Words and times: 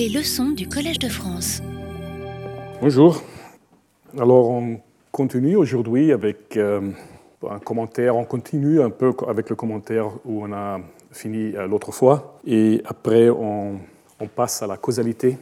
Les 0.00 0.08
leçons 0.08 0.52
du 0.52 0.66
Collège 0.66 0.98
de 0.98 1.10
France. 1.10 1.60
Bonjour. 2.80 3.22
Alors 4.16 4.48
on 4.48 4.80
continue 5.12 5.56
aujourd'hui 5.56 6.10
avec 6.10 6.56
euh, 6.56 6.90
un 7.46 7.58
commentaire, 7.58 8.16
on 8.16 8.24
continue 8.24 8.80
un 8.80 8.88
peu 8.88 9.12
avec 9.28 9.50
le 9.50 9.56
commentaire 9.56 10.06
où 10.24 10.42
on 10.42 10.54
a 10.54 10.80
fini 11.12 11.54
euh, 11.54 11.66
l'autre 11.66 11.92
fois 11.92 12.38
et 12.46 12.80
après 12.86 13.28
on, 13.28 13.78
passe 14.34 14.62
à 14.62 14.66
la 14.66 14.78
causalité 14.78 15.36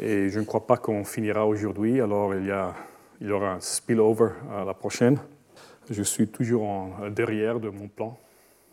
et 0.00 0.30
je 0.30 0.40
ne 0.40 0.46
crois 0.46 0.66
pas 0.66 0.78
qu'on 0.78 1.04
finira 1.04 1.46
aujourd'hui, 1.46 2.00
alors 2.00 2.34
il 2.34 2.46
y, 2.46 2.52
a, 2.52 2.72
il 3.20 3.26
y 3.26 3.32
aura 3.32 3.52
un 3.52 3.60
spillover 3.60 4.30
à 4.50 4.64
la 4.64 4.72
prochaine. 4.72 5.18
Je 5.90 6.02
suis 6.02 6.28
toujours 6.28 6.62
en 6.62 7.10
derrière 7.14 7.60
de 7.60 7.68
mon 7.68 7.88
plan. 7.88 8.16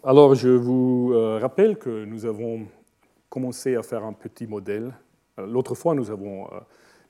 Alors 0.06 0.36
je 0.36 0.48
vous 0.48 1.12
euh, 1.14 1.38
rappelle 1.42 1.76
que 1.76 2.06
nous 2.06 2.26
avons 2.26 2.62
commencé 3.32 3.78
à 3.78 3.82
faire 3.82 4.04
un 4.04 4.12
petit 4.12 4.46
modèle. 4.46 4.92
Euh, 5.40 5.48
l'autre 5.48 5.74
fois, 5.74 5.96
nous 5.96 6.12
avons 6.12 6.46
euh, 6.46 6.60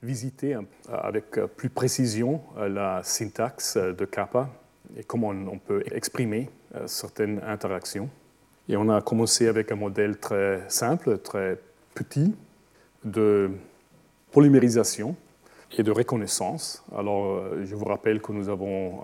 visité 0.02 0.56
avec 0.88 1.38
plus 1.56 1.68
précision 1.68 2.40
la 2.56 3.02
syntaxe 3.02 3.76
de 3.76 4.04
kappa 4.04 4.48
et 4.96 5.04
comment 5.04 5.28
on 5.28 5.58
peut 5.58 5.84
exprimer 5.92 6.50
certaines 6.86 7.40
interactions. 7.46 8.08
Et 8.68 8.76
on 8.76 8.88
a 8.88 9.00
commencé 9.00 9.46
avec 9.46 9.70
un 9.70 9.76
modèle 9.76 10.18
très 10.18 10.64
simple, 10.68 11.18
très 11.18 11.60
petit, 11.94 12.34
de 13.04 13.50
polymérisation 14.32 15.14
et 15.78 15.84
de 15.84 15.92
reconnaissance. 15.92 16.84
Alors, 16.96 17.44
je 17.62 17.76
vous 17.76 17.84
rappelle 17.84 18.20
que 18.20 18.32
nous 18.32 18.48
avons 18.48 19.02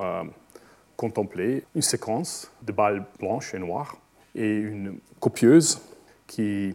contemplé 0.96 1.62
une 1.76 1.82
séquence 1.82 2.50
de 2.62 2.72
balles 2.72 3.06
blanches 3.20 3.54
et 3.54 3.60
noires 3.60 3.96
et 4.34 4.56
une 4.56 4.98
copieuse 5.20 5.80
qui 6.26 6.74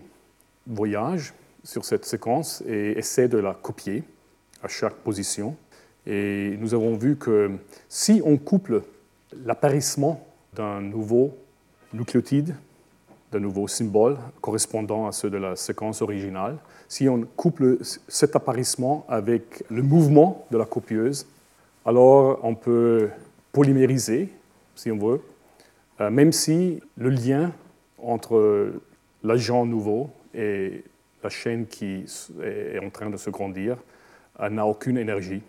voyage 0.67 1.33
sur 1.63 1.85
cette 1.85 2.05
séquence 2.05 2.61
et 2.67 2.97
essaie 2.97 3.27
de 3.27 3.37
la 3.37 3.53
copier 3.53 4.03
à 4.61 4.67
chaque 4.67 4.95
position. 4.95 5.55
Et 6.05 6.57
nous 6.59 6.73
avons 6.73 6.95
vu 6.95 7.15
que 7.15 7.51
si 7.87 8.21
on 8.25 8.37
couple 8.37 8.83
l'apparition 9.45 10.19
d'un 10.53 10.81
nouveau 10.81 11.35
nucléotide, 11.93 12.55
d'un 13.31 13.39
nouveau 13.39 13.67
symbole 13.67 14.17
correspondant 14.41 15.07
à 15.07 15.11
ceux 15.11 15.29
de 15.29 15.37
la 15.37 15.55
séquence 15.55 16.01
originale, 16.01 16.57
si 16.87 17.09
on 17.09 17.21
couple 17.35 17.79
cet 18.07 18.35
apparition 18.35 19.03
avec 19.07 19.63
le 19.69 19.81
mouvement 19.81 20.45
de 20.51 20.57
la 20.57 20.65
copieuse, 20.65 21.25
alors 21.85 22.39
on 22.43 22.55
peut 22.55 23.09
polymériser, 23.51 24.29
si 24.75 24.91
on 24.91 24.97
veut, 24.97 25.21
euh, 26.01 26.09
même 26.09 26.31
si 26.31 26.81
le 26.97 27.09
lien 27.09 27.51
entre 27.97 28.73
l'agent 29.23 29.65
nouveau 29.65 30.09
et 30.33 30.83
la 31.23 31.29
chaîne 31.29 31.65
qui 31.67 32.05
est 32.43 32.79
en 32.79 32.89
train 32.89 33.09
de 33.09 33.17
se 33.17 33.29
grandir 33.29 33.77
euh, 34.39 34.49
n'a 34.49 34.65
aucune 34.65 34.97
énergie 34.97 35.41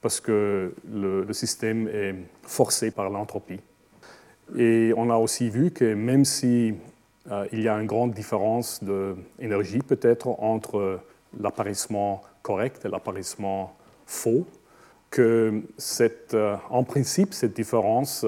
parce 0.00 0.20
que 0.20 0.74
le, 0.90 1.30
système 1.32 1.88
est 1.88 2.14
forcé 2.42 2.90
par 2.90 3.10
l'entropie. 3.10 3.60
Et 4.56 4.92
on 4.96 5.10
a 5.10 5.16
aussi 5.16 5.50
vu 5.50 5.70
que 5.72 5.94
même 5.94 6.24
si 6.24 6.74
euh, 7.30 7.46
il 7.52 7.60
y 7.60 7.68
a 7.68 7.74
une 7.74 7.86
grande 7.86 8.14
différence 8.14 8.82
d'énergie 8.82 9.80
peut-être 9.80 10.28
entre 10.42 11.00
l'apparition 11.38 12.20
correct 12.42 12.84
et 12.86 12.88
l'apparition 12.88 13.68
faux, 14.06 14.46
que 15.10 15.62
euh, 16.00 16.56
en 16.70 16.84
principe 16.84 17.34
cette 17.34 17.54
différence 17.54 18.24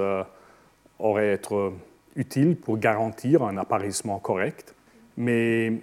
aurait 0.98 1.32
être 1.32 1.72
utile 2.16 2.56
pour 2.56 2.76
garantir 2.76 3.42
un 3.44 3.56
apparition 3.56 4.18
correct, 4.18 4.74
mais 5.16 5.80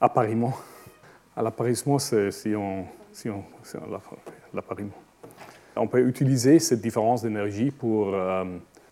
apparemment, 0.00 0.54
à 1.36 1.42
l'apparition, 1.42 1.98
c'est 1.98 2.30
si 2.30 2.54
on, 2.56 2.84
si 3.12 3.28
on. 3.28 3.42
On 5.76 5.86
peut 5.86 6.06
utiliser 6.06 6.58
cette 6.58 6.80
différence 6.80 7.22
d'énergie 7.22 7.70
pour 7.70 8.14
euh, 8.14 8.44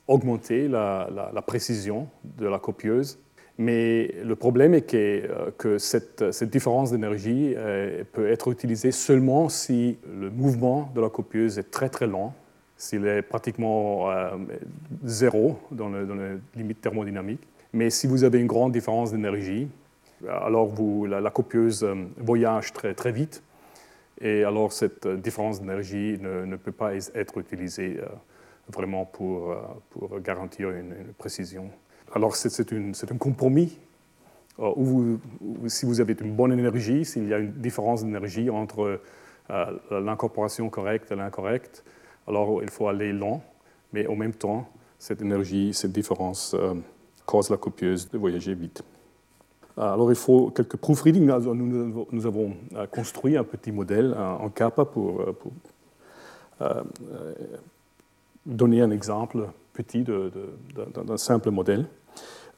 augmenter 0.06 0.68
la, 0.68 1.08
la, 1.34 1.42
précision 1.42 2.08
de 2.24 2.47
la 2.47 2.58
copieuse, 2.58 3.18
mais 3.58 4.14
le 4.24 4.36
problème 4.36 4.74
est 4.74 4.82
que, 4.82 4.97
euh, 4.97 5.50
que 5.58 5.78
cette, 5.78 6.22
différence 6.44 6.92
d'énergie 6.92 7.54
euh, 7.56 8.04
peut 8.12 8.30
être 8.30 8.50
utilisée 8.52 8.92
seulement 8.92 9.48
si 9.48 9.98
le 10.08 10.30
mouvement 10.30 10.91
de 10.94 11.00
la 11.00 11.10
copieuse 11.10 11.58
est 11.58 11.70
très 11.70 11.88
très 11.88 12.06
lent, 12.06 12.32
s'il 12.76 13.04
est 13.06 13.22
pratiquement 13.22 14.08
zéro 15.02 15.58
dans, 15.72 15.88
le, 15.88 16.06
dans 16.06 16.14
les 16.14 16.36
limites 16.54 16.80
thermodynamiques. 16.80 17.42
Mais 17.72 17.91
si 17.91 18.06
vous 18.06 18.22
avez 18.22 18.38
une 18.38 18.47
grande 18.47 18.70
différence 18.70 19.10
d'énergie, 19.10 19.68
alors 20.26 20.72
la, 21.06 21.30
copieuse 21.30 21.84
euh, 21.84 21.94
voyage 22.16 22.72
très, 22.72 22.94
très 22.94 23.12
vite, 23.12 23.42
et 24.20 24.44
alors 24.44 24.72
cette 24.72 25.06
euh, 25.06 25.16
différence 25.16 25.60
d'énergie 25.60 26.18
ne, 26.20 26.56
peut 26.56 26.72
pas 26.72 26.94
être 26.94 27.38
utilisée 27.38 27.98
euh, 28.00 28.06
vraiment 28.68 29.04
pour, 29.04 29.56
pour 29.90 30.20
garantir 30.20 30.70
une, 30.70 30.94
précision. 31.16 31.70
Alors 32.12 32.36
c'est 32.36 33.12
un 33.12 33.16
compromis 33.16 33.78
où, 34.58 35.18
si 35.66 35.86
vous 35.86 36.00
avez 36.00 36.16
une 36.20 36.34
bonne 36.34 36.52
énergie, 36.52 37.04
s'il 37.04 37.28
y 37.28 37.34
a 37.34 37.38
une 37.38 37.52
différence 37.52 38.04
d'énergie 38.04 38.50
entre 38.50 39.00
l'incorporation 39.90 40.68
correcte 40.68 41.12
et 41.12 41.16
l'incorrecte, 41.16 41.84
alors 42.26 42.62
il 42.62 42.70
faut 42.70 42.88
aller 42.88 43.12
lent, 43.12 43.42
mais 43.92 44.06
en 44.06 44.16
même 44.16 44.34
temps, 44.34 44.68
cette 44.98 45.22
énergie, 45.22 45.72
cette 45.72 45.92
différence 45.92 46.56
cause 47.24 47.50
la 47.50 47.56
copieuse 47.56 48.10
de 48.10 48.18
voyager 48.18 48.54
vite. 48.54 48.82
Euh, 49.78 49.93
alors 49.93 50.11
il 50.11 50.16
faut 50.16 50.50
quelques 50.50 50.77
proofreading. 50.77 51.25
Nous, 51.27 52.27
avons 52.27 52.55
euh, 52.75 52.87
construit 52.87 53.37
un 53.37 53.44
petit 53.44 53.72
modèle 53.72 54.15
en 54.15 54.49
kappa 54.49 54.84
pour, 54.84 55.22
euh, 56.61 56.83
donner 58.44 58.81
un 58.81 58.91
exemple 58.91 59.47
petit 59.72 60.05
d'un 60.05 61.16
simple 61.16 61.50
modèle. 61.50 61.87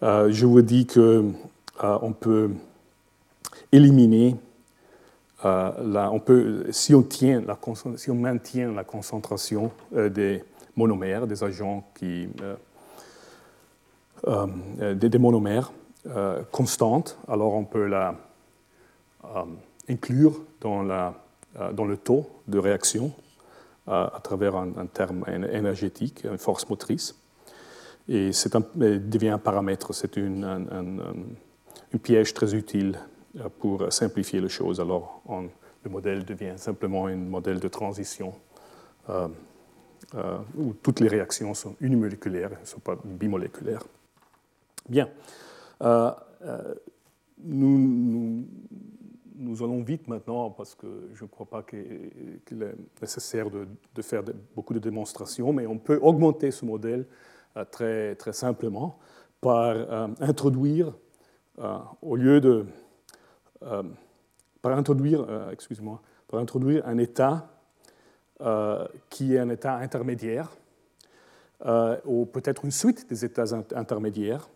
je 0.00 0.46
vous 0.46 0.62
dis 0.62 0.86
qu'on 0.86 1.34
on 1.82 2.12
peut 2.12 2.50
éliminer, 3.72 4.36
on 5.44 6.20
peut, 6.24 6.66
si, 6.70 6.94
on 6.94 7.02
tient 7.02 7.42
si 7.96 8.10
on 8.10 8.14
maintient 8.14 8.72
la 8.72 8.84
concentration 8.84 9.70
des 9.92 10.42
monomères, 10.76 11.26
des 11.26 11.44
agents 11.44 11.84
qui, 11.94 12.28
des 14.26 15.18
monomères, 15.18 15.72
euh, 16.06 16.42
constante, 16.50 17.18
alors 17.28 17.52
on 17.52 17.64
peut 17.64 17.84
la 17.84 18.14
euh, 19.24 19.44
inclure 19.86 20.40
euh, 20.64 21.12
dans, 21.72 21.84
le 21.84 21.96
taux 21.98 22.26
de 22.48 22.58
réaction 22.58 23.12
à 23.86 24.20
travers 24.22 24.56
un, 24.56 24.86
terme 24.86 25.24
énergétique, 25.28 26.24
une 26.24 26.38
force 26.38 26.68
motrice. 26.70 27.16
Et 28.08 28.32
c'est 28.32 28.56
devient 28.76 29.30
un 29.30 29.38
paramètre, 29.38 29.92
c'est 29.92 30.16
une, 30.16 30.44
un, 30.44 31.98
piège 31.98 32.32
très 32.34 32.54
utile 32.54 32.98
pour 33.58 33.92
simplifier 33.92 34.40
les 34.40 34.48
choses. 34.48 34.80
Alors 34.80 35.22
le 35.84 35.90
modèle 35.90 36.24
devient 36.24 36.54
simplement 36.56 37.06
un 37.06 37.16
modèle 37.16 37.58
de 37.58 37.68
transition 37.68 38.32
où 39.08 40.72
toutes 40.82 41.00
les 41.00 41.08
réactions 41.08 41.52
sont 41.52 41.74
unimoléculaires, 41.80 42.50
ne 42.60 42.66
sont 42.66 42.80
pas 42.80 42.96
bimoléculaires. 43.04 43.82
Bien. 44.88 45.08
Euh, 45.82 46.10
euh, 46.42 46.74
nous, 47.42 48.44
allons 49.60 49.82
vite 49.82 50.08
maintenant 50.08 50.50
parce 50.50 50.74
que 50.74 51.08
je 51.14 51.24
ne 51.24 51.28
crois 51.28 51.46
pas 51.46 51.62
qu'il 51.62 52.62
est 52.62 52.74
nécessaire 53.00 53.46
de, 53.50 53.66
faire 54.02 54.22
beaucoup 54.54 54.74
de 54.74 54.78
démonstrations, 54.78 55.52
mais 55.52 55.66
on 55.66 55.78
peut 55.78 55.98
augmenter 56.02 56.50
ce 56.50 56.64
modèle 56.64 57.06
euh, 57.56 57.64
très, 57.64 58.14
très 58.16 58.32
simplement 58.32 58.98
par 59.40 59.74
introduire, 60.20 60.92
au 62.02 62.14
lieu 62.14 62.42
de... 62.42 62.66
par 64.60 64.76
introduire, 64.76 65.26
excuse-moi, 65.50 66.02
par 66.28 66.40
introduire 66.40 66.86
un 66.86 66.98
état 66.98 67.48
qui 69.08 69.34
est 69.34 69.38
un 69.38 69.48
état 69.48 69.76
intermédiaire, 69.76 70.50
ou 72.04 72.26
peut-être 72.26 72.66
une 72.66 72.70
suite 72.70 73.08
des 73.08 73.24
états 73.24 73.54
intermédiaires, 73.74 74.50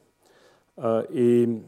et 0.78 1.46
euh, 1.46 1.58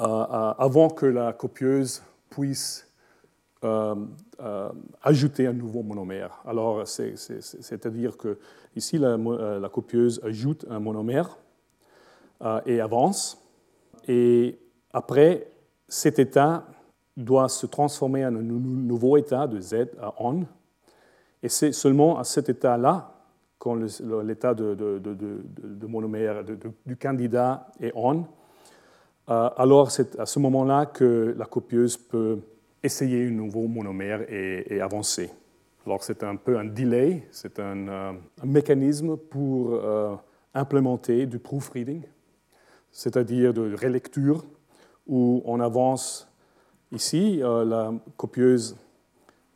euh, 0.00 0.54
avant 0.58 0.90
que 0.90 1.06
la 1.06 1.32
copieuse 1.32 2.02
puisse 2.30 2.82
ajouter 5.02 5.48
un 5.48 5.52
nouveau 5.52 5.82
monomère. 5.82 6.40
Alors, 6.46 6.86
c'est-à-dire 6.86 8.16
que 8.16 8.38
ici, 8.76 8.96
la, 8.96 9.16
la, 9.16 9.68
copieuse 9.68 10.20
ajoute 10.22 10.64
un 10.70 10.78
monomère 10.78 11.36
et 12.64 12.80
avance. 12.80 13.42
Et 14.06 14.56
après, 14.92 15.50
cet 15.88 16.20
état 16.20 16.64
doit 17.16 17.48
se 17.48 17.66
transformer 17.66 18.24
en 18.24 18.36
un 18.36 18.42
nouveau 18.42 19.16
état 19.16 19.48
de 19.48 19.58
Z 19.60 19.88
à 20.00 20.14
on. 20.20 20.44
Et 21.42 21.48
c'est 21.48 21.72
seulement 21.72 22.18
à 22.18 22.24
cet 22.24 22.48
état-là 22.48 23.15
quand 23.58 23.74
l'état 23.74 24.54
de, 24.54 25.86
monomère 25.86 26.44
du 26.84 26.96
candidat 26.96 27.68
est 27.80 27.92
on, 27.94 28.26
alors 29.26 29.90
c'est 29.90 30.18
à 30.18 30.26
ce 30.26 30.38
moment-là 30.38 30.86
que 30.86 31.34
la 31.36 31.46
copieuse 31.46 31.96
peut 31.96 32.38
essayer 32.82 33.26
un 33.26 33.30
nouveau 33.30 33.66
monomère 33.66 34.22
et, 34.30 34.80
avancer. 34.80 35.30
Alors 35.84 36.04
c'est 36.04 36.22
un 36.22 36.36
peu 36.36 36.58
un 36.58 36.64
delay, 36.64 37.26
c'est 37.30 37.58
un, 37.58 37.88
un, 37.88 38.16
mécanisme 38.44 39.16
pour 39.16 39.80
implémenter 40.54 41.26
du 41.26 41.38
proofreading, 41.38 42.02
c'est-à-dire 42.90 43.52
de 43.52 43.74
relecture, 43.74 44.44
où 45.06 45.42
on 45.44 45.60
avance 45.60 46.28
ici, 46.92 47.40
la 47.42 47.92
copieuse 48.16 48.76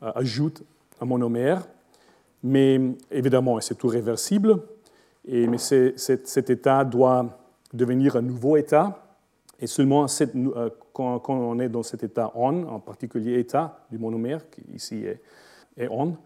ajoute 0.00 0.62
un 1.00 1.06
monomère, 1.06 1.66
mais 2.42 2.80
évidemment, 3.10 3.60
c'est 3.60 3.76
tout 3.76 3.88
réversible, 3.88 4.62
mais 5.26 5.58
cet 5.58 6.50
état 6.50 6.84
doit 6.84 7.38
devenir 7.72 8.16
un 8.16 8.22
nouveau 8.22 8.56
état, 8.56 9.06
et 9.60 9.66
seulement 9.66 10.06
euh, 10.20 10.70
quand, 10.92 11.28
on 11.28 11.58
est 11.58 11.68
dans 11.68 11.82
cet 11.82 12.02
état 12.02 12.32
on, 12.34 12.66
en 12.66 12.80
particulier 12.80 13.38
état 13.38 13.84
du 13.90 13.98
monomère, 13.98 14.48
qui 14.50 14.62
ici 14.74 15.04
est, 15.04 15.20
est 15.76 15.88
on, 15.90 16.16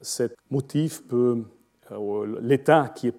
cet 0.00 0.36
motif 0.50 1.06
peut, 1.06 1.44
euh, 1.92 2.38
l'état 2.40 2.92
qui 2.94 3.08
est... 3.08 3.16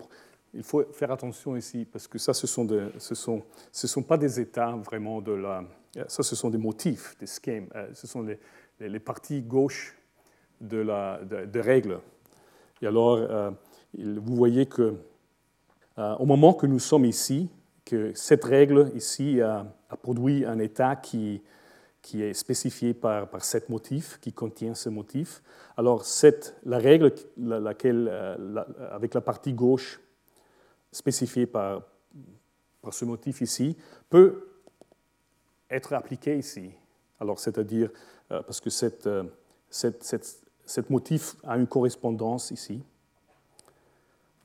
Il 0.56 0.64
faut 0.64 0.84
faire 0.92 1.12
attention 1.12 1.56
ici, 1.56 1.86
parce 1.86 2.08
que 2.08 2.18
ça, 2.18 2.34
ce 2.34 2.46
ne 2.46 2.48
sont, 2.48 2.92
ce 2.98 3.14
sont, 3.14 3.44
ce 3.72 3.88
sont 3.88 4.02
pas 4.02 4.18
des 4.18 4.40
états 4.40 4.72
vraiment 4.72 5.22
de 5.22 5.34
la... 5.34 5.64
Ça, 6.08 6.24
ce 6.24 6.36
sont 6.36 6.50
des 6.50 6.58
motifs, 6.58 7.16
des 7.20 7.28
schèmes. 7.28 7.68
Euh, 7.76 7.90
ce 7.94 8.08
sont 8.08 8.24
les, 8.24 8.40
les 8.80 9.00
parties 9.00 9.42
gauches 9.42 9.96
de, 10.60 10.78
la, 10.78 11.20
de, 11.24 11.60
règles. 11.60 12.00
Et 12.82 12.88
alors, 12.88 13.16
euh, 13.16 13.52
vous 13.98 14.36
voyez 14.36 14.66
que 14.66 14.96
euh, 15.98 16.16
au 16.16 16.26
moment 16.26 16.54
que 16.54 16.66
nous 16.66 16.80
sommes 16.80 17.06
ici, 17.06 17.50
que 17.84 18.14
cette 18.14 18.46
règle 18.46 18.92
ici 18.96 19.42
a, 19.42 19.66
produit 20.02 20.46
un 20.46 20.60
état 20.60 20.96
qui, 20.96 21.42
qui 22.02 22.22
est 22.22 22.34
spécifié 22.34 22.94
par, 22.94 23.28
par 23.30 23.44
cet 23.44 23.70
motif, 23.70 24.20
qui 24.22 24.32
contient 24.32 24.76
ce 24.76 24.88
motif. 24.90 25.42
Alors, 25.76 26.06
cette, 26.06 26.56
la 26.64 26.78
règle 26.78 27.14
laquelle, 27.38 28.08
euh, 28.10 28.64
avec 28.92 29.14
la 29.14 29.22
partie 29.22 29.54
gauche 29.54 30.00
spécifiée 30.92 31.48
par, 31.48 31.82
par 32.82 32.94
ce 32.94 33.04
motif 33.06 33.42
ici 33.42 33.76
peut 34.10 34.48
être 35.70 35.94
appliquée 35.94 36.38
ici. 36.38 36.72
Alors, 37.20 37.40
c'est-à-dire, 37.40 37.90
parce 38.30 38.62
que 38.62 38.70
cette, 38.70 39.10
cette, 39.70 40.04
cette, 40.04 40.49
cet 40.70 40.92
motif 40.92 41.36
a 41.48 41.58
une 41.58 41.66
correspondance 41.66 42.52
ici. 42.52 42.84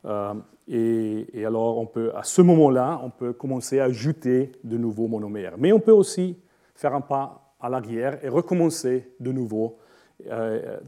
Euh, 0.06 0.32
et, 0.67 1.44
alors, 1.44 1.76
on 1.76 1.85
peut, 1.85 2.17
à 2.17 2.23
ce 2.23 2.41
moment-là, 2.41 2.99
on 3.03 3.11
peut 3.11 3.35
commencer 3.35 3.79
à 3.79 3.85
ajouter 3.85 4.53
de 4.65 4.79
nouveaux 4.79 5.06
monomères. 5.06 5.56
Mais 5.59 5.71
on 5.73 5.81
peut 5.81 5.93
aussi 5.93 6.38
faire 6.75 6.94
un 6.94 7.03
pas 7.03 7.55
à 7.61 7.69
l'arrière 7.69 8.25
et 8.25 8.31
recommencer 8.31 9.12
de 9.21 9.32
nouveau. 9.32 9.79
Euh, 10.26 10.79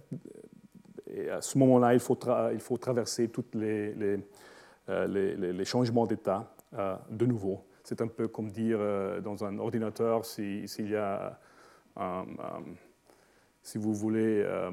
et 1.07 1.29
à 1.29 1.43
ce 1.43 1.59
moment-là, 1.59 1.93
il, 1.93 2.01
il 2.55 2.61
faut 2.61 2.79
traverser 2.79 3.29
tous 3.29 3.45
les, 3.53 3.93
les, 3.93 4.19
euh, 4.89 5.53
les, 5.53 5.65
changements 5.67 6.07
d'état 6.07 6.51
de 7.11 7.27
nouveau. 7.27 7.61
C'est 7.85 8.01
un 8.01 8.09
peu 8.09 8.27
comme 8.27 8.51
dire 8.51 8.79
dans 9.23 9.45
un 9.45 9.59
ordinateur 9.59 10.25
s'il 10.25 10.91
y 10.91 10.97
a, 10.97 11.39
si 13.63 13.79
vous 13.79 13.93
voulez, 13.93 14.43
euh, 14.45 14.71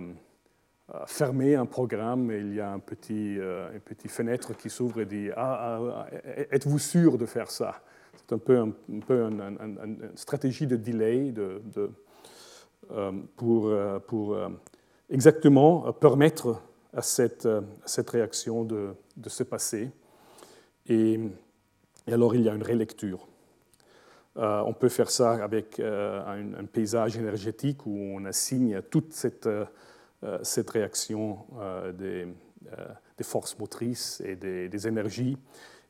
fermer 1.08 1.56
un 1.56 1.66
programme 1.66 2.32
il 2.32 2.54
y 2.54 2.62
a 2.62 2.72
un 2.72 2.80
petit, 2.80 3.38
euh, 3.40 3.72
une 3.74 3.80
petite 3.80 4.12
fenêtre 4.12 4.56
qui 4.56 4.70
s'ouvre 4.70 5.02
et 5.02 5.06
dit 5.06 5.30
ah, 5.36 5.80
ah, 5.80 6.08
ah 6.12 6.18
êtes-vous 6.52 6.80
sûr 6.80 7.18
de 7.18 7.26
faire 7.26 7.50
ça? 7.50 7.82
C'est 8.16 8.34
un 8.34 8.38
peu, 8.38 8.58
un, 8.58 8.72
peu 9.06 9.24
une 9.24 10.12
stratégie 10.16 10.68
de 10.68 10.76
delay 10.76 11.32
de, 11.32 11.62
euh, 12.92 13.12
pour, 13.36 13.74
pour 14.08 14.38
exactement 15.10 15.92
permettre 15.94 16.62
à 16.94 17.02
cette, 17.02 17.48
cette 17.86 18.10
réaction 18.12 18.64
de, 18.64 18.94
de, 19.18 19.30
se 19.30 19.44
passer. 19.44 19.90
Et, 20.88 21.20
alors 22.08 22.36
il 22.36 22.42
y 22.42 22.50
a 22.50 22.54
une 22.54 22.64
relecture. 22.64 23.28
on 24.36 24.74
peut 24.74 24.90
faire 24.90 25.10
ça 25.10 25.44
avec 25.44 25.80
un, 25.80 26.54
un, 26.54 26.66
paysage 26.66 27.18
énergétique 27.18 27.86
où 27.88 27.98
on 27.98 28.24
assigne 28.26 28.82
toute 28.84 29.12
cette 29.14 29.48
euh, 29.48 29.66
cette 30.44 30.70
réaction 30.70 31.46
euh, 31.60 31.92
des, 31.92 32.28
euh, 32.72 32.86
des, 33.18 33.24
forces 33.24 33.58
motrices 33.58 34.22
et 34.26 34.36
des, 34.36 34.88
énergies. 34.88 35.38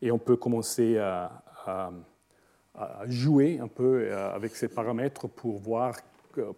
Et 0.01 0.11
on 0.11 0.19
peut 0.19 0.35
commencer 0.35 0.97
à, 0.97 1.43
jouer 3.05 3.59
un 3.59 3.67
peu 3.67 4.11
avec 4.11 4.55
ces 4.55 4.67
paramètres 4.67 5.27
pour 5.27 5.59
voir, 5.59 5.95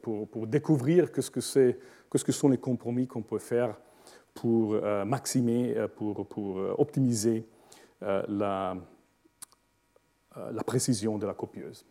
pour, 0.02 0.48
découvrir 0.48 1.10
ce 1.20 1.30
que, 1.30 1.42
c'est, 1.42 1.78
que, 2.10 2.18
ce 2.18 2.24
que 2.24 2.32
sont 2.32 2.48
les 2.48 2.58
compromis 2.58 3.06
qu'on 3.06 3.22
peut 3.22 3.40
faire 3.40 3.76
pour 4.34 4.82
maximer, 5.06 5.76
pour, 5.98 6.26
pour 6.26 6.56
optimiser 6.80 7.46
la, 8.02 8.78
la 10.36 10.64
précision 10.64 11.18
de 11.18 11.28
la 11.28 11.34
copieuse. 11.34 11.86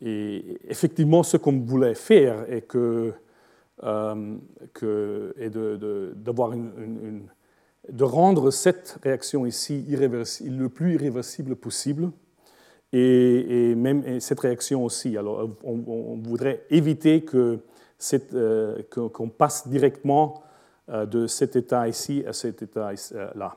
Et 0.00 0.58
effectivement, 0.68 1.22
ce 1.22 1.36
qu'on 1.36 1.58
voulait 1.58 1.94
faire 1.94 2.50
est 2.52 2.62
que 2.62 2.78
euh, 2.78 3.12
que, 3.80 5.34
et 5.38 5.50
de, 5.50 6.30
rendre 8.00 8.50
cette 8.50 8.98
réaction 9.02 9.46
ici 9.46 9.84
le 9.88 10.68
plus 10.68 10.94
irréversible 10.94 11.56
possible. 11.56 12.10
Et, 12.92 13.74
même 13.74 14.20
cette 14.20 14.40
réaction 14.40 14.84
aussi. 14.84 15.16
Alors, 15.16 15.48
on, 15.62 16.18
voudrait 16.22 16.64
éviter 16.70 17.22
que 17.22 17.60
euh, 18.32 18.82
qu'on 18.90 19.28
passe 19.28 19.68
directement 19.68 20.42
euh, 20.88 21.04
de 21.04 21.26
cet 21.26 21.56
état 21.56 21.88
ici 21.88 22.24
à 22.26 22.32
cet 22.32 22.62
état 22.62 22.92
là. 23.34 23.56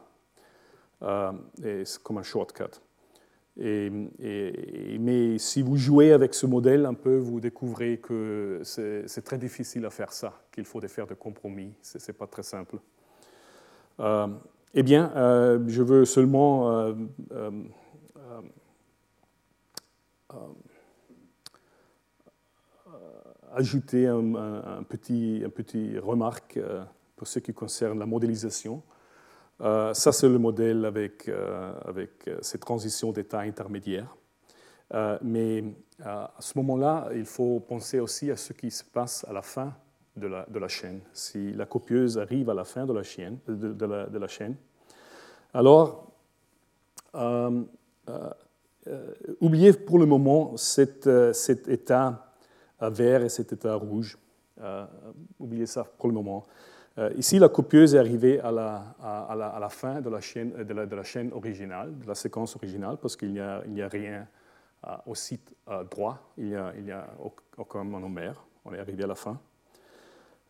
c'est 1.61 2.03
comme 2.03 2.17
un 2.17 2.23
shortcut. 2.23 2.81
Mais 3.57 5.37
si 5.37 5.61
vous 5.61 5.77
jouez 5.77 6.13
avec 6.13 6.33
ce 6.33 6.45
modèle 6.45 6.85
un 6.85 6.93
peu, 6.93 7.17
vous 7.17 7.39
découvrez 7.39 7.97
que 7.97 8.61
c'est 8.63 9.23
très 9.23 9.37
difficile 9.37 9.85
à 9.85 9.89
faire 9.89 10.13
ça, 10.13 10.41
qu'il 10.51 10.65
faut 10.65 10.81
faire 10.81 11.07
des 11.07 11.15
compromis. 11.15 11.73
Ce 11.81 11.97
n'est 11.97 12.17
pas 12.17 12.27
très 12.27 12.43
simple. 12.43 12.77
Euh, 13.99 14.27
eh 14.73 14.83
bien, 14.83 15.11
euh, 15.15 15.59
je 15.67 15.83
veux 15.83 16.05
seulement 16.05 16.71
euh, 16.71 16.93
ajouter 23.53 24.07
un, 24.07 24.35
un, 24.35 24.83
petit, 24.83 25.43
un 25.45 25.49
petit 25.49 25.99
remarque 25.99 26.57
pour 27.17 27.27
ce 27.27 27.39
qui 27.39 27.53
concerne 27.53 27.99
la 27.99 28.05
modélisation. 28.05 28.81
Euh, 29.61 29.93
ça, 29.93 30.11
c'est 30.11 30.27
le 30.27 30.39
modèle 30.39 30.85
avec, 30.85 31.27
euh, 31.27 31.73
avec 31.85 32.27
euh, 32.27 32.37
ces 32.41 32.57
transitions 32.57 33.11
d'état 33.11 33.41
intermédiaires. 33.41 34.15
mais 35.21 35.63
à 36.03 36.33
ce 36.39 36.57
moment-là, 36.57 37.09
il 37.15 37.25
faut 37.25 37.61
penser 37.61 37.99
aussi 37.99 38.29
à 38.31 38.35
ce 38.35 38.53
qui 38.53 38.71
se 38.71 38.83
passe 38.83 39.25
à 39.29 39.33
la 39.33 39.41
fin 39.41 39.73
de 40.17 40.27
la, 40.27 40.45
de 40.49 40.59
la 40.59 40.67
chaîne. 40.67 40.99
Si 41.13 41.53
la 41.53 41.65
copieuse 41.65 42.17
arrive 42.17 42.49
à 42.49 42.53
la 42.53 42.65
fin 42.65 42.85
de 42.85 42.91
la 42.91 43.03
chaîne, 43.03 43.37
de 43.47 44.17
la, 44.19 44.27
chaîne 44.27 44.55
alors 45.53 46.11
oubliez 49.39 49.71
pour 49.73 49.97
le 49.99 50.05
moment 50.05 50.57
cet, 50.57 51.07
cet 51.33 51.69
état 51.69 52.33
vert 52.81 53.23
et 53.23 53.29
cet 53.29 53.53
état 53.53 53.75
rouge. 53.75 54.17
oubliez 55.39 55.67
ça 55.67 55.85
pour 55.85 56.09
le 56.09 56.15
moment. 56.15 56.45
Euh, 56.97 57.09
ici, 57.15 57.39
la 57.39 57.47
copieuse 57.47 57.95
est 57.95 57.99
arrivée 57.99 58.39
à 58.41 58.51
la, 58.51 59.69
fin 59.69 60.01
de 60.01 60.09
la, 60.09 60.19
chaîne, 60.19 61.31
originale, 61.33 61.97
de 61.97 62.07
la 62.07 62.15
séquence 62.15 62.55
originale, 62.55 62.97
parce 63.01 63.15
qu'il 63.15 63.31
n'y 63.31 63.39
a, 63.39 63.87
rien 63.87 64.27
euh, 64.85 64.89
au 65.05 65.15
site 65.15 65.55
euh, 65.69 65.83
droit, 65.85 66.33
il 66.37 66.47
n'y 66.47 66.55
a, 66.55 66.99
a, 66.99 67.07
aucun 67.57 67.83
monomère, 67.83 68.43
on 68.65 68.73
est 68.73 68.79
arrivé 68.79 69.03
à 69.03 69.07
la 69.07 69.15
fin. 69.15 69.39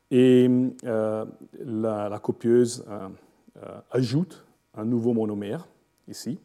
Et 0.09 0.49
la, 0.83 2.19
copieuse 2.21 2.85
ajoute 3.91 4.43
un 4.75 4.83
nouveau 4.83 5.13
monomère 5.13 5.65
ici. 6.07 6.37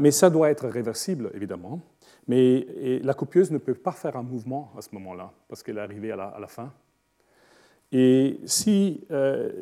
mais 0.00 0.10
ça 0.10 0.30
doit 0.30 0.50
être 0.50 0.66
réversible, 0.66 1.30
évidemment. 1.32 1.80
Mais 2.26 2.66
la 3.04 3.14
copieuse 3.14 3.52
ne 3.52 3.58
peut 3.58 3.74
pas 3.74 3.92
faire 3.92 4.16
un 4.16 4.24
mouvement 4.24 4.72
à 4.76 4.82
ce 4.82 4.88
moment-là, 4.94 5.30
parce 5.48 5.62
qu'elle 5.62 5.78
est 5.78 5.82
arrivée 5.82 6.10
à 6.10 6.38
la 6.40 6.48
fin. 6.48 6.72
Et 7.96 8.40
si, 8.44 9.06
euh, 9.12 9.52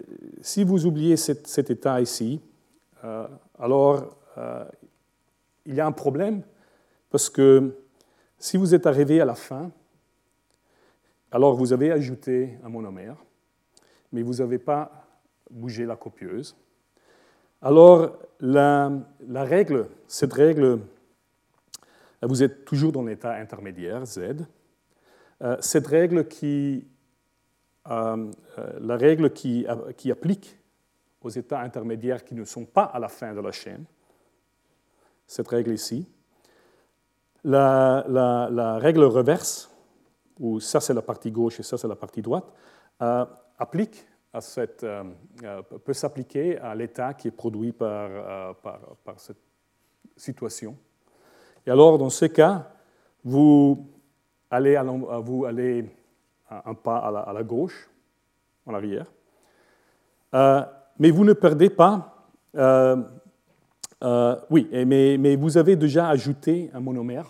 si 0.40 0.64
vous 0.64 0.86
oubliez 0.86 1.18
cet, 1.18 1.70
état 1.70 2.00
ici, 2.00 2.40
euh, 3.04 3.28
alors 3.58 4.16
euh, 4.38 4.64
il 5.66 5.74
y 5.74 5.80
a 5.80 5.86
un 5.86 5.92
problème 5.92 6.42
parce 7.10 7.28
que 7.28 7.76
si 8.38 8.56
vous 8.56 8.74
êtes 8.74 8.86
arrivé 8.86 9.20
à 9.20 9.26
la 9.26 9.34
fin, 9.34 9.70
alors 11.30 11.54
vous 11.54 11.74
avez 11.74 11.92
ajouté 11.92 12.58
un 12.64 12.70
monomère, 12.70 13.16
mais 14.12 14.22
vous 14.22 14.36
n'avez 14.36 14.58
pas 14.58 14.90
bougé 15.50 15.84
la 15.84 15.96
copieuse. 15.96 16.56
Alors 17.60 18.16
la, 18.40 18.92
la 19.28 19.44
règle, 19.44 19.88
cette 20.08 20.32
règle 20.32 20.80
vous 22.22 22.42
êtes 22.42 22.64
toujours 22.64 22.92
dans 22.92 23.02
l'état 23.02 23.34
intermédiaire, 23.34 24.06
Z. 24.06 24.46
Cette 25.60 25.88
règle 25.88 26.28
qui, 26.28 26.86
la 27.86 28.96
règle 28.96 29.32
qui, 29.32 29.66
qui 29.96 30.10
applique 30.10 30.58
aux 31.24 31.30
états 31.30 31.60
intermédiaires 31.60 32.24
qui 32.24 32.34
ne 32.34 32.44
sont 32.44 32.64
pas 32.64 32.84
à 32.84 32.98
la 32.98 33.08
fin 33.08 33.34
de 33.34 33.40
la 33.40 33.52
chaîne, 33.52 33.84
cette 35.26 35.48
règle 35.48 35.72
ici. 35.72 36.06
La, 37.44 38.78
règle 38.78 39.04
reverse, 39.04 39.70
où 40.38 40.60
ça 40.60 40.80
c'est 40.80 40.94
la 40.94 41.02
partie 41.02 41.30
gauche 41.30 41.60
et 41.60 41.62
ça 41.62 41.76
c'est 41.76 41.88
la 41.88 41.96
partie 41.96 42.22
droite, 42.22 42.52
euh, 43.00 43.24
applique 43.58 44.06
à 44.32 44.40
cette, 44.40 44.84
euh, 44.84 45.04
euh, 45.44 45.62
peut 45.62 45.92
s'appliquer 45.92 46.58
à 46.58 46.74
l'état 46.74 47.14
qui 47.14 47.28
est 47.28 47.32
produit 47.32 47.72
par, 47.72 48.56
par, 48.56 48.80
par, 49.04 49.20
cette 49.20 49.40
situation. 50.16 50.76
Et 51.66 51.70
alors, 51.70 51.98
dans 51.98 52.10
ce 52.10 52.26
cas, 52.26 52.70
vous 53.24 53.86
allez, 54.50 54.80
vous 55.22 55.44
allez 55.44 55.84
un 56.64 56.74
pas 56.74 56.98
à 56.98 57.10
la, 57.10 57.20
à 57.20 57.32
la 57.32 57.42
gauche, 57.42 57.88
en 58.66 58.74
arrière, 58.74 59.06
mais 60.98 61.10
vous 61.10 61.24
ne 61.24 61.32
perdez 61.32 61.70
pas 61.70 62.12
euh, 64.02 64.36
oui, 64.50 64.68
mais, 64.72 65.36
vous 65.36 65.56
avez 65.56 65.76
déjà 65.76 66.08
ajouté 66.08 66.70
un 66.74 66.80
monomère. 66.80 67.26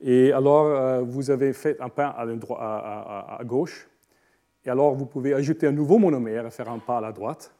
Et 0.00 0.32
alors, 0.32 0.66
euh, 0.66 1.00
vous 1.00 1.30
avez 1.30 1.52
fait 1.52 1.80
un 1.80 1.88
pas 1.88 2.08
à, 2.08 3.36
à, 3.38 3.44
gauche. 3.44 3.88
Et 4.64 4.70
alors, 4.70 4.94
vous 4.94 5.06
pouvez 5.06 5.34
ajouter 5.34 5.66
un 5.66 5.72
nouveau 5.72 5.98
monomère 5.98 6.46
et 6.46 6.50
faire 6.50 6.68
un 6.68 6.78
pas 6.78 6.98
à 6.98 7.00
la 7.00 7.12
droite 7.12 7.54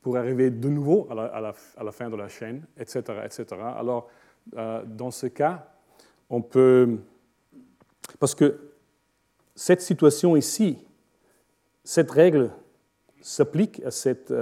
pour 0.00 0.16
arriver 0.16 0.50
de 0.50 0.68
nouveau 0.68 1.06
à 1.10 1.14
la, 1.14 1.54
la 1.82 1.92
fin 1.92 2.08
de 2.08 2.16
la 2.16 2.28
chaîne, 2.28 2.64
etc. 2.78 3.02
etc. 3.24 3.46
Alors, 3.76 4.08
euh, 4.56 4.82
dans 4.86 5.10
ce 5.10 5.26
cas, 5.26 5.66
on 6.30 6.40
peut... 6.40 6.98
Parce 8.18 8.34
que 8.34 8.69
cette 9.60 9.82
situation 9.82 10.36
ici, 10.36 10.78
cette 11.84 12.10
règle 12.10 12.50
s'applique 13.20 13.82
à 13.84 13.90
cette 13.90 14.32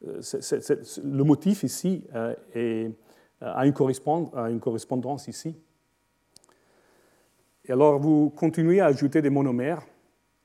le 0.00 1.24
motif 1.24 1.62
ici 1.62 2.04
euh, 2.14 2.34
est, 2.54 2.90
euh, 3.42 3.62
une 3.62 3.74
une 4.52 4.60
correspondance 4.60 5.28
ici. 5.28 5.56
Et 7.64 7.72
alors 7.72 7.98
vous 7.98 8.30
continuez 8.30 8.80
à 8.80 8.86
ajouter 8.86 9.20
des 9.20 9.30
monomères, 9.30 9.82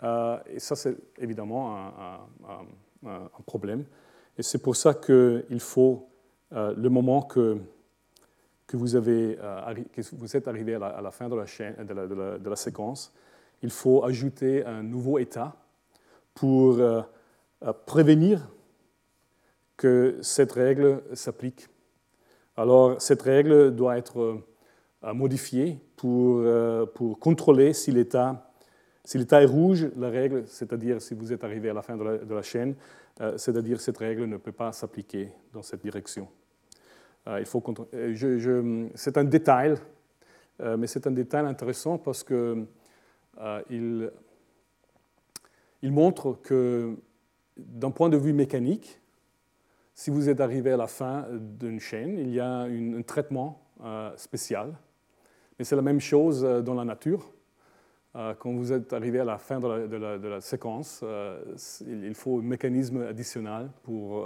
euh, 0.01 0.39
et 0.47 0.59
ça 0.59 0.75
c'est 0.75 0.95
évidemment 1.19 1.77
un, 3.05 3.41
problème. 3.45 3.85
Et 4.35 4.43
c'est 4.43 4.57
pour 4.57 4.75
ça 4.75 4.95
qu'il 4.95 5.59
faut, 5.59 6.07
le 6.51 6.89
moment 6.89 7.21
que, 7.21 7.59
que, 8.65 8.77
vous 8.77 8.95
avez, 8.95 9.37
que 9.93 10.01
vous 10.15 10.35
êtes 10.35 10.47
arrivé 10.47 10.73
à 10.75 11.01
la, 11.01 11.11
fin 11.11 11.29
de 11.29 11.35
la, 11.35 11.45
chaîne, 11.45 11.75
de 11.85 12.49
la, 12.49 12.55
séquence, 12.55 13.13
il 13.61 13.69
faut 13.69 14.03
ajouter 14.03 14.65
un 14.65 14.83
nouveau 14.83 15.19
état 15.19 15.55
pour 16.33 16.79
prévenir 17.85 18.49
que 19.81 20.19
cette 20.21 20.51
règle 20.51 21.01
s'applique. 21.13 21.67
Alors, 22.55 23.01
cette 23.01 23.23
règle 23.23 23.75
doit 23.75 23.97
être 23.97 24.43
euh, 25.03 25.13
modifiée 25.13 25.79
pour, 25.95 26.37
euh, 26.37 26.85
pour 26.85 27.17
contrôler 27.17 27.73
si 27.73 27.91
l'état 27.91 28.47
si 29.03 29.17
est 29.17 29.45
rouge, 29.45 29.89
la 29.97 30.09
règle, 30.11 30.43
c'est-à-dire 30.45 31.01
si 31.01 31.15
vous 31.15 31.33
êtes 31.33 31.43
arrivé 31.43 31.71
à 31.71 31.73
la 31.73 31.81
fin 31.81 31.97
de 31.97 32.03
la, 32.03 32.17
de 32.19 32.35
la 32.35 32.43
chaîne, 32.43 32.75
euh, 33.19 33.35
c'est-à-dire 33.37 33.81
cette 33.81 33.97
règle 33.97 34.25
ne 34.25 34.37
peut 34.37 34.51
pas 34.51 34.71
s'appliquer 34.71 35.31
dans 35.51 35.63
cette 35.63 35.81
direction. 35.81 36.27
il 37.39 37.45
faut 37.45 37.63
c'est 38.93 39.17
un 39.17 39.23
détail, 39.23 39.75
mais 40.77 40.85
c'est 40.85 41.07
un 41.07 41.11
détail 41.11 41.45
intéressant 41.47 41.97
parce 41.97 42.23
que 42.23 42.65
il, 43.69 44.11
il 45.81 45.91
montre 45.91 46.39
que 46.41 46.97
d'un 47.57 47.91
point 47.91 48.09
de 48.09 48.17
vue 48.17 48.33
mécanique, 48.33 49.01
si 49.93 50.09
vous 50.09 50.29
êtes 50.29 50.41
arrivé 50.41 50.71
à 50.71 50.77
la 50.77 50.87
fin 50.87 51.25
d'une 51.31 51.79
chaîne, 51.79 52.17
il 52.17 52.33
y 52.33 52.39
a 52.39 52.61
un 52.61 53.01
traitement 53.01 53.61
euh, 53.83 54.11
spécial. 54.15 54.73
Mais 55.57 55.65
c'est 55.65 55.75
la 55.75 55.81
même 55.81 55.99
chose 55.99 56.43
euh, 56.43 56.61
dans 56.61 56.73
la 56.73 56.85
nature. 56.85 57.31
Euh, 58.15 58.33
quand 58.33 58.51
vous 58.51 58.73
êtes 58.73 58.93
arrivé 58.93 59.19
à 59.19 59.25
la 59.25 59.37
fin 59.37 59.59
de 59.59 60.27
la, 60.27 60.41
séquence, 60.41 61.03
il 61.85 62.13
faut 62.13 62.39
un 62.39 62.43
mécanisme 62.43 63.03
additionnel 63.03 63.69
pour 63.83 64.25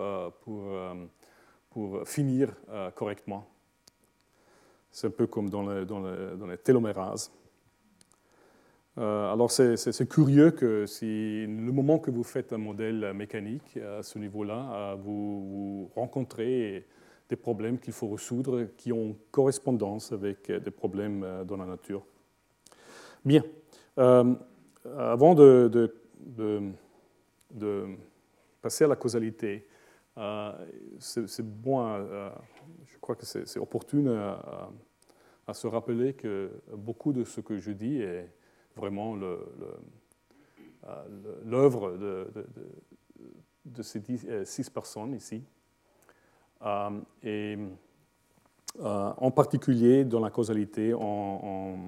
finir 2.06 2.56
correctement. 2.96 3.46
C'est 4.92 5.08
un 5.08 5.12
peu 5.12 5.28
comme 5.28 5.50
dans, 5.50 5.64
dans, 5.86 6.02
dans 6.36 6.48
les 6.48 6.58
télomérases. 6.58 7.32
Euh, 8.98 9.34
alors 9.34 9.52
c'est 9.52 10.08
curieux 10.08 10.52
que 10.52 10.86
si 10.86 11.46
le 11.46 11.72
moment 11.72 12.00
que 12.00 12.12
vous 12.12 12.24
faites 12.24 12.54
un 12.54 12.58
modèle 12.58 13.12
mécanique 13.14 13.78
à 13.78 14.02
ce 14.04 14.18
niveau-là, 14.20 14.72
euh, 14.74 14.96
vous, 14.96 15.92
rencontrez 15.96 16.86
des 17.28 17.36
problèmes 17.36 17.78
qu'il 17.78 17.92
faut 17.92 18.08
résoudre 18.08 18.68
qui 18.78 18.94
ont 18.94 19.18
correspondance 19.32 20.14
avec 20.14 20.50
des 20.50 20.72
problèmes 20.72 21.24
euh, 21.24 21.44
dans 21.44 21.58
la 21.58 21.66
nature. 21.66 22.06
Bien. 23.26 23.44
avant 23.98 25.34
de, 25.34 25.92
passer 28.62 28.84
à 28.84 28.88
la 28.88 28.96
causalité, 28.96 29.68
c'est 31.00 31.42
bon, 31.42 31.98
je 32.86 32.98
crois 33.02 33.16
que 33.16 33.26
c'est 33.26 33.60
opportun 33.60 34.06
à, 34.08 34.70
à, 35.48 35.54
se 35.56 35.66
rappeler 35.66 36.14
que 36.14 36.52
beaucoup 36.76 37.14
de 37.14 37.24
ce 37.24 37.42
que 37.42 37.58
je 37.58 37.72
dis 37.72 37.98
est 37.98 38.30
vraiment 38.76 39.16
euh, 40.88 41.04
l'œuvre 41.46 41.98
de, 43.66 43.82
ces 43.82 44.02
euh, 44.28 44.46
six 44.46 44.70
personnes 44.70 45.16
ici. 45.16 45.44
Euh, 46.64 46.90
et 47.24 47.58
en 48.80 49.32
particulier 49.32 50.04
dans 50.04 50.20
la 50.20 50.30
causalité, 50.30 50.94
on, 50.94 51.80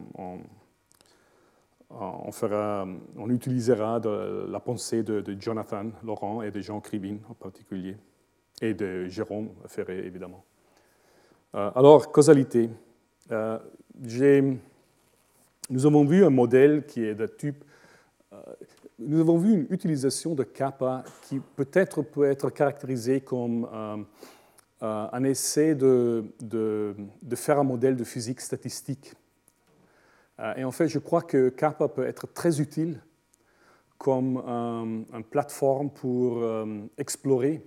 on 1.90 3.30
utilisera 3.30 4.00
la 4.00 4.60
pensée 4.60 5.04
de, 5.04 5.38
Jonathan 5.40 5.92
Laurent 6.04 6.42
et 6.42 6.50
de 6.50 6.62
Jean 6.62 6.80
Cribin 6.80 7.18
en 7.30 7.34
particulier, 7.34 7.98
et 8.62 8.74
de 8.74 9.06
Jérôme 9.08 9.50
Ferré 9.68 10.06
évidemment. 10.06 10.46
alors, 11.54 12.12
causalité. 12.12 12.70
J'ai 14.02 14.58
nous 15.70 15.86
avons 15.86 16.06
vu 16.06 16.24
un 16.24 16.30
modèle 16.30 16.86
qui 16.86 17.04
est 17.04 17.16
de 17.16 17.28
type. 17.28 17.64
Euh, 18.34 18.38
nous 19.00 19.20
avons 19.20 19.38
vu 19.38 19.54
une 19.54 19.68
utilisation 19.70 20.34
de 20.34 20.44
kappa 20.44 21.04
qui 21.24 21.40
peut-être 21.56 22.02
peut 22.02 22.26
être 22.26 22.50
caractérisée 22.50 23.22
comme 23.22 23.68
euh, 23.74 23.98
euh, 24.84 25.08
un 25.12 25.24
essai 25.24 25.76
de, 25.76 26.26
de, 26.42 26.96
faire 27.36 27.60
un 27.60 27.64
modèle 27.64 27.96
de 27.96 28.04
physique 28.04 28.42
statistique. 28.42 29.14
et 30.56 30.64
en 30.64 30.72
fait, 30.72 30.88
je 30.88 31.00
crois 31.00 31.22
que 31.22 31.50
kappa 31.50 31.88
peut 31.88 32.06
être 32.06 32.28
très 32.28 32.62
utile 32.62 33.00
comme 33.98 34.38
une 34.38 35.24
plateforme 35.24 35.90
pour 35.90 36.44
explorer 37.00 37.66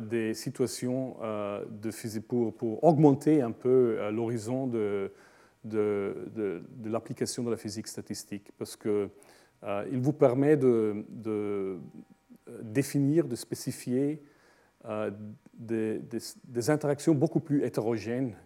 des 0.00 0.34
situations 0.34 1.16
de 1.70 1.90
physique, 1.92 2.26
pour, 2.26 2.52
pour, 2.52 2.82
augmenter 2.82 3.42
un 3.42 3.52
peu 3.52 4.10
l'horizon 4.10 4.66
de, 4.66 5.12
de, 5.66 6.62
l'application 6.84 7.42
de 7.42 7.50
la 7.50 7.56
physique 7.56 7.86
statistique, 7.86 8.50
parce 8.58 8.76
qu'il 8.76 9.10
euh, 9.64 9.88
vous 9.94 10.12
permet 10.12 10.56
de, 10.56 11.04
euh, 11.26 11.78
définir, 12.62 13.26
de 13.26 13.36
spécifier 13.36 14.22
euh, 14.86 15.10
des, 15.54 16.70
interactions 16.70 17.14
beaucoup 17.14 17.40
plus 17.40 17.64
hétérogènes 17.64 18.36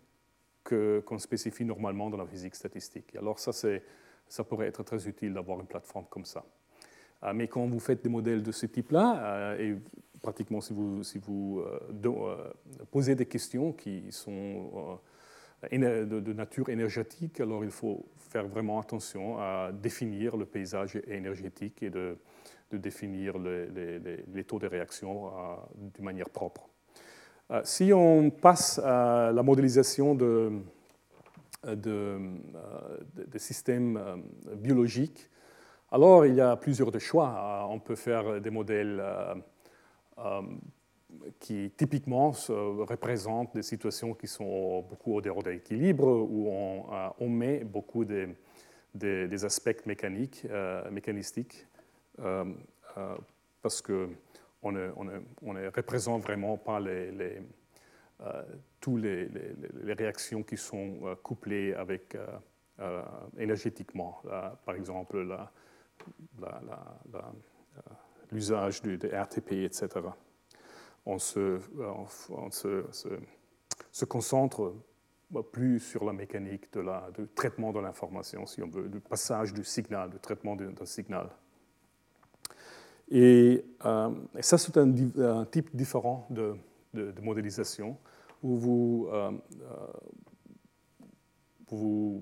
qu'on 0.64 1.18
spécifie 1.18 1.64
normalement 1.64 2.10
dans 2.10 2.18
la 2.18 2.26
physique 2.26 2.54
statistique. 2.54 3.16
alors 3.16 3.38
ça, 3.38 3.50
ça 3.52 4.44
pourrait 4.44 4.66
être 4.66 4.82
très 4.82 5.08
utile 5.08 5.34
d'avoir 5.34 5.60
une 5.60 5.66
plateforme 5.66 6.04
comme 6.08 6.24
ça. 6.24 6.44
mais 7.34 7.48
quand 7.48 7.66
vous 7.66 7.80
faites 7.80 8.04
des 8.04 8.10
modèles 8.10 8.42
de 8.42 8.52
ce 8.52 8.66
type-là, 8.66 9.56
et 9.58 9.74
pratiquement 10.22 10.60
si 10.60 10.72
vous, 10.72 11.02
si 11.02 11.18
vous 11.18 11.64
posez 12.90 13.14
des 13.14 13.26
questions 13.26 13.72
qui 13.72 14.12
sont 14.12 15.00
de, 15.68 16.32
nature 16.32 16.68
énergétique, 16.68 17.40
alors 17.40 17.64
il 17.64 17.70
faut 17.70 18.06
faire 18.16 18.46
vraiment 18.46 18.80
attention 18.80 19.38
à 19.38 19.70
définir 19.72 20.36
le 20.36 20.46
paysage 20.46 21.00
énergétique 21.06 21.82
et 21.82 21.90
de, 21.90 22.16
définir 22.72 23.36
les, 23.38 24.44
taux 24.44 24.58
de 24.58 24.66
réaction 24.66 25.26
euh, 25.26 25.56
d'une 25.74 26.04
manière 26.04 26.30
propre. 26.30 26.68
Euh, 27.50 27.60
si 27.64 27.92
on 27.92 28.30
passe 28.30 28.78
à 28.78 29.32
la 29.32 29.42
modélisation 29.42 30.14
de, 30.14 30.52
de, 31.64 32.18
euh, 32.54 33.38
systèmes 33.38 34.22
biologiques, 34.56 35.28
alors 35.90 36.24
il 36.24 36.36
y 36.36 36.40
a 36.40 36.56
plusieurs 36.56 36.96
choix. 37.00 37.66
On 37.68 37.80
peut 37.80 37.96
faire 37.96 38.40
des 38.40 38.50
modèles 38.50 39.02
qui 41.38 41.70
typiquement 41.76 42.30
représentent 42.30 43.54
des 43.54 43.62
situations 43.62 44.14
qui 44.14 44.26
sont 44.26 44.82
beaucoup 44.88 45.14
au 45.14 45.20
dehors 45.20 45.42
d'équilibre, 45.42 46.06
où 46.06 46.48
on, 46.50 46.84
on, 47.18 47.28
met 47.28 47.64
beaucoup 47.64 48.04
des, 48.04 49.44
aspects 49.44 49.86
mécaniques, 49.86 50.46
mécanistiques, 50.90 51.66
parce 53.62 53.82
qu'on 53.82 54.72
ne, 54.72 54.90
on 55.42 55.54
ne, 55.54 55.66
représente 55.68 56.22
vraiment 56.22 56.56
pas 56.56 56.80
les, 56.80 57.10
les 57.12 57.42
toutes 58.80 59.02
les, 59.02 59.28
réactions 59.94 60.42
qui 60.42 60.56
sont 60.56 61.16
couplées 61.22 61.74
avec 61.74 62.16
énergétiquement, 63.38 64.22
par 64.64 64.74
exemple 64.74 65.22
la, 65.22 65.50
l'usage 68.30 68.82
du, 68.82 68.96
RTP, 68.96 69.52
etc. 69.64 69.88
On 71.06 71.18
se, 71.18 71.60
se, 73.90 74.04
concentre 74.04 74.74
plus 75.52 75.80
sur 75.80 76.04
la 76.04 76.12
mécanique 76.12 76.72
de 76.72 76.82
du 77.16 77.26
traitement 77.28 77.72
de 77.72 77.80
l'information, 77.80 78.46
si 78.46 78.62
on 78.62 78.68
veut, 78.68 78.88
du 78.88 79.00
passage 79.00 79.52
du 79.52 79.64
signal, 79.64 80.10
du 80.10 80.18
traitement 80.18 80.56
d'un 80.56 80.84
signal. 80.84 81.30
Et, 83.10 83.64
euh, 83.84 84.10
et 84.36 84.42
ça, 84.42 84.56
c'est 84.58 84.76
un, 84.76 85.44
type 85.46 85.74
différent 85.74 86.26
de, 86.30 86.56
modélisation 87.22 87.96
où 88.42 88.56
vous, 88.56 89.08
euh, 89.12 89.32
euh, 91.72 92.20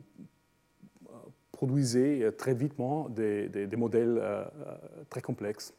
produisez 1.58 2.22
euh, 2.22 2.30
très 2.30 2.54
vitement 2.54 3.08
des, 3.08 3.68
modèles 3.76 4.18
euh, 4.22 4.44
euh, 4.44 4.76
très 5.10 5.20
complexes. 5.20 5.74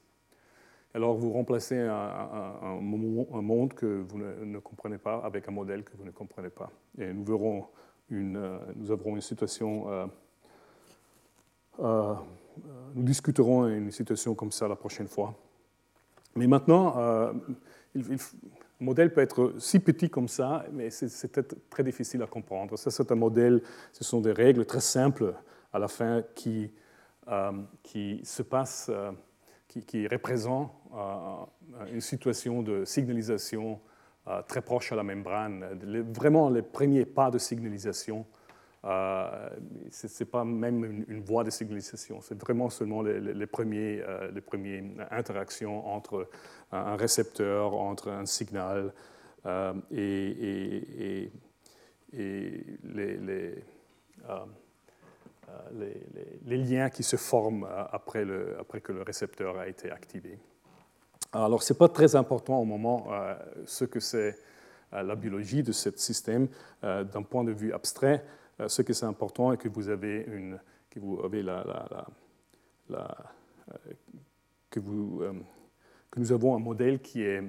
Alors 0.93 1.15
vous 1.15 1.31
remplacez 1.31 1.77
un, 1.77 2.79
monde 2.81 3.73
que 3.73 4.03
vous 4.07 4.17
ne, 4.17 4.59
comprenez 4.59 4.97
pas 4.97 5.17
avec 5.23 5.47
un 5.47 5.51
modèle 5.51 5.83
que 5.83 5.95
vous 5.95 6.05
ne 6.05 6.11
comprenez 6.11 6.49
pas. 6.49 6.71
Et 6.97 7.13
nous 7.13 7.23
verrons 7.23 7.65
une, 8.09 8.59
nous 8.75 8.91
aurons 8.91 9.15
une 9.15 9.21
situation, 9.21 10.09
nous 11.77 13.03
discuterons 13.03 13.67
une 13.67 13.91
situation 13.91 14.33
comme 14.33 14.51
ça 14.51 14.67
la 14.67 14.75
prochaine 14.75 15.07
fois. 15.07 15.35
Mais 16.35 16.47
maintenant, 16.47 17.31
il, 17.93 18.17
un 18.81 18.85
modèle 18.85 19.11
peut 19.11 19.21
être 19.21 19.55
si 19.59 19.79
petit 19.79 20.09
comme 20.09 20.29
ça, 20.29 20.65
mais 20.71 20.89
c'est 20.89 21.69
très 21.69 21.83
difficile 21.83 22.23
à 22.23 22.27
comprendre. 22.27 22.77
Ça, 22.77 22.89
c'est 22.89 23.11
un 23.11 23.15
modèle, 23.15 23.61
ce 23.91 24.05
sont 24.05 24.21
des 24.21 24.31
règles 24.31 24.65
très 24.65 24.79
simples 24.79 25.33
à 25.73 25.79
la 25.79 25.89
fin 25.89 26.23
qui, 26.33 26.71
euh, 27.27 27.51
qui 27.83 28.21
se 28.23 28.41
passe, 28.41 28.87
euh, 28.89 29.11
qui, 29.69 29.83
qui, 29.83 30.05
représente 30.07 30.71
euh, 30.93 31.45
une 31.93 32.01
situation 32.01 32.61
de 32.61 32.83
signalisation 32.83 33.79
très 34.47 34.61
proche 34.61 34.91
à 34.91 34.95
la 34.95 35.01
membrane. 35.01 35.65
vraiment 36.13 36.51
les 36.51 36.61
premiers 36.61 37.05
pas 37.05 37.31
de 37.31 37.39
signalisation. 37.39 38.27
ce 38.83 40.07
n'est 40.19 40.29
pas 40.29 40.43
même 40.43 41.03
une, 41.07 41.21
voie 41.21 41.43
de 41.43 41.49
signalisation, 41.49 42.21
c'est 42.21 42.39
vraiment 42.39 42.69
seulement 42.69 43.01
les, 43.01 43.19
les, 43.19 43.47
premiers, 43.47 44.03
les 44.31 44.41
premières 44.41 44.83
interactions 45.09 45.87
entre 45.87 46.29
un 46.71 46.95
récepteur, 46.95 47.73
entre 47.73 48.09
un 48.09 48.27
signal 48.27 48.93
et, 49.91 51.31
les, 52.13 53.63
les 55.73 55.85
euh, 55.85 56.23
les, 56.45 56.57
liens 56.57 56.89
qui 56.89 57.03
se 57.03 57.15
forment 57.15 57.65
euh, 57.65 57.85
après, 57.91 58.23
que 58.81 58.91
le 58.91 59.01
récepteur 59.01 59.57
a 59.57 59.67
été 59.67 59.91
activé. 59.91 60.39
Alors, 61.31 61.61
ce 61.61 61.73
n'est 61.73 61.77
pas 61.77 61.89
très 61.89 62.15
important 62.15 62.59
au 62.59 62.65
moment 62.65 63.07
euh, 63.11 63.35
ce 63.65 63.85
que 63.85 63.99
c'est 63.99 64.37
la 64.91 65.15
biologie 65.15 65.61
de 65.61 65.71
ce 65.71 65.91
système 65.95 66.47
d'un 66.81 67.21
point 67.21 67.43
de 67.43 67.51
vue 67.51 67.71
abstrait. 67.73 68.25
ce 68.65 68.81
qui 68.81 68.91
est 68.91 69.03
important 69.03 69.53
est 69.53 69.57
que 69.57 69.69
vous 69.69 69.87
avez 69.87 70.25
une, 70.27 70.59
que 70.89 70.99
vous 70.99 71.21
avez 71.23 71.43
que, 74.71 74.79
que 76.09 76.19
nous 76.19 76.31
avons 76.31 76.55
un 76.55 76.59
modèle 76.59 77.01
qui 77.01 77.21
est 77.21 77.43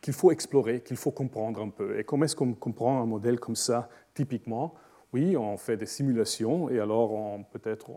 qu'il 0.00 0.14
faut 0.14 0.30
explorer, 0.30 0.82
qu'il 0.82 0.96
faut 0.96 1.10
comprendre 1.10 1.60
un 1.60 1.70
peu. 1.70 1.98
Et 1.98 2.04
comment 2.04 2.24
est-ce 2.24 2.36
qu'on 2.36 2.54
comprend 2.54 3.02
un 3.02 3.06
modèle 3.06 3.40
comme 3.40 3.56
ça, 3.56 3.88
typiquement? 4.14 4.76
Oui, 5.12 5.36
on 5.36 5.56
fait 5.56 5.76
des 5.76 5.86
simulations 5.86 6.68
et 6.68 6.80
alors 6.80 7.38
peut-être 7.50 7.90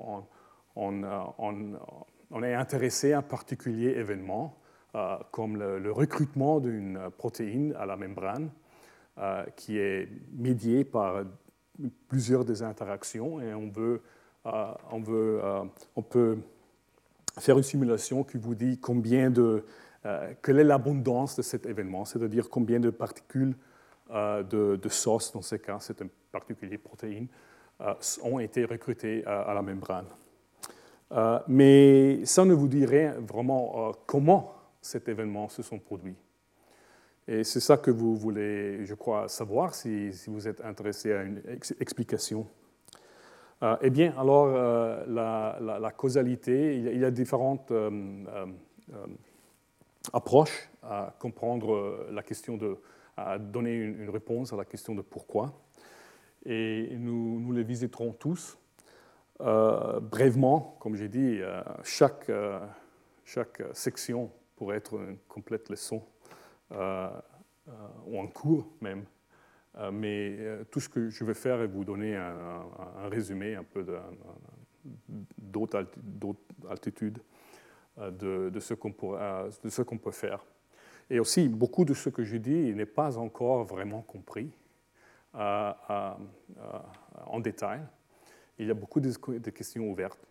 on, 0.76 1.04
est 2.43 2.54
intéressé 2.54 3.13
à 3.13 3.19
un 3.19 3.21
particulier 3.21 3.89
événement, 3.89 4.58
euh, 4.95 5.17
comme 5.32 5.58
le, 5.58 5.91
recrutement 5.91 6.60
d'une 6.60 7.00
protéine 7.17 7.74
à 7.78 7.86
la 7.86 7.97
membrane, 7.97 8.50
euh, 9.17 9.43
qui 9.58 9.78
est 9.78 10.08
médié 10.34 10.86
par 10.86 11.24
plusieurs 12.08 12.45
des 12.45 12.63
interactions 12.63 13.41
et 13.41 13.54
on, 13.54 13.69
veut, 13.69 14.02
euh, 14.45 14.74
on, 14.91 15.02
veut, 15.02 15.41
on 15.95 16.02
peut 16.02 16.38
faire 17.39 17.58
une 17.58 17.63
simulation 17.63 18.24
qui 18.24 18.38
vous 18.38 18.56
dit 18.56 18.80
combien 18.80 19.30
de, 19.30 19.65
quelle 20.41 20.60
est 20.60 20.63
l'abondance 20.63 21.36
de 21.36 21.41
cet 21.41 21.65
événement, 21.65 22.06
c'est-à-dire 22.06 22.50
combien 22.50 22.80
de 22.80 22.89
particules 22.89 23.56
de, 24.12 24.76
de 24.76 24.89
sauce, 24.89 25.32
dans 25.32 25.41
ce 25.41 25.56
cas, 25.56 25.78
c'est 25.80 26.02
un 26.02 26.08
particulier 26.32 26.78
protéines, 26.78 27.28
euh, 27.82 27.93
ont 28.24 28.39
été 28.39 28.65
recrutés 28.65 29.26
à 29.26 29.54
la 29.54 29.62
membrane. 29.62 30.06
Euh, 31.12 31.39
mais 31.47 32.24
ça 32.26 32.45
ne 32.45 32.54
vous 32.54 32.67
dirait 32.67 33.15
vraiment 33.19 33.89
euh, 33.89 33.91
comment 34.06 34.54
cet 34.82 35.10
événement 35.10 35.50
se 35.50 35.63
sont 35.63 35.80
produits. 35.80 36.15
Et 37.28 37.43
c'est 37.43 37.60
ça 37.60 37.78
que 37.78 37.89
vous 37.89 38.15
voulez, 38.15 38.86
je 38.86 38.93
crois, 38.93 39.28
savoir 39.28 39.74
si, 39.74 40.12
vous 40.28 40.47
êtes 40.47 40.62
intéressé 40.62 41.12
à 41.12 41.24
une 41.24 41.41
explication. 41.80 42.47
eh 43.82 43.89
bien, 43.89 44.13
alors, 44.17 44.47
la, 45.08 45.93
causalité, 45.95 46.78
il 46.78 47.00
y 47.00 47.06
a, 47.06 47.12
différentes 47.12 47.71
approches 50.12 50.69
à 50.82 51.15
comprendre 51.19 52.08
la 52.12 52.24
question 52.24 52.58
de, 52.58 52.76
à 53.17 53.38
donner 53.38 53.76
une, 53.76 54.10
réponse 54.10 54.54
à 54.54 54.56
la 54.56 54.65
question 54.65 54.95
de 54.95 55.02
pourquoi 55.02 55.54
et 56.45 56.95
nous, 56.97 57.52
les 57.52 57.63
visiterons 57.63 58.13
tous. 58.13 58.58
Euh, 59.41 60.00
comme 60.80 60.95
j'ai 60.95 61.08
dit, 61.08 61.39
euh, 61.41 61.62
chaque, 61.84 62.30
euh, 62.30 62.60
chaque 63.26 63.62
section 63.74 64.32
pourrait 64.56 64.78
être 64.78 64.95
une 64.95 65.17
complète 65.28 65.69
leçon 65.69 66.04
ou 66.71 68.19
un 68.19 68.28
cours 68.28 68.67
même. 68.80 69.04
mais 69.91 70.38
tout 70.71 70.80
ce 70.80 70.88
que 70.88 71.10
je 71.10 71.24
vais 71.26 71.34
faire 71.34 71.62
est 71.62 71.67
vous 71.67 71.84
donner 71.84 72.15
un, 72.15 72.63
résumé 73.10 73.56
un 73.56 73.63
peu 73.63 73.86
d'autres 75.38 75.86
altitudes 76.69 77.19
de, 77.97 78.60
ce 78.60 78.74
qu'on 78.74 78.93
peut 79.97 80.12
faire. 80.12 80.45
Et 81.12 81.19
aussi, 81.19 81.50
beaucoup 81.50 81.84
de 81.84 81.93
ce 81.93 82.08
que 82.08 82.24
je 82.24 82.38
dis 82.38 82.74
n'est 82.74 82.86
pas 82.86 83.17
encore 83.17 83.65
vraiment 83.65 84.02
compris 84.02 84.50
en 85.34 86.15
détail. 87.41 87.82
Il 88.58 88.67
y 88.67 88.71
a 88.71 88.74
beaucoup 88.74 89.02
de, 89.02 89.50
questions 89.50 89.91
ouvertes. 89.91 90.26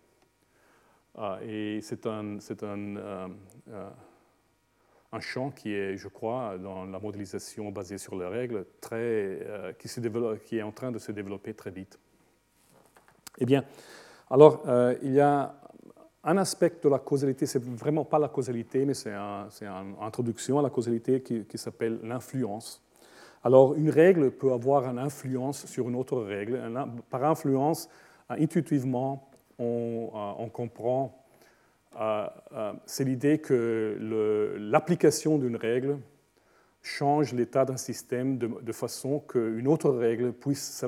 Euh, 1.18 1.76
et 1.76 1.82
c'est 1.82 2.06
un, 2.06 2.38
euh, 2.38 3.28
euh, 3.68 3.90
champ 5.20 5.50
qui 5.50 5.74
est, 5.74 5.98
je 5.98 6.08
crois, 6.08 6.56
dans 6.56 6.86
la 6.86 6.98
modélisation 6.98 7.70
basée 7.70 7.98
sur 7.98 8.16
les 8.16 8.26
règles, 8.26 8.64
très, 8.80 9.76
qui, 9.78 9.88
qui 10.46 10.56
est 10.56 10.62
en 10.62 10.72
train 10.72 10.90
de 10.92 10.98
se 10.98 11.12
développer 11.12 11.52
très 11.52 11.72
vite. 11.72 11.98
Eh 13.36 13.44
bien, 13.44 13.66
alors, 14.30 14.62
il 15.02 15.12
y 15.12 15.20
a 15.20 15.59
un 16.22 16.36
aspect 16.36 16.72
de 16.82 16.88
la 16.88 16.98
causalité, 16.98 17.46
c'est 17.46 17.62
vraiment 17.62 18.04
pas 18.04 18.18
la 18.18 18.28
causalité, 18.28 18.84
mais 18.84 18.94
c'est 18.94 19.12
une 19.14 19.94
introduction 20.00 20.58
à 20.58 20.62
la 20.62 20.70
causalité 20.70 21.22
qui, 21.22 21.58
s'appelle 21.58 21.98
l'influence. 22.02 22.82
Alors, 23.42 23.74
une 23.74 23.88
règle 23.88 24.30
peut 24.30 24.52
avoir 24.52 24.84
une 24.84 24.98
influence 24.98 25.64
sur 25.64 25.88
une 25.88 25.96
autre 25.96 26.20
règle. 26.20 26.60
Par 27.08 27.24
influence, 27.24 27.88
euh, 28.30 28.34
intuitivement, 28.38 29.30
on, 29.58 30.10
euh, 30.14 30.46
comprend, 30.48 31.24
euh, 31.98 32.26
c'est 32.84 33.04
l'idée 33.04 33.38
que 33.38 33.96
l'application 34.58 35.38
d'une 35.38 35.56
règle 35.56 35.98
change 36.82 37.32
l'état 37.32 37.64
d'un 37.64 37.78
système 37.78 38.36
de, 38.36 38.72
façon 38.72 39.20
qu'une 39.20 39.68
autre 39.68 39.90
règle 39.90 40.32
puisse 40.32 40.84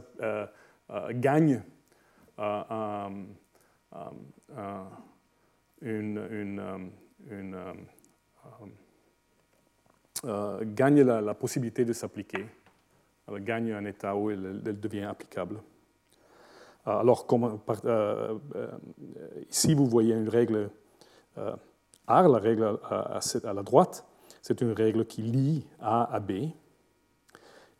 gagner 1.10 1.60
une, 5.82 6.90
euh, 10.24 10.60
gagne 10.64 11.02
la, 11.02 11.34
possibilité 11.34 11.84
de 11.84 11.92
s'appliquer. 11.92 12.46
Elle 13.28 13.42
gagne 13.42 13.72
un 13.72 13.84
état 13.84 14.14
où 14.14 14.30
elle, 14.30 14.62
devient 14.62 15.04
applicable. 15.04 15.60
Euh, 16.86 16.98
alors, 16.98 17.26
comme, 17.26 17.58
euh, 17.84 18.38
ici, 19.50 19.74
vous 19.74 19.86
voyez 19.86 20.14
une 20.14 20.28
règle 20.28 20.70
R, 21.36 22.28
la 22.28 22.38
règle 22.38 22.78
à, 22.88 23.20
la 23.52 23.62
droite, 23.62 24.04
c'est 24.40 24.60
une 24.60 24.72
règle 24.72 25.06
qui 25.06 25.22
lie 25.22 25.66
A 25.80 26.04
à 26.14 26.20
B. 26.20 26.30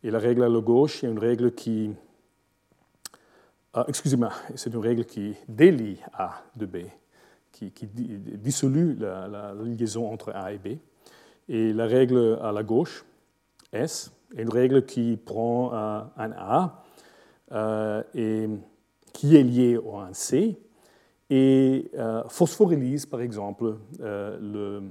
Et 0.03 0.11
la 0.11 0.19
règle 0.19 0.43
à 0.43 0.49
la 0.49 0.59
gauche, 0.59 0.99
c'est 0.99 1.07
une 1.07 1.19
règle 1.19 1.53
qui... 1.53 1.93
Excusez-moi, 3.87 4.31
c'est 4.55 4.71
une 4.73 4.81
règle 4.81 5.05
qui 5.05 5.35
délie 5.47 5.99
A 6.13 6.43
de 6.55 6.65
B, 6.65 6.77
qui, 7.53 7.71
qui 7.71 7.87
dissolue 7.87 8.95
la, 8.95 9.53
liaison 9.53 10.11
entre 10.11 10.31
A 10.35 10.51
et 10.51 10.57
B. 10.57 10.79
Et 11.47 11.71
la 11.71 11.85
règle 11.85 12.39
à 12.41 12.51
la 12.51 12.63
gauche, 12.63 13.05
S, 13.71 14.11
est 14.35 14.41
une 14.41 14.49
règle 14.49 14.85
qui 14.85 15.17
prend 15.17 15.71
un 15.73 16.31
A 16.37 16.83
euh, 17.51 18.03
et 18.15 18.49
qui 19.13 19.35
est 19.35 19.43
lié 19.43 19.77
à 19.93 20.07
un 20.07 20.13
C 20.13 20.57
et 21.29 21.91
euh, 21.95 22.23
phosphorylise, 22.27 23.05
par 23.05 23.21
exemple, 23.21 23.77
euh, 24.01 24.37
le, 24.41 24.83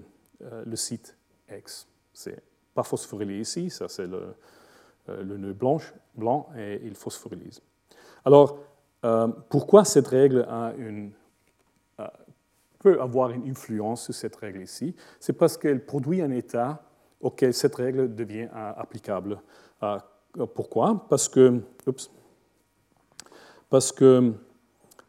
le, 0.65 0.77
site 0.77 1.17
X. 1.51 1.89
C'est 2.13 2.41
pas 2.75 2.83
phosphorylé 2.83 3.41
ici, 3.41 3.69
ça 3.69 3.89
c'est 3.89 4.07
le, 4.07 4.35
nœud 5.09 5.53
blanche, 5.53 5.93
blanc 6.15 6.49
et 6.57 6.81
il 6.85 6.95
phosphorylise. 6.95 7.61
Alors, 8.25 8.59
pourquoi 9.49 9.85
cette 9.85 10.07
règle 10.07 10.47
a 10.49 10.73
une, 10.79 11.11
peut 12.83 13.01
avoir 13.01 13.31
une 13.31 13.49
influence 13.49 14.05
sur 14.05 14.15
cette 14.15 14.37
règle 14.37 14.63
ici 14.63 14.95
C'est 15.21 15.33
parce 15.33 15.57
qu'elle 15.57 15.85
produit 15.85 16.21
un 16.21 16.31
état 16.31 16.83
auquel 17.21 17.55
cette 17.55 17.77
règle 17.77 18.15
devient 18.15 18.49
applicable. 18.53 19.41
pourquoi? 20.55 21.07
Parce 21.09 21.29
que, 21.29 21.63
oups, 21.87 22.11
parce 23.71 23.93
que 23.93 24.35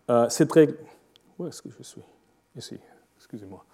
euh, 0.09 0.29
cette 0.29 0.51
règle... 0.51 0.77
Où 1.37 1.47
est-ce 1.47 1.61
que 1.61 1.69
je 1.69 1.83
suis? 1.83 2.01
Ici, 2.55 2.79
excusez-moi. 3.17 3.65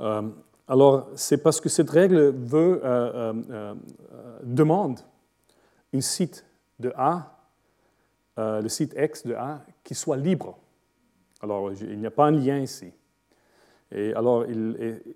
Euh, 0.00 0.28
alors, 0.66 1.10
c'est 1.14 1.38
parce 1.38 1.60
que 1.60 1.68
cette 1.68 1.90
règle 1.90 2.30
veut, 2.30 2.80
euh, 2.82 3.74
demande 4.42 4.98
un 5.94 6.00
site 6.00 6.44
de 6.80 6.92
A, 6.96 7.38
le 8.36 8.68
site 8.68 8.94
X 8.98 9.26
de 9.26 9.34
A, 9.34 9.60
qui 9.84 9.94
soit 9.94 10.16
libre. 10.16 10.58
Alors, 11.40 11.72
il 11.72 11.98
n'y 11.98 12.06
a 12.06 12.10
pas 12.10 12.26
un 12.26 12.32
lien 12.32 12.58
ici. 12.58 12.92
Et 13.92 14.12
alors, 14.14 14.44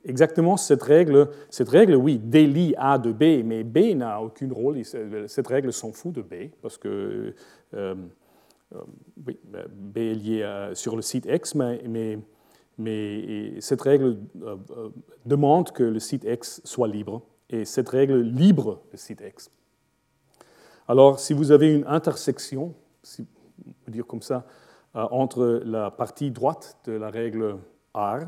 exactement 0.04 0.56
cette 0.56 0.82
règle, 0.82 1.28
cette 1.50 1.68
règle, 1.68 1.96
oui, 1.96 2.18
délie 2.18 2.74
A 2.78 2.98
de 2.98 3.10
B, 3.10 3.44
mais 3.44 3.64
B 3.64 3.96
n'a 3.96 4.22
aucun 4.22 4.48
rôle. 4.52 4.84
Cette 4.84 5.46
règle 5.48 5.72
s'en 5.72 5.92
fout 5.92 6.14
de 6.14 6.22
B, 6.22 6.50
parce 6.62 6.78
que 6.78 7.34
euh, 7.74 7.94
oui, 9.26 9.38
B 9.72 9.98
est 9.98 10.14
lié 10.14 10.70
sur 10.74 10.94
le 10.94 11.02
site 11.02 11.26
X, 11.26 11.56
mais, 11.56 12.18
mais, 12.78 13.60
cette 13.60 13.82
règle 13.82 14.18
euh, 14.42 14.56
euh, 14.70 14.88
demande 15.26 15.72
que 15.72 15.82
le 15.82 15.98
site 15.98 16.24
X 16.24 16.60
soit 16.64 16.88
libre, 16.88 17.22
et 17.48 17.64
cette 17.64 17.88
règle 17.88 18.20
libre 18.20 18.80
le 18.92 18.98
site 18.98 19.20
X. 19.26 19.50
Alors, 20.86 21.18
si 21.18 21.34
vous 21.34 21.50
avez 21.50 21.74
une 21.74 21.84
intersection, 21.88 22.74
si 23.02 23.26
on 23.66 23.72
peut 23.84 23.92
dire 23.92 24.06
comme 24.06 24.22
ça, 24.22 24.46
entre 24.94 25.62
la 25.64 25.90
partie 25.90 26.30
droite 26.30 26.78
de 26.84 26.92
la 26.92 27.10
règle 27.10 27.58
R 27.94 28.26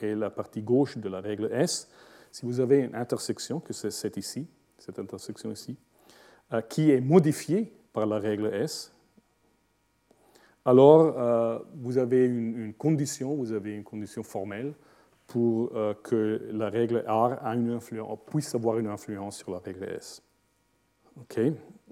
et 0.00 0.14
la 0.14 0.30
partie 0.30 0.62
gauche 0.62 0.98
de 0.98 1.08
la 1.08 1.20
règle 1.20 1.50
S, 1.52 1.88
si 2.30 2.44
vous 2.44 2.60
avez 2.60 2.80
une 2.80 2.94
intersection, 2.94 3.60
que 3.60 3.72
c'est 3.72 3.90
cette 3.90 4.16
ici, 4.16 4.46
cette 4.78 4.98
intersection 4.98 5.50
ici, 5.50 5.76
qui 6.68 6.90
est 6.90 7.00
modifiée 7.00 7.72
par 7.92 8.06
la 8.06 8.18
règle 8.18 8.46
S, 8.54 8.92
alors 10.66 11.16
euh, 11.16 11.60
vous 11.76 11.96
avez 11.96 12.26
une, 12.26 12.74
condition, 12.74 13.36
vous 13.36 13.52
avez 13.52 13.76
une 13.76 13.84
condition 13.84 14.24
formelle 14.24 14.74
pour 15.28 15.70
euh, 15.76 15.94
que 16.02 16.48
la 16.52 16.68
règle 16.68 17.04
R 17.06 17.36
puisse 18.26 18.52
avoir 18.52 18.78
une 18.78 18.88
influence 18.88 19.38
sur 19.38 19.52
la 19.52 19.60
règle 19.60 19.84
S. 19.84 20.20
Ok? 21.20 21.40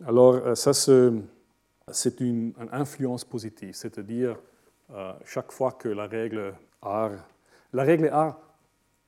Alors 0.05 0.35
euh, 0.35 0.55
ça, 0.57 0.73
c'est 0.73 2.21
une, 2.21 2.53
influence 2.73 3.25
positive, 3.25 3.75
c'est-à-dire 3.75 4.37
chaque 5.25 5.53
fois 5.53 5.73
que 5.73 5.89
la 5.89 6.07
règle 6.07 6.55
R, 6.83 7.11
la 7.75 7.83
règle 7.83 8.07
R 8.07 8.39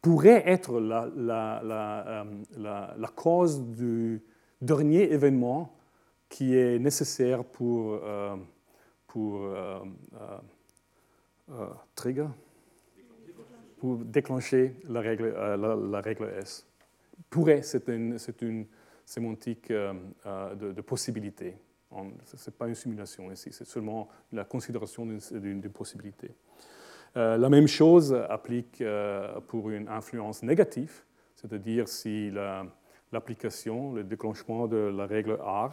pourrait 0.03 0.43
être 0.47 0.79
la, 0.81 1.09
la, 1.65 3.09
cause 3.15 3.63
du 3.63 4.23
dernier 4.61 5.11
événement 5.13 5.73
qui 6.29 6.57
est 6.57 6.79
nécessaire 6.79 7.45
pour 7.45 7.95
euh, 7.95 8.37
euh, 9.17 9.81
euh, 11.51 12.27
pour 13.79 13.97
déclencher 13.99 14.75
la 14.89 15.01
règle, 15.01 15.33
la, 15.33 16.01
règle 16.01 16.31
S. 16.39 16.67
Pourrait, 17.31 17.63
c'est 17.63 17.89
une, 17.89 18.19
une, 18.43 18.67
sémantique 19.05 19.71
de, 19.71 20.73
de 20.73 20.81
possibilité. 20.81 21.57
Ce 22.25 22.51
n'est 22.51 22.57
pas 22.57 22.69
une 22.69 22.75
simulation 22.75 23.31
ici, 23.31 23.51
c'est 23.53 23.67
seulement 23.67 24.09
la 24.33 24.45
considération 24.45 25.07
d'une 25.07 25.71
possibilité. 25.71 26.35
La 27.17 27.49
même 27.49 27.67
chose 27.67 28.15
applique 28.29 28.85
pour 29.49 29.71
une 29.71 29.89
influence 29.89 30.43
négative, 30.43 31.03
c'est-à-dire 31.35 31.89
si 31.89 32.31
l'application, 33.11 33.93
le 33.93 34.05
déclenchement 34.05 34.69
de 34.69 34.77
la 34.77 35.07
règle 35.07 35.39
R 35.41 35.71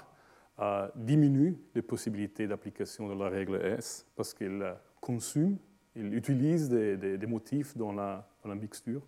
diminue 0.96 1.58
les 1.76 1.82
possibilités 1.82 2.48
d'application 2.48 3.10
de 3.14 3.20
la 3.22 3.30
règle 3.30 3.56
S 3.56 4.08
parce 4.16 4.34
qu'il 4.34 4.64
consomme, 5.02 5.58
il 5.96 6.14
utilise 6.14 6.70
des, 6.70 7.28
motifs 7.28 7.76
dans 7.78 7.92
la, 7.92 8.28
mixture 8.46 9.02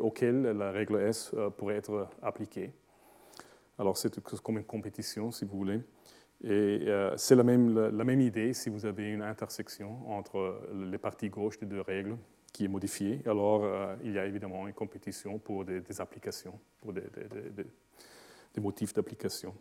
auxquels 0.00 0.42
la 0.42 0.70
règle 0.70 0.96
S 1.00 1.32
euh, 1.34 1.50
pourrait 1.50 1.76
être 1.76 2.08
appliquée. 2.22 2.72
Alors 3.78 3.96
c'est 3.96 4.20
comme 4.42 4.58
une 4.58 4.64
compétition, 4.64 5.30
si 5.30 5.44
vous 5.44 5.56
voulez. 5.56 5.80
Et 6.44 6.48
euh, 6.86 7.16
c'est 7.16 7.34
la 7.34 7.42
même, 7.42 8.20
idée 8.20 8.52
si 8.52 8.68
vous 8.68 8.84
avez 8.84 9.10
une 9.10 9.22
intersection 9.22 10.10
entre 10.10 10.60
les 10.74 10.98
parties 10.98 11.30
gauches 11.30 11.58
des 11.58 11.66
deux 11.66 11.80
règles 11.80 12.16
qui 12.52 12.66
est 12.66 12.68
modifiée. 12.68 13.22
Alors 13.26 13.64
euh, 13.64 13.96
il 14.04 14.12
y 14.12 14.18
a 14.18 14.26
évidemment 14.26 14.66
une 14.68 14.74
compétition 14.74 15.38
pour 15.38 15.64
des, 15.64 15.82
applications, 16.00 16.58
pour 16.80 16.92
des, 16.92 17.02
motifs 18.60 18.92
d'application. 18.92 19.54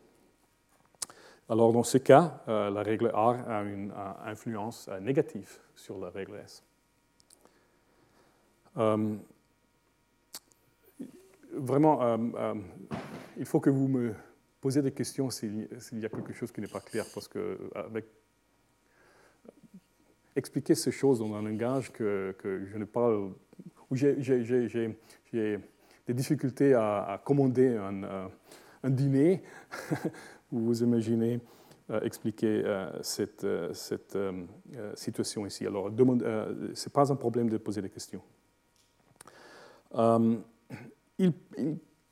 Alors 1.47 1.71
dans 1.71 1.83
ce 1.83 1.97
cas, 1.97 2.43
euh, 2.47 2.69
la 2.69 2.83
règle 2.83 3.07
R 3.07 3.47
a 3.47 3.63
une 3.63 3.93
influence 4.25 4.89
négative 5.01 5.59
sur 5.75 5.97
la 5.97 6.09
règle 6.09 6.35
S. 6.43 6.63
Vraiment, 11.53 12.17
il 13.37 13.45
faut 13.45 13.61
que 13.61 13.69
vous 13.69 13.87
me 13.87 14.13
posiez 14.65 14.81
des 14.81 14.91
questions 14.91 15.29
s'il 15.29 15.67
y 15.91 16.05
a 16.05 16.09
quelque 16.09 16.33
chose 16.33 16.51
qui 16.51 16.59
n'est 16.59 16.67
pas 16.67 16.79
clair, 16.79 17.05
parce 17.13 17.27
que 17.27 17.69
avec 17.75 18.03
expliquer 20.35 20.73
ces 20.73 20.91
choses 20.91 21.19
dans 21.19 21.35
un 21.35 21.43
langage 21.43 21.91
que, 21.91 22.33
je 22.43 22.75
ne 22.75 22.85
parle, 22.85 23.33
où 23.91 23.95
j'ai 23.95 24.15
des 26.07 26.13
difficultés 26.15 26.73
à, 26.73 27.21
commander 27.23 27.77
un, 27.77 28.31
un 28.81 28.89
dîner 28.89 29.43
vous 30.51 30.81
imaginez 30.81 31.41
euh, 31.91 32.01
expliquer 32.01 32.63
euh, 32.65 32.89
cette, 33.03 33.43
euh, 33.43 34.45
situation 34.95 35.45
ici. 35.45 35.67
Alors, 35.67 35.91
ce 35.95 36.01
n'est 36.01 36.91
pas 36.91 37.11
un 37.11 37.15
problème 37.15 37.49
de 37.49 37.57
poser 37.57 37.83
des 37.83 37.91
questions. 37.91 38.23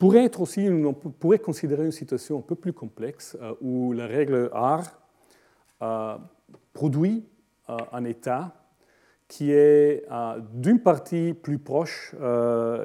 Pourrait 0.03 0.25
être 0.25 0.41
aussi, 0.41 0.67
on 0.69 0.93
pourrait 0.93 1.39
considérer 1.39 1.85
une 1.85 1.93
situation 1.93 2.39
un 2.39 2.41
peu 2.41 2.55
plus 2.55 2.73
complexe 2.73 3.37
où 3.61 3.93
la 3.93 4.05
règle 4.05 4.49
R 4.53 4.81
produit 6.73 7.25
un 7.69 8.03
état 8.03 8.53
qui 9.29 9.53
est 9.53 10.05
d'une 10.51 10.81
partie 10.81 11.33
plus 11.33 11.57
proche, 11.57 12.13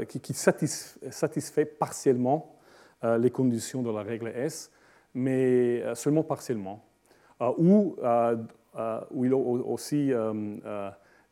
qui, 0.08 0.32
satisfait 0.32 1.64
partiellement 1.64 2.54
les 3.02 3.30
conditions 3.30 3.82
de 3.82 3.90
la 3.90 4.04
règle 4.04 4.28
S, 4.28 4.70
mais 5.12 5.82
euh, 5.82 5.96
seulement 5.96 6.22
partiellement, 6.22 6.84
euh, 7.40 7.50
ou 7.58 7.96
euh, 7.98 8.36
où 9.10 9.24
il 9.24 9.34
aussi 9.34 10.12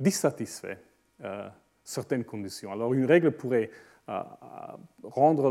dissatisfait 0.01 0.79
certaines 1.85 2.25
conditions. 2.25 2.72
Alors 2.72 2.92
une 2.92 3.05
règle 3.05 3.31
pourrait 3.31 3.70
rendre 5.02 5.50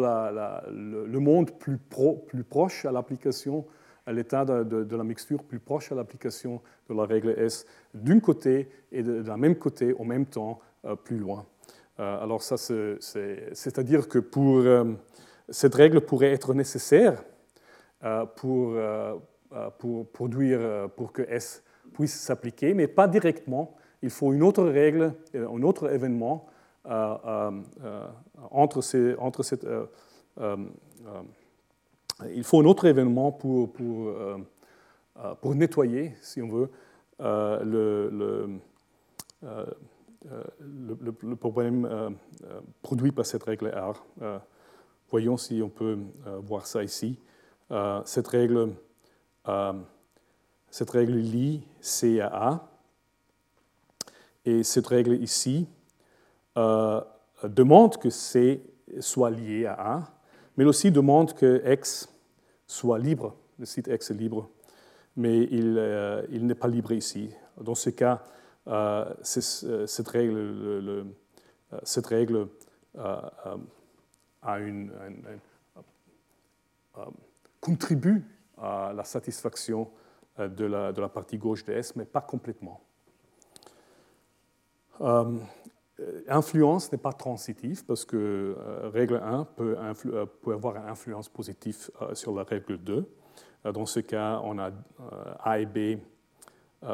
le, 0.72 1.20
monde 1.20 1.52
plus, 1.52 1.78
proche 2.44 2.86
à 2.86 2.92
l'application, 2.92 3.66
à 4.06 4.14
l'état 4.14 4.46
de, 4.46 4.96
la 4.96 5.04
mixture 5.04 5.44
plus 5.44 5.60
proche 5.60 5.92
à 5.92 5.96
l'application 5.96 6.62
de 6.90 6.94
la 6.94 7.06
règle 7.06 7.36
S 7.38 7.66
d'un 7.94 8.20
côté 8.20 8.70
et 8.92 9.04
de, 9.04 9.24
la 9.24 9.38
même 9.38 9.56
côté 9.56 9.94
en 10.00 10.06
même 10.06 10.26
temps 10.26 10.60
plus 11.04 11.18
loin. 11.18 11.46
alors 11.98 12.44
ça, 12.44 12.56
c'est-à-dire 12.58 14.08
que 14.08 14.20
pour, 14.20 14.64
cette 15.50 15.76
règle 15.76 16.02
pourrait 16.02 16.32
être 16.32 16.54
nécessaire 16.54 17.24
euh, 18.04 18.26
euh, 18.46 19.16
euh, 19.54 19.70
pour 19.78 20.12
produire, 20.12 20.90
pour 20.96 21.12
que 21.12 21.22
S 21.24 21.64
puisse 21.94 22.14
s'appliquer, 22.14 22.74
mais 22.74 22.88
pas 22.88 23.08
directement. 23.08 23.76
Il 24.02 24.10
faut 24.10 24.34
une 24.34 24.44
autre 24.44 24.64
règle, 24.64 25.14
un 25.34 25.62
autre 25.62 25.92
événement 25.92 26.48
ces, 28.82 29.16
entre 29.18 29.44
cette, 29.44 29.68
il 32.30 32.44
faut 32.44 32.62
un 32.62 32.66
autre 32.66 32.86
événement 32.86 33.32
pour, 33.32 33.70
nettoyer, 35.56 36.16
si 36.22 36.42
on 36.42 36.50
veut, 36.50 36.70
le, 37.20 38.60
problème 41.40 42.16
produit 42.82 43.12
par 43.12 43.26
cette 43.26 43.44
règle 43.44 43.68
R. 43.70 44.06
voyons 45.10 45.38
si 45.38 45.62
on 45.62 45.70
peut 45.70 45.98
voir 46.44 46.66
ça 46.68 46.84
ici. 46.84 47.20
cette 48.06 48.28
règle 48.28 48.74
cette 50.76 50.90
règle 50.90 51.14
lie 51.14 51.64
C 51.80 52.20
à 52.20 52.28
A. 52.28 52.70
Et 54.44 54.62
cette 54.64 54.88
règle 54.88 55.14
ici 55.24 55.68
euh, 56.58 57.02
demande 57.44 57.98
que 57.98 58.10
C 58.10 58.64
soit 59.00 59.30
lié 59.30 59.66
à 59.66 59.74
A, 59.74 60.04
mais 60.56 60.64
aussi 60.64 60.92
demande 60.92 61.34
que 61.34 61.62
X 61.70 62.10
soit 62.66 62.98
libre. 62.98 63.36
Le 63.60 63.66
site 63.66 63.88
X 63.88 64.12
est 64.12 64.14
libre, 64.14 64.50
mais 65.18 65.44
il, 65.44 65.76
euh, 65.78 66.26
n'est 66.30 66.56
pas 66.56 66.68
libre 66.68 66.94
ici. 66.94 67.30
Dans 67.60 67.76
ce 67.76 67.90
cas, 67.90 68.24
euh, 68.68 69.06
cette 69.22 70.08
règle, 70.08 70.34
le, 70.34 71.06
cette 71.84 72.08
règle 72.08 72.48
contribue 77.60 78.24
à 78.58 78.94
la 78.96 79.04
satisfaction 79.04 79.90
de 80.38 80.66
la, 80.66 80.94
de 80.94 81.02
la, 81.02 81.10
partie 81.10 81.38
gauche 81.38 81.66
de 81.66 81.74
S, 81.74 81.96
mais 81.96 82.06
pas 82.06 82.22
complètement. 82.22 82.82
Euh, 86.00 86.22
influence 86.28 86.92
n'est 86.92 86.98
pas 86.98 87.14
transitive 87.14 87.86
parce 87.86 88.04
que 88.04 88.18
euh, 88.58 88.90
règle 88.90 89.22
1 89.24 89.46
peut, 89.56 89.78
peut, 90.42 90.54
avoir 90.54 90.76
une 90.76 90.90
influence 90.90 91.30
positive 91.30 91.90
sur 92.14 92.36
la 92.36 92.44
règle 92.44 92.78
2. 92.78 93.06
dans 93.74 93.86
ce 93.86 94.02
cas, 94.02 94.42
on 94.44 94.60
a 94.60 94.72
A 95.40 95.60
et 95.60 95.66
B 95.66 96.00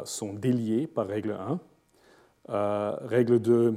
sont 0.04 0.32
déliés 0.34 0.86
par 0.86 1.06
règle 1.06 1.36
1. 2.48 2.96
règle 3.06 3.40
2 3.40 3.74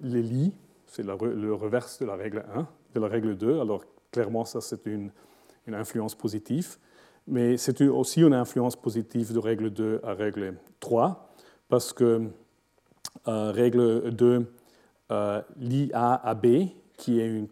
les 0.00 0.22
lie, 0.22 0.54
c'est 0.86 1.04
le 1.04 1.54
reverse 1.54 1.98
de 1.98 2.06
la 2.06 2.16
règle 2.16 2.44
1, 2.54 2.66
de 2.94 3.00
la 3.00 3.08
règle 3.08 3.36
2. 3.36 3.60
Alors 3.60 3.84
clairement, 4.10 4.44
ça 4.44 4.60
c'est 4.60 4.86
une, 4.86 5.10
influence 5.72 6.16
positive 6.16 6.78
mais 7.26 7.56
c'est 7.56 7.80
aussi 7.82 8.22
une 8.22 8.34
influence 8.34 8.74
positive 8.74 9.32
de 9.32 9.38
règle 9.38 9.70
2 9.70 10.00
à 10.02 10.14
règle 10.14 10.56
3, 10.80 11.32
parce 11.68 11.92
que 11.92 12.04
euh, 12.04 12.28
règle 13.26 14.10
2 14.10 14.46
euh, 15.10 15.42
lie 15.56 15.90
A 15.92 16.14
à 16.14 16.34
B, 16.34 16.68
qui 16.96 17.20
est 17.20 17.26
une, 17.26 17.48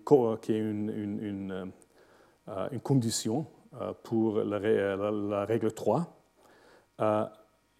euh, 2.49 2.79
condition 2.83 3.47
euh, 3.81 3.93
pour 4.05 4.39
la, 4.39 4.59
la, 4.61 5.45
règle 5.45 5.73
3. 5.73 6.07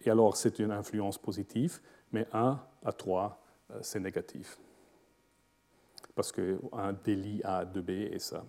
et 0.01 0.09
alors, 0.09 0.35
c'est 0.35 0.59
une 0.59 0.71
influence 0.71 1.17
positive, 1.17 1.79
mais 2.11 2.27
1 2.33 2.59
à 2.83 2.91
3, 2.91 3.41
c'est 3.81 3.99
négatif. 3.99 4.57
Parce 6.13 6.33
qu'un 6.33 6.93
délit 7.03 7.41
A 7.43 7.59
à 7.59 7.65
2B 7.65 8.13
et 8.13 8.19
ça 8.19 8.43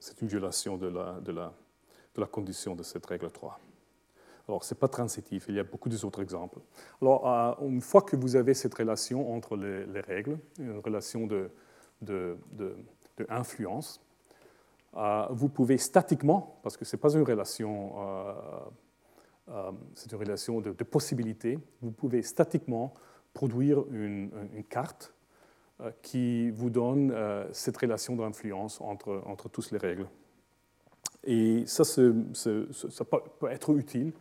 c'est 0.00 0.20
une 0.20 0.28
violation 0.28 0.76
de 0.76 0.88
la, 0.88 1.20
de, 1.20 1.32
la, 1.32 1.52
de 2.14 2.20
la, 2.20 2.26
condition 2.26 2.74
de 2.74 2.82
cette 2.82 3.06
règle 3.06 3.30
3. 3.30 3.58
Alors, 4.48 4.62
ce 4.62 4.74
n'est 4.74 4.78
pas 4.78 4.88
transitif, 4.88 5.46
il 5.48 5.54
y 5.54 5.58
a 5.58 5.64
beaucoup 5.64 5.88
d'autres 5.88 6.22
exemples. 6.22 6.58
Alors, 7.00 7.28
euh, 7.28 7.66
une 7.66 7.80
fois 7.80 8.02
que 8.02 8.14
vous 8.14 8.36
avez 8.36 8.52
cette 8.52 8.74
relation 8.74 9.34
entre 9.34 9.56
les, 9.56 10.00
règles, 10.00 10.38
une 10.58 10.78
relation 10.78 11.26
de, 11.26 11.50
influence, 13.28 14.02
euh, 14.96 15.26
vous 15.30 15.48
pouvez 15.48 15.78
statiquement, 15.78 16.60
parce 16.62 16.76
que 16.76 16.84
ce 16.84 16.94
n'est 16.94 17.00
pas 17.00 17.14
une 17.14 17.22
relation, 17.22 17.94
euh, 19.48 19.72
c'est 19.94 20.12
une 20.12 20.18
relation 20.18 20.60
de, 20.60 20.72
possibilité, 20.84 21.58
vous 21.80 21.90
pouvez 21.90 22.22
statiquement 22.22 22.92
produire 23.32 23.84
une, 23.90 24.30
carte 24.68 25.14
qui 26.02 26.50
vous 26.50 26.70
donne 26.70 27.14
cette 27.50 27.76
relation 27.78 28.14
d'influence 28.14 28.80
entre, 28.80 29.22
entre 29.26 29.48
toutes 29.48 29.70
les 29.72 29.78
règles. 29.78 30.06
Et 31.24 31.64
ça, 31.66 31.82
ça 31.84 33.04
peut 33.04 33.50
être 33.50 33.76
utile 33.76 34.12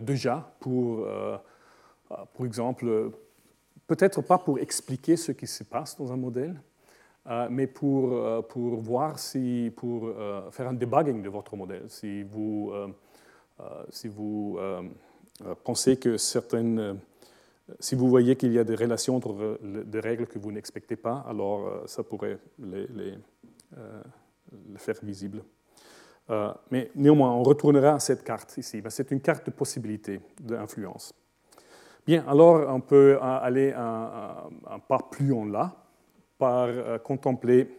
déjà 0.00 0.54
pour, 0.60 1.06
pour 2.32 2.46
exemple, 2.46 3.10
peut-être 3.86 4.22
pas 4.22 4.38
pour 4.38 4.58
expliquer 4.58 5.16
ce 5.16 5.32
qui 5.32 5.46
se 5.46 5.64
passe 5.64 5.96
dans 5.96 6.12
un 6.12 6.16
modèle, 6.16 6.60
mais 7.50 7.66
pour, 7.66 8.46
pour 8.48 8.76
voir 8.76 9.18
si, 9.18 9.72
pour 9.76 10.10
faire 10.50 10.68
un 10.68 10.74
debugging 10.74 11.22
de 11.22 11.28
votre 11.28 11.56
modèle. 11.56 11.84
Si 11.88 12.22
vous, 12.22 12.72
si 13.90 14.08
vous 14.08 14.58
pensez 15.64 15.96
que 15.98 16.16
certaines 16.16 16.98
si 17.80 17.94
vous 17.94 18.08
voyez 18.08 18.36
qu'il 18.36 18.52
y 18.52 18.58
a 18.58 18.64
des 18.64 18.74
relations 18.74 19.16
entre 19.16 19.58
des 19.62 20.00
règles 20.00 20.26
que 20.26 20.38
vous 20.38 20.52
n'expectez 20.52 20.96
pas, 20.96 21.24
alors 21.28 21.66
euh, 21.66 21.86
ça 21.86 22.02
pourrait 22.02 22.38
les, 22.58 22.86
les, 22.88 23.14
euh, 23.76 24.02
faire 24.76 24.96
visibles. 25.02 25.42
Euh, 26.32 26.52
mais 26.70 26.90
néanmoins, 26.94 27.30
on 27.30 27.42
retournera 27.42 27.94
à 27.94 28.00
cette 28.00 28.24
carte 28.24 28.56
ici. 28.56 28.82
C'est 28.88 29.10
une 29.10 29.20
carte 29.20 29.46
de 29.46 29.50
possibilité 29.50 30.20
d'influence. 30.40 31.14
Bien, 32.06 32.24
alors 32.26 32.66
on 32.74 32.80
peut 32.80 33.18
aller 33.20 33.72
un, 33.76 34.50
pas 34.88 34.98
plus 34.98 35.32
en 35.32 35.44
là 35.44 35.76
par 36.36 36.68
contempler 37.04 37.78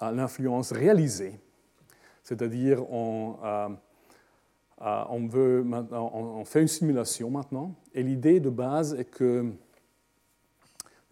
l'influence 0.00 0.72
réalisée, 0.72 1.38
c'est-à-dire 2.24 2.82
on 2.90 3.36
euh, 4.84 5.04
on, 5.10 6.44
fait 6.44 6.60
une 6.60 6.68
simulation 6.68 7.30
maintenant, 7.30 7.74
et 7.94 8.02
l'idée 8.02 8.40
de 8.40 8.50
base 8.50 8.94
est 8.94 9.04
que 9.04 9.52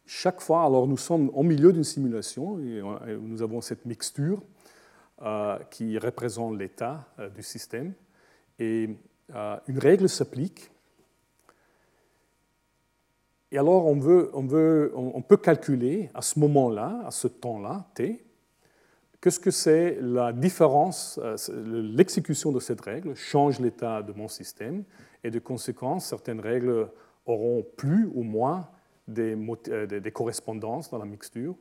chaque 0.07 0.41
fois, 0.41 0.65
alors 0.65 0.89
nous 0.89 0.97
sommes 0.97 1.31
au 1.35 1.45
milieu 1.45 1.73
d'une 1.73 1.85
simulation, 1.85 2.59
et 2.59 2.83
nous 3.21 3.43
avons 3.43 3.61
cette 3.61 3.87
mixture 3.87 4.39
euh, 4.39 4.60
qui 5.71 5.99
représente 5.99 6.59
l'état 6.59 7.07
euh, 7.19 7.29
du 7.29 7.43
système, 7.43 7.93
et 8.59 8.89
une 9.69 9.79
règle 9.79 10.09
s'applique. 10.09 10.71
Et 13.53 13.59
alors 13.59 13.87
on, 13.87 15.23
peut 15.23 15.37
calculer 15.37 16.11
à 16.15 16.21
ce 16.21 16.39
moment-là, 16.39 17.03
à 17.07 17.11
ce 17.11 17.27
temps-là, 17.29 17.87
t, 17.95 18.25
Qu'est-ce 19.21 19.41
que 19.41 19.51
c'est 19.51 19.99
la 20.01 20.33
différence 20.33 21.21
euh, 21.23 21.37
L'exécution 21.95 22.53
de 22.53 22.61
cette 22.61 22.81
règle 22.81 23.15
change 23.15 23.61
l'état 23.61 24.03
de 24.03 24.15
mon 24.15 24.29
système 24.29 24.83
et 25.23 25.31
de 25.31 25.39
conséquence, 25.39 26.07
certaines 26.07 26.41
règles 26.41 26.89
auront 27.27 27.67
plus 27.77 28.09
ou 28.15 28.23
moins 28.23 28.67
des, 29.07 29.37
euh, 29.69 30.11
correspondances 30.11 30.91
dans 30.91 30.97
la 30.97 31.05
mixture. 31.05 31.55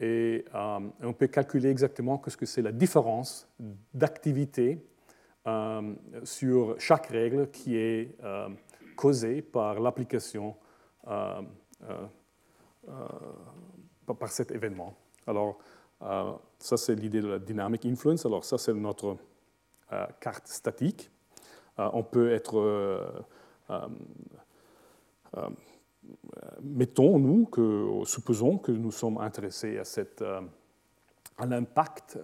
Et 0.00 0.44
euh, 0.54 0.80
on 1.02 1.12
peut 1.12 1.26
calculer 1.26 1.70
exactement 1.70 2.20
ce 2.26 2.36
que 2.36 2.46
c'est 2.46 2.62
la 2.62 2.72
différence 2.72 3.48
d'activité 3.94 4.84
sur 6.22 6.78
chaque 6.78 7.06
règle 7.06 7.50
qui 7.50 7.76
est 7.76 8.14
causée 8.94 9.40
par 9.42 9.80
l'application 9.80 10.54
par 14.18 14.28
cet 14.28 14.50
événement. 14.50 14.94
Alors, 15.26 15.58
euh, 16.02 16.32
ça, 16.58 16.76
c'est 16.76 16.94
l'idée 16.94 17.20
de 17.20 17.28
la 17.28 17.38
dynamic 17.38 17.84
influence. 17.86 18.24
Alors, 18.26 18.44
ça, 18.44 18.58
c'est 18.58 18.72
notre 18.74 19.16
euh, 19.92 20.06
carte 20.20 20.46
statique. 20.46 21.10
Euh, 21.78 21.88
on 21.92 22.02
peut 22.02 22.32
être. 22.32 23.22
Mettons, 26.62 27.18
nous, 27.18 27.46
que, 27.46 27.88
supposons 28.04 28.58
que 28.58 28.72
nous 28.72 28.90
sommes 28.90 29.18
intéressés 29.18 29.78
à, 29.78 29.82
à 31.38 31.46
l'impact 31.46 32.18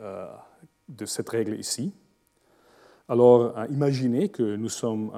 de 0.89 1.07
cette 1.07 1.29
règle 1.29 1.59
ici. 1.59 1.93
Alors, 3.09 3.55
imaginez 3.71 4.29
que 4.29 4.57
nous 4.57 4.69
sommes 4.69 5.11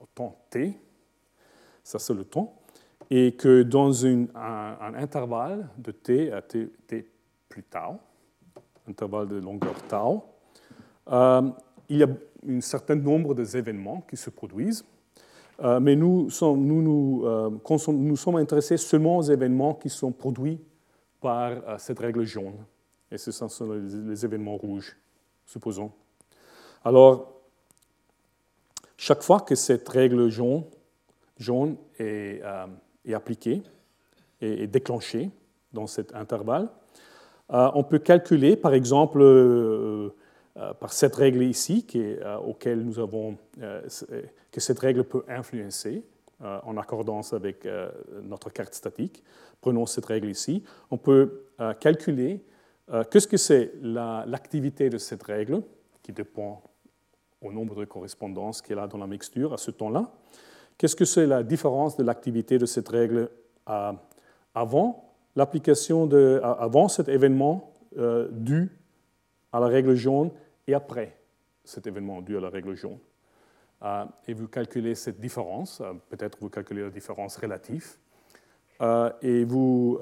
au 0.00 0.06
temps 0.14 0.36
t, 0.50 0.78
ça 1.82 1.98
c'est 1.98 2.14
le 2.14 2.24
temps, 2.24 2.56
et 3.10 3.32
que 3.32 3.62
dans 3.62 4.06
un, 4.06 4.26
intervalle 4.94 5.68
de 5.78 5.92
t 5.92 6.32
à 6.32 6.42
t, 6.42 6.68
t 6.86 7.08
plus 7.48 7.62
tau, 7.62 7.98
intervalle 8.88 9.28
de 9.28 9.36
longueur 9.36 9.80
tau, 9.88 10.24
euh, 11.08 11.50
il 11.88 11.98
y 11.98 12.02
a 12.02 12.08
un 12.48 12.60
certain 12.60 12.96
nombre 12.96 13.34
d'événements 13.34 14.00
qui 14.00 14.16
se 14.16 14.30
produisent, 14.30 14.84
euh, 14.84 14.95
mais 15.58 15.96
nous 15.96 16.28
sommes, 16.30 16.64
nous, 16.66 17.22
euh, 17.24 17.50
nous 17.88 18.16
sommes 18.16 18.36
intéressés 18.36 18.76
seulement 18.76 19.18
aux 19.18 19.22
événements 19.22 19.74
qui 19.74 19.88
sont 19.88 20.12
produits 20.12 20.60
par 21.20 21.80
cette 21.80 21.98
règle 21.98 22.24
jaune. 22.24 22.64
Et 23.10 23.18
ce 23.18 23.30
sont 23.32 23.48
les, 23.72 24.24
événements 24.24 24.56
rouges, 24.56 24.96
supposons. 25.46 25.90
Alors, 26.84 27.32
chaque 28.96 29.22
fois 29.22 29.40
que 29.40 29.54
cette 29.54 29.88
règle 29.88 30.28
jaune 31.38 31.76
est, 31.98 32.42
appliqué 33.12 33.62
et, 34.40 34.66
déclenché 34.66 35.30
dans 35.72 35.86
cet 35.86 36.14
intervalle. 36.14 36.68
on 37.48 37.84
peut 37.84 37.98
calculer, 37.98 38.56
par 38.56 38.74
exemple, 38.74 40.12
par 40.80 40.92
cette 40.92 41.14
règle 41.14 41.44
ici, 41.44 41.84
qui 41.84 42.16
auquel 42.44 42.82
nous 42.82 42.98
avons, 42.98 43.38
que 44.56 44.62
cette 44.62 44.78
règle 44.78 45.04
peut 45.04 45.22
influencer 45.28 46.02
en 46.40 46.78
accordance 46.78 47.34
avec 47.34 47.68
notre 48.22 48.48
carte 48.48 48.72
statique. 48.72 49.22
Prenons 49.60 49.84
cette 49.84 50.06
règle 50.06 50.30
ici. 50.30 50.64
On 50.90 50.96
peut 50.96 51.44
calculer 51.78 52.42
qu'est-ce 53.10 53.28
que 53.28 53.36
c'est 53.36 53.72
l'activité 53.82 54.88
de 54.88 54.96
cette 54.96 55.22
règle, 55.24 55.60
qui 56.02 56.12
dépend 56.12 56.62
au 57.42 57.52
nombre 57.52 57.74
de 57.74 57.84
correspondances 57.84 58.62
qu'il 58.62 58.76
y 58.76 58.78
a 58.78 58.86
dans 58.86 58.96
la 58.96 59.06
mixture 59.06 59.52
à 59.52 59.58
ce 59.58 59.70
temps-là. 59.70 60.10
Qu'est-ce 60.78 60.96
que 60.96 61.04
c'est 61.04 61.26
la 61.26 61.42
différence 61.42 61.98
de 61.98 62.02
l'activité 62.02 62.56
de 62.56 62.64
cette 62.64 62.88
règle 62.88 63.28
avant 64.54 65.12
l'application 65.36 66.06
de, 66.06 66.40
avant 66.42 66.88
cet 66.88 67.08
événement 67.08 67.74
euh, 67.98 68.28
dû 68.32 68.70
à 69.52 69.60
la 69.60 69.66
règle 69.66 69.96
jaune 69.96 70.30
et 70.66 70.72
après 70.72 71.14
cet 71.62 71.86
événement 71.86 72.22
dû 72.22 72.38
à 72.38 72.40
la 72.40 72.48
règle 72.48 72.74
jaune? 72.74 72.98
Euh, 73.82 74.04
et 74.26 74.32
vous 74.32 74.48
calculez 74.48 74.94
cette 74.94 75.20
différence, 75.20 75.80
euh, 75.80 75.92
peut-être 76.08 76.38
vous 76.40 76.48
calculez 76.48 76.82
la 76.82 76.90
différence 76.90 77.36
relative, 77.36 77.96
et 79.22 79.44
vous, 79.44 79.98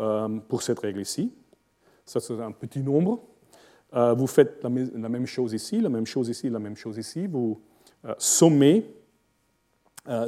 pour 0.49 0.65
cette 0.65 0.81
règle 0.81 1.01
ici, 1.01 1.33
ça 2.05 2.19
c'est 2.19 2.41
un 2.41 2.51
petit 2.51 2.81
nombre, 2.81 3.23
vous 3.93 4.27
faites 4.27 4.61
la, 4.65 4.69
même 4.69 5.27
chose 5.27 5.53
ici, 5.53 5.81
la 5.81 5.89
même 5.89 6.07
chose 6.07 6.29
ici, 6.29 6.51
la 6.51 6.59
même 6.59 6.77
chose 6.77 6.99
ici, 6.99 7.29
vous 7.29 7.63
sommez 8.19 8.85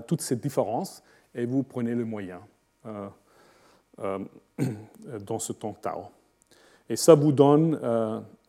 toutes 0.06 0.20
ces 0.20 0.36
différences 0.36 1.02
et 1.34 1.44
vous 1.44 1.64
prenez 1.64 1.96
le 1.96 2.04
moyen 2.04 2.40
dans 3.98 5.40
ce 5.40 5.52
temps 5.52 5.72
tau. 5.72 6.04
Et 6.88 6.94
ça 6.94 7.16
vous 7.16 7.32
donne 7.32 7.80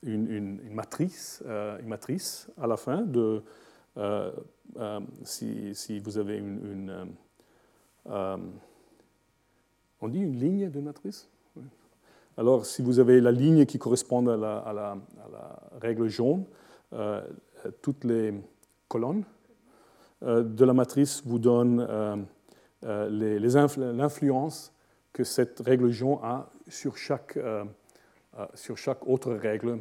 une, 0.04 0.60
matrice, 0.70 1.42
une 1.44 1.88
matrice 1.88 2.52
à 2.62 2.68
la 2.68 2.78
fin 2.78 3.02
de 3.02 3.42
si, 5.24 6.00
vous 6.00 6.18
avez 6.18 6.38
une, 6.38 7.08
on 8.06 10.08
dit 10.08 10.20
une 10.20 10.40
ligne 10.40 10.70
de 10.70 10.80
matrice? 10.80 11.30
Alors, 12.38 12.68
si 12.68 12.84
vous 12.84 13.00
avez 13.00 13.20
la 13.20 13.32
ligne 13.32 13.66
qui 13.66 13.80
correspond 13.80 14.28
à 14.28 14.38
la, 14.38 14.98
règle 15.82 16.08
jaune, 16.08 16.46
euh, 16.94 17.22
toutes 17.82 18.04
les 18.04 18.34
colonnes 18.88 19.24
euh, 20.24 20.44
de 20.44 20.64
la 20.64 20.74
matrice 20.74 21.24
vous 21.26 21.40
donnent 21.40 21.86
euh, 21.90 22.16
l'influence 22.84 24.72
que 25.12 25.24
cette 25.24 25.62
règle 25.62 25.90
jaune 25.90 26.20
a 26.22 26.48
sur 26.68 26.96
chaque, 26.96 27.40
sur 28.54 28.78
chaque 28.78 29.08
autre 29.08 29.34
règle 29.34 29.80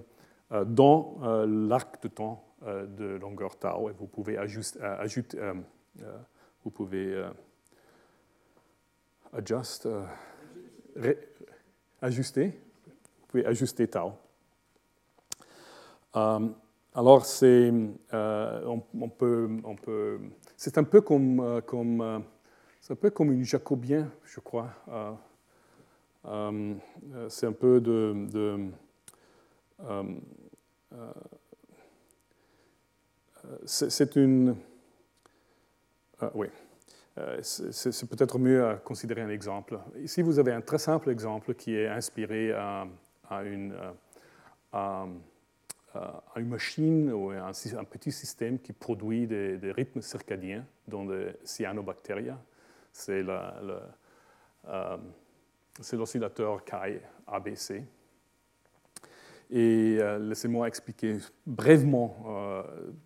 dans 0.64 1.18
l'arc 1.46 2.02
de 2.02 2.08
temps 2.08 2.42
de 2.66 3.16
longueur 3.16 3.58
tau. 3.58 3.88
Et 3.90 3.92
vous 3.92 4.06
pouvez 4.06 4.36
ajuster, 4.36 4.80
ajouter, 4.82 5.38
vous 6.64 6.70
pouvez 6.70 7.24
adjust, 9.32 9.88
ajuster. 12.02 12.48
Vous 12.48 13.26
pouvez 13.28 13.46
ajuster 13.46 13.88
tau. 13.88 14.12
Euh, 16.16 16.48
alors, 16.94 17.26
c'est, 17.26 17.72
euh, 18.14 18.64
on, 18.94 19.08
peut, 19.08 19.50
on 19.64 19.76
peut, 19.76 20.18
c'est 20.56 20.78
un 20.78 20.84
peu 20.84 21.02
comme, 21.02 21.40
euh, 21.40 21.60
comme, 21.60 22.24
c'est 22.80 22.94
un 22.94 22.96
peu 22.96 23.10
comme 23.10 23.32
une 23.32 23.44
jacobien, 23.44 24.10
je 24.24 24.40
crois. 24.40 24.70
c'est 27.28 27.46
un 27.46 27.52
peu 27.52 27.80
de, 27.80 28.26
de 28.32 28.70
c'est 33.64 34.16
une, 34.16 34.56
oui. 36.34 36.48
Euh, 37.18 37.38
c'est 37.42 38.08
peut-être 38.08 38.38
mieux 38.38 38.66
à 38.66 38.74
considérer 38.74 39.22
un 39.22 39.30
exemple. 39.30 39.78
Ici, 40.02 40.20
vous 40.20 40.38
avez 40.38 40.52
un 40.52 40.60
très 40.60 40.78
simple 40.78 41.10
exemple 41.10 41.54
qui 41.54 41.74
est 41.74 41.88
inspiré 41.88 42.52
à, 42.52 42.86
une, 43.42 43.74
à, 44.72 45.06
une, 46.36 46.48
machine 46.48 47.10
ou 47.12 47.30
un, 47.30 47.48
un, 47.48 47.84
petit 47.84 48.12
système 48.12 48.58
qui 48.58 48.74
produit 48.74 49.26
des, 49.26 49.72
rythmes 49.72 50.02
circadiens 50.02 50.64
dans 50.86 51.06
les 51.06 51.32
cyanobactéries. 51.42 52.32
C'est 52.92 53.24
euh, 53.26 54.96
l'oscillateur 55.94 56.64
CAI 56.64 57.00
ABC. 57.26 57.82
Et 59.50 59.98
euh, 60.00 60.18
laissez-moi 60.18 60.66
expliquer 60.66 61.18
brièvement. 61.46 62.24
Euh, 62.26 62.62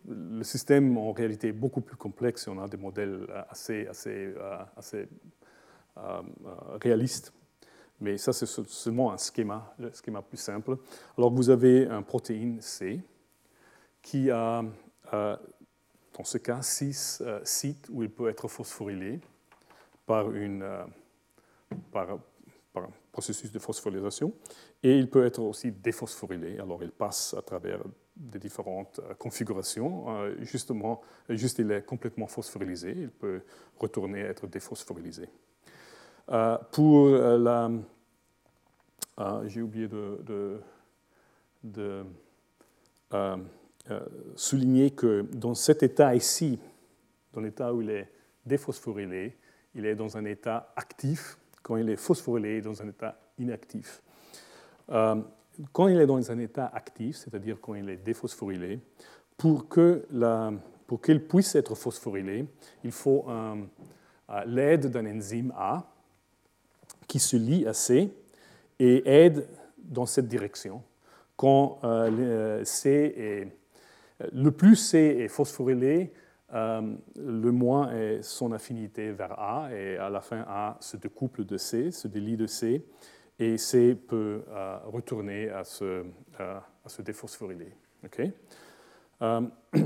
le 0.08 0.42
système, 0.42 0.96
en 0.96 1.12
réalité, 1.12 1.52
beaucoup 1.52 1.82
plus 1.82 1.96
complexe 1.96 2.48
on 2.48 2.58
a 2.58 2.68
des 2.68 2.78
modèles 2.78 3.26
assez, 3.50 3.86
assez, 3.86 4.32
euh, 4.36 4.56
assez 4.76 5.08
réalistes. 6.80 7.32
Mais 8.00 8.16
ça, 8.16 8.32
c'est 8.32 8.46
seulement 8.46 9.12
un 9.12 9.18
schéma, 9.18 9.74
le 9.78 9.92
schéma 9.92 10.22
plus 10.22 10.38
simple. 10.38 10.78
Alors, 11.18 11.30
vous 11.30 11.50
avez 11.50 11.84
une 11.84 12.04
protéine 12.04 12.62
C 12.62 13.02
qui 14.00 14.30
a, 14.30 14.64
dans 15.12 16.24
ce 16.24 16.38
cas, 16.38 16.62
six 16.62 17.22
sites 17.44 17.88
où 17.90 18.02
il 18.02 18.08
peut 18.08 18.30
être 18.30 18.48
phosphorylé 18.48 19.20
par, 20.06 20.32
une, 20.32 20.64
par, 21.92 22.10
un 22.10 22.20
processus 23.12 23.50
de 23.50 23.58
phosphorylation. 23.58 24.32
Et 24.82 24.98
il 24.98 25.08
peut 25.08 25.24
être 25.24 25.40
aussi 25.40 25.72
déphosphorylé. 25.72 26.58
Alors 26.58 26.82
il 26.82 26.90
passe 26.90 27.34
à 27.38 27.42
travers 27.42 27.80
des 28.16 28.38
différentes 28.38 29.00
euh, 29.00 29.14
configurations. 29.14 30.04
Euh, 30.08 30.34
justement, 30.40 31.00
juste 31.28 31.58
il 31.58 31.70
est 31.72 31.84
complètement 31.84 32.26
phosphorylisé, 32.26 32.92
il 32.96 33.10
peut 33.10 33.40
retourner 33.78 34.22
à 34.22 34.28
être 34.28 34.46
déphosphorylé. 34.46 35.28
Euh, 36.30 36.58
pour 36.70 37.08
la... 37.08 37.70
J'ai 39.46 39.60
oublié 39.60 39.86
de, 39.86 40.60
souligner 44.34 44.92
que 44.92 45.22
dans 45.32 45.54
cet 45.54 45.82
état 45.82 46.14
ici, 46.14 46.58
dans 47.34 47.42
l'état 47.42 47.74
où 47.74 47.82
il 47.82 47.90
est 47.90 48.10
déphosphorylé, 48.46 49.36
il 49.74 49.84
est 49.84 49.94
dans 49.94 50.16
un 50.16 50.24
état 50.24 50.72
actif 50.74 51.36
quand 51.62 51.76
il 51.76 51.88
est 51.88 51.96
phosphorylé 51.96 52.60
dans 52.60 52.80
un 52.82 52.88
état 52.88 53.18
inactif. 53.38 54.02
Euh, 54.90 55.16
quand 55.72 55.88
il 55.88 55.98
est 55.98 56.06
dans 56.06 56.30
un 56.30 56.38
état 56.38 56.70
actif, 56.72 57.16
c'est-à-dire 57.16 57.58
quand 57.60 57.74
il 57.74 57.88
est 57.88 57.98
déphosphorylé, 57.98 58.80
pour 59.36 59.68
qu'il 59.68 61.26
puisse 61.26 61.54
être 61.54 61.74
phosphorylé, 61.74 62.46
il 62.84 62.92
faut 62.92 63.26
euh, 63.28 63.54
l'aide 64.46 64.86
d'un 64.86 65.06
enzyme 65.06 65.52
A 65.56 65.84
qui 67.06 67.18
se 67.18 67.36
lie 67.36 67.66
à 67.66 67.72
C 67.72 68.12
et 68.78 69.24
aide 69.24 69.46
dans 69.78 70.06
cette 70.06 70.28
direction. 70.28 70.82
Quand 71.36 71.78
euh, 71.84 72.64
C 72.64 73.50
le 74.32 74.50
plus 74.50 74.76
C 74.76 74.98
est 74.98 75.28
phosphorylé, 75.28 76.12
le 76.52 77.50
moins 77.50 77.92
est 77.92 78.22
son 78.22 78.52
affinité 78.52 79.12
vers 79.12 79.38
A, 79.38 79.68
et 79.72 79.96
à 79.96 80.10
la 80.10 80.20
fin, 80.20 80.44
A 80.48 80.76
se 80.80 80.96
découple 80.96 81.44
de 81.44 81.56
C, 81.56 81.90
se 81.90 82.08
délie 82.08 82.36
de 82.36 82.46
C, 82.46 82.84
et 83.40 83.56
C 83.56 83.94
peut 83.94 84.44
euh, 84.48 84.78
retourner 84.84 85.48
à 85.48 85.64
se, 85.64 85.84
euh, 85.84 86.04
à 86.38 87.02
déphosphoryler. 87.02 87.72
Euh, 89.22 89.40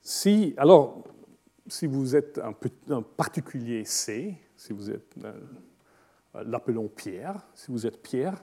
si, 0.00 0.54
alors, 0.56 1.04
si 1.66 1.86
vous 1.86 2.16
êtes 2.16 2.38
un, 2.38 2.54
un 2.90 3.02
particulier 3.02 3.84
C, 3.84 4.34
si 4.56 4.72
vous 4.72 4.90
êtes, 4.90 5.14
l'appelons 6.34 6.88
Pierre, 6.88 7.46
si 7.54 7.70
vous 7.70 7.86
êtes 7.86 8.02
Pierre, 8.02 8.42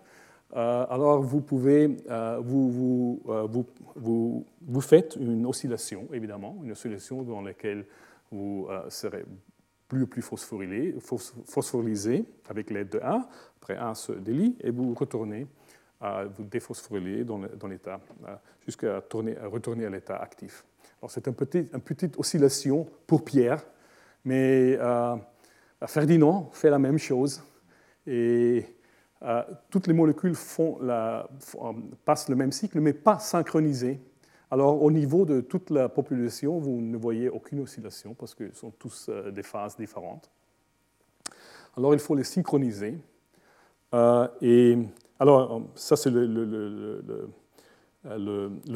alors 0.56 1.22
vous 1.22 1.41
pouvez, 1.41 1.97
vous, 2.41 3.20
vous, 3.95 4.45
vous, 4.62 4.82
faites 4.82 5.16
une 5.20 5.45
oscillation, 5.45 6.08
évidemment, 6.14 6.58
une 6.64 6.72
oscillation 6.72 7.24
dans 7.24 7.41
laquelle 7.41 7.86
vous 8.32 8.68
serez 8.89 9.26
plus 9.88 10.08
plus 10.08 10.22
phosphorylé, 10.22 10.95
phosphorylysé 11.45 12.26
avec 12.49 12.70
l'aide 12.70 12.89
de 12.89 12.99
A. 12.99 13.28
Après 13.62 13.78
A 13.78 13.95
se 13.95 14.12
délie 14.12 14.56
et 14.62 14.72
vous 14.72 14.93
retournez 14.93 15.47
vous 16.36 16.43
déphosphoryler 16.43 17.24
dans 17.24 17.68
l'état, 17.68 17.99
jusqu'à 18.66 18.99
retourner 18.99 19.86
à 19.86 19.89
l'état 19.89 20.18
actif. 20.18 20.66
Alors 21.01 21.12
c'est 21.12 21.28
une 21.28 21.34
petite, 21.34 21.74
une 21.74 21.82
petite 21.82 22.18
oscillation 22.18 22.88
pour 23.08 23.24
Pierre, 23.24 23.64
mais 24.26 24.78
euh, 24.80 25.16
Ferdinand 25.86 26.49
fait 26.54 26.70
la 26.70 26.80
même 26.80 26.97
chose. 26.97 27.41
Et 28.06 28.66
euh, 28.66 28.82
toutes 29.69 29.88
les 29.88 29.93
molécules 29.93 30.36
font 30.36 30.78
la, 30.82 31.30
passent 32.05 32.30
le 32.30 32.36
même 32.36 32.51
cycle, 32.51 32.80
mais 32.80 32.93
pas 32.93 33.19
synchronisées. 33.19 33.99
Alors, 34.51 34.84
au 34.84 34.91
niveau 34.91 35.26
de 35.26 35.41
toute 35.41 35.69
la 35.69 35.89
population, 35.89 36.59
vous 36.59 36.80
ne 36.82 36.97
voyez 36.97 37.30
aucune 37.30 37.61
oscillation 37.61 38.13
parce 38.13 38.36
que 38.36 38.49
ce 38.53 38.59
sont 38.59 38.71
tous 38.71 39.07
euh, 39.09 39.32
des 39.32 39.41
phases 39.41 39.76
différentes. 39.76 40.30
alors 41.76 41.93
il 41.93 41.99
faut 41.99 42.15
les 42.15 42.24
synchroniser. 42.24 42.99
et 44.41 44.78
alors, 45.19 45.61
ça 45.76 45.95
c'est 45.95 46.11
le, 46.11 46.89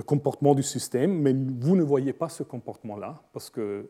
comportement 0.05 0.55
du 0.55 0.63
système, 0.63 1.19
mais 1.21 1.33
vous 1.33 1.75
ne 1.75 1.83
voyez 1.83 2.13
pas 2.13 2.29
ce 2.29 2.43
comportement-là, 2.43 3.21
parce 3.33 3.49
que 3.49 3.89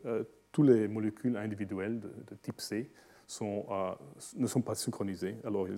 tous 0.57 0.63
les 0.63 0.87
molécules 0.87 1.37
individuelles 1.37 1.99
de, 1.99 2.35
type 2.41 2.59
C 2.61 2.89
ne 4.35 4.47
sont 4.47 4.61
pas 4.61 4.73
synchronisées. 4.73 5.37
Alors, 5.43 5.67
euh, 5.67 5.77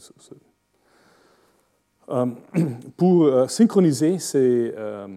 pour 2.97 3.23
euh, 3.23 3.47
synchroniser 3.47 4.17
ces, 4.17 4.73
euh, 4.75 5.07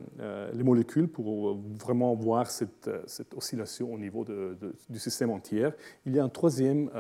les 0.53 0.63
molécules, 0.63 1.09
pour 1.09 1.57
vraiment 1.83 2.15
voir 2.15 2.51
cette, 2.51 2.91
oscillation 3.35 3.93
au 3.95 3.99
niveau 3.99 4.25
de, 4.25 4.59
du 4.91 4.99
système 4.99 5.31
entier, 5.31 5.71
il 6.05 6.15
y 6.15 6.19
a 6.19 6.25
un 6.25 6.29
troisième 6.29 6.91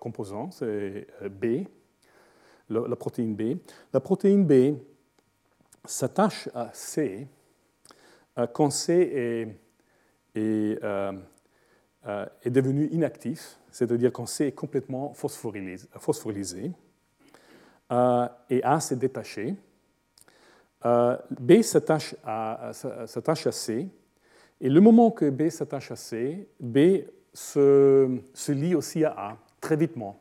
composant, 0.00 0.50
c'est 0.50 1.06
B, 1.30 1.64
la, 2.68 2.96
protéine 2.96 3.34
B. 3.34 3.58
La 3.92 4.00
protéine 4.00 4.44
B 4.44 4.76
s'attache 5.84 6.48
à 6.54 6.70
C 6.74 7.26
quand 8.52 8.70
C 8.70 9.56
est, 10.34 10.38
est, 10.38 10.78
est 12.44 12.50
devenu 12.50 12.88
inactif, 12.88 13.58
c'est-à-dire 13.70 14.12
quand 14.12 14.26
C 14.26 14.48
est 14.48 14.52
complètement 14.52 15.14
phosphorylé. 15.14 15.76
Euh, 17.92 18.28
et 18.50 18.62
A 18.64 18.80
s'est 18.80 18.96
détaché. 18.96 19.54
Euh, 20.84 21.16
B 21.38 21.62
s'attache 21.62 22.14
à, 22.24 22.70
à, 22.70 23.52
C, 23.52 23.88
et 24.60 24.68
le 24.68 24.80
moment 24.80 25.10
que 25.10 25.30
B 25.30 25.48
s'attache 25.48 25.90
à 25.90 25.96
C, 25.96 26.48
B 26.60 26.78
se, 27.32 28.18
se, 28.32 28.52
lie 28.52 28.74
aussi 28.74 29.04
à 29.04 29.10
A, 29.16 29.36
très 29.60 29.76
vitement. 29.76 30.20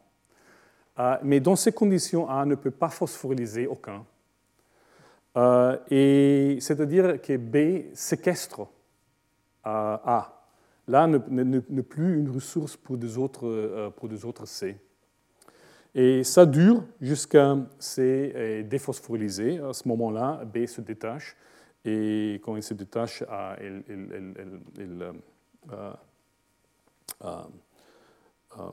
Euh, 0.99 1.17
mais 1.23 1.39
dans 1.39 1.55
ces 1.55 1.71
conditions, 1.71 2.29
A 2.29 2.45
ne 2.45 2.55
peut 2.55 2.71
pas 2.71 2.89
phosphoryliser 2.89 3.67
aucun. 3.67 4.05
et 5.89 6.57
c'est-à-dire 6.61 7.21
que 7.21 7.37
B 7.37 7.93
séquestre 7.93 8.67
A. 9.63 10.31
Là, 10.87 11.07
n'est 11.07 11.81
plus 11.81 12.19
une 12.19 12.29
ressource 12.29 12.77
pour 12.77 12.95
des 12.95 13.17
autres, 13.17 13.89
pour 13.97 14.07
des 14.07 14.23
autres 14.23 14.45
C. 14.45 14.77
Et 15.97 16.25
ça 16.25 16.45
dure 16.45 16.83
jusqu'à 16.99 17.57
c'est 17.79 18.63
déphosphorylésé. 18.63 19.59
À 19.59 19.71
ce 19.71 19.87
moment-là, 19.87 20.43
B 20.43 20.65
se 20.65 20.81
détache. 20.81 21.37
Et 21.85 22.41
quand 22.43 22.57
il 22.57 22.63
se 22.63 22.73
détache, 22.73 23.23
il, 23.61 23.83
euh, 25.71 25.93
euh, 27.23 27.43
euh, 28.59 28.63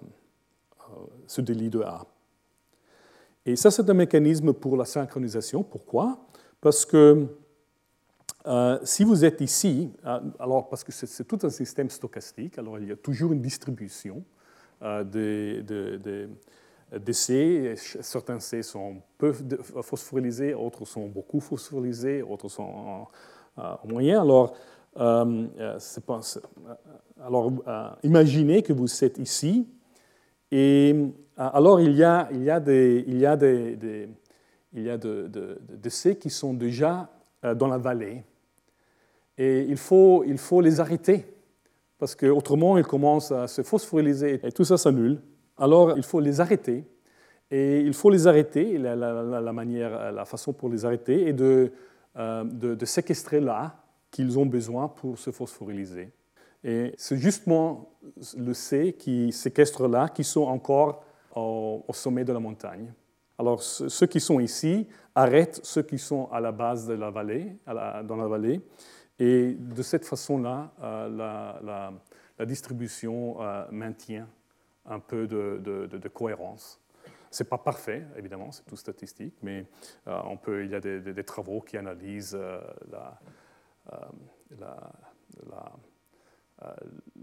se 1.29 1.41
délie 1.41 1.71
de 1.71 1.83
A. 1.83 2.05
Et 3.47 3.55
ça, 3.55 3.71
c'est 3.71 3.89
un 3.89 3.95
mécanisme 3.95 4.53
pour 4.53 4.77
la 4.77 4.85
synchronisation. 4.85 5.63
Pourquoi? 5.63 6.19
Parce 6.61 6.85
que 6.85 7.27
si 8.83 9.05
vous 9.05 9.25
êtes 9.25 9.41
ici, 9.41 9.93
alors 10.41 10.69
parce 10.69 10.83
que 10.83 10.91
c'est 10.91 11.25
tout 11.25 11.39
un 11.45 11.51
système 11.51 11.89
stochastique, 11.89 12.59
alors 12.59 12.79
il 12.81 12.89
y 12.89 12.93
a 12.93 12.97
toujours 12.97 13.33
une 13.33 13.41
distribution 13.41 14.25
des, 14.81 15.63
des 15.63 15.99
des 15.99 16.29
C. 17.13 17.75
Certains 17.77 18.41
C 18.41 18.63
sont 18.63 18.97
peu 19.19 19.33
phosphorylésés, 19.83 20.53
d'autres 20.53 20.85
sont 20.85 21.09
beaucoup 21.09 21.41
phosphorylésés, 21.41 22.23
d'autres 22.23 22.49
sont 22.49 23.09
en, 23.57 23.89
moyen. 23.89 24.23
Alors, 24.23 24.55
euh, 24.99 25.47
euh, 25.59 25.79
euh, 27.21 27.91
imaginez 28.03 28.63
que 28.63 28.73
vous 28.73 29.05
êtes 29.05 29.19
ici, 29.19 29.67
et 30.51 30.95
alors 31.37 31.81
il 31.81 31.93
y 31.93 32.05
a, 32.05 32.29
il 32.33 32.43
y 32.43 32.51
a 32.51 32.61
des, 32.61 33.05
il 33.07 33.19
y 33.19 33.27
a 33.27 33.37
des, 33.37 34.09
il 34.75 34.83
y 34.83 34.91
a 34.91 34.99
de, 34.99 35.89
C 35.89 36.17
qui 36.17 36.31
sont 36.31 36.53
déjà 36.53 37.11
dans 37.57 37.69
la 37.69 37.79
vallée, 37.79 38.23
et 39.39 39.63
il 39.63 39.79
faut, 39.79 40.25
il 40.25 40.39
faut 40.39 40.61
les 40.61 40.79
arrêter, 40.79 41.27
parce 41.99 42.15
qu'autrement 42.15 42.77
ils 42.77 42.85
commencent 42.85 43.33
à 43.33 43.49
se 43.49 43.63
phosphoryliser, 43.63 44.41
et 44.43 44.53
tout 44.53 44.65
ça 44.65 44.77
s'annule. 44.77 45.21
Alors, 45.59 45.97
il 45.97 46.03
faut 46.03 46.21
les 46.21 46.41
arrêter. 46.41 46.85
Et 47.51 47.81
il 47.81 47.93
faut 47.93 48.11
les 48.11 48.27
arrêter. 48.27 48.79
La, 48.79 48.97
la, 48.97 49.53
manière, 49.53 50.13
la 50.13 50.25
façon 50.25 50.53
pour 50.53 50.69
les 50.69 50.85
arrêter 50.85 51.29
est 51.29 51.33
de, 51.33 51.73
euh, 52.17 52.45
de, 52.45 52.85
séquestrer 52.85 53.41
là 53.41 53.77
qu'ils 54.11 54.39
ont 54.39 54.47
besoin 54.47 54.89
pour 54.89 55.19
se 55.19 55.31
phosphoryliser. 55.31 56.13
Et 56.63 56.95
c'est 56.97 57.17
justement 57.17 57.91
le 58.37 58.53
C 58.53 58.95
qui 58.99 59.33
séquestre 59.33 59.89
là 59.89 60.09
qui 60.09 60.23
sont 60.23 60.43
encore 60.43 61.05
au, 61.35 61.85
sommet 61.93 62.25
de 62.25 62.33
la 62.33 62.39
montagne. 62.39 62.93
Alors, 63.39 63.63
ceux 63.63 64.07
qui 64.07 64.21
sont 64.21 64.41
ici 64.41 64.87
arrêtent 65.15 65.61
ceux 65.63 65.83
qui 65.83 65.99
sont 65.99 66.29
à 66.31 66.41
la 66.41 66.53
base 66.53 66.87
de 66.87 66.95
la 66.95 67.11
vallée, 67.11 67.57
dans 67.67 68.17
la 68.17 68.27
vallée. 68.27 68.61
Et 69.19 69.55
de 69.59 69.83
cette 69.83 70.05
façon-là, 70.05 70.73
euh, 70.83 71.61
la, 72.39 72.47
distribution 72.47 73.37
euh, 73.41 73.65
maintient 73.71 74.27
un 74.87 74.99
peu 75.01 75.27
de, 75.27 76.09
cohérence. 76.09 76.81
Ce 77.31 77.43
n'est 77.43 77.49
pas 77.49 77.59
parfait, 77.59 78.07
évidemment, 78.17 78.53
c'est 78.53 78.65
tout 78.65 78.77
statistique, 78.77 79.35
mais 79.43 79.65
euh, 80.07 80.21
on 80.25 80.37
peut, 80.37 80.65
il 80.65 80.71
y 80.71 80.75
a 80.75 80.81
des, 80.81 81.25
travaux 81.25 81.61
qui 81.61 81.79
analysent 81.79 82.35
euh, 82.39 82.61
euh, 83.93 83.97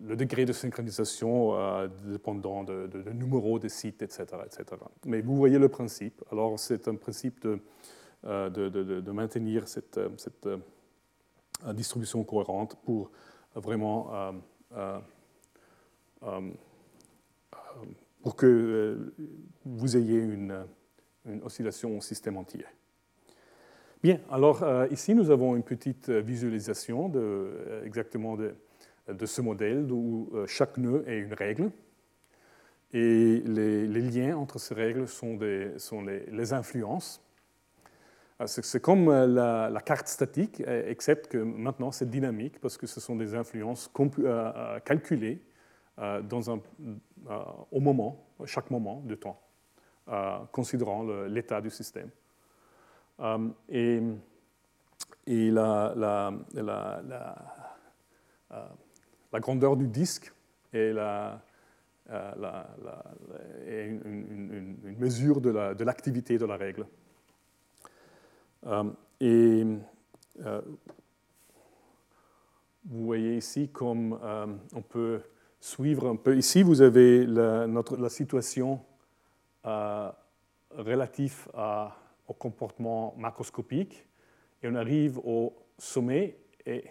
le 0.02 0.16
degré 0.16 0.46
de 0.46 0.54
synchronisation 0.54 1.88
dépendant 2.06 2.64
de, 2.64 2.88
de, 2.88 3.60
de 3.60 3.68
sites, 3.68 4.02
etc., 4.02 4.26
etc. 4.46 4.66
Mais 5.06 5.22
vous 5.22 5.38
voyez 5.38 5.60
le 5.60 5.70
principe. 5.70 6.24
Alors, 6.32 6.60
c'est 6.60 6.88
un 6.88 6.96
principe 6.96 7.42
de, 7.42 9.12
maintenir 9.12 9.68
cette 9.68 10.00
distribution 11.74 12.24
cohérente 12.24 12.76
pour 12.84 13.12
vraiment 13.56 14.34
pour 18.22 18.36
que 18.36 18.46
euh, 18.46 19.14
vous 19.66 19.98
ayez 19.98 20.20
une, 20.20 20.66
oscillation 21.44 21.98
au 21.98 22.02
système 22.02 22.38
entier. 22.38 22.66
Bien, 24.02 24.20
alors 24.32 24.64
euh, 24.64 24.88
ici 24.90 25.14
nous 25.14 25.30
avons 25.30 25.56
une 25.56 25.64
petite 25.64 26.10
visualisation 26.10 27.12
euh, 27.14 27.84
exactement 27.84 28.36
de, 28.36 29.26
ce 29.26 29.42
modèle 29.42 29.92
où 29.92 30.32
chaque 30.48 30.78
nœud 30.78 31.04
est 31.08 31.20
une 31.20 31.34
règle. 31.34 31.72
Et 32.94 33.44
les, 33.46 33.88
liens 33.88 34.38
entre 34.38 34.60
ces 34.60 34.74
règles 34.74 35.08
sont, 35.08 35.38
les, 35.38 36.54
influences. 36.54 37.22
C'est 38.46 38.82
comme 38.82 39.10
la, 39.10 39.70
la, 39.70 39.82
carte 39.82 40.08
statique, 40.08 40.62
excepte 40.66 41.28
que 41.28 41.38
maintenant 41.38 41.92
c'est 41.92 42.10
dynamique 42.10 42.60
parce 42.60 42.78
que 42.78 42.88
ce 42.88 43.00
sont 43.00 43.16
des 43.16 43.36
influences 43.36 43.92
calculées 44.86 45.42
un, 46.00 46.22
euh, 47.30 47.44
au 47.72 47.80
moment, 47.80 48.26
chaque 48.46 48.72
moment 48.72 49.02
de 49.06 49.16
temps, 49.16 49.40
euh, 50.08 50.40
considérant 50.52 51.04
l'état 51.28 51.62
du 51.62 51.70
système. 51.70 52.10
Euh, 53.20 53.50
et, 53.68 54.02
la, 55.52 56.32
grandeur 59.34 59.76
du 59.78 59.88
disque 59.88 60.34
est, 60.74 60.92
une, 63.68 64.76
une, 64.84 64.98
mesure 64.98 65.42
de 65.42 65.84
l'activité 65.84 66.38
de, 66.38 66.46
la 66.46 66.58
règle. 66.58 66.88
et 69.20 69.64
vous 72.86 73.06
voyez 73.06 73.38
ici 73.38 73.70
comme 73.70 74.18
on 74.74 74.82
peut 74.82 75.22
suivre 75.60 76.08
un 76.08 76.16
peu. 76.16 76.38
Ici, 76.38 76.64
vous 76.64 76.82
avez 76.82 77.26
la, 77.26 77.68
notre, 77.68 77.98
la 77.98 78.10
situation 78.10 78.80
euh, 79.66 80.10
relative 80.72 81.48
au 82.28 82.34
comportement 82.34 83.16
macroscopique 83.18 84.08
et 84.62 84.68
on 84.68 84.76
arrive 84.76 85.20
au 85.20 85.54
sommet 85.78 86.38
et 86.66 86.86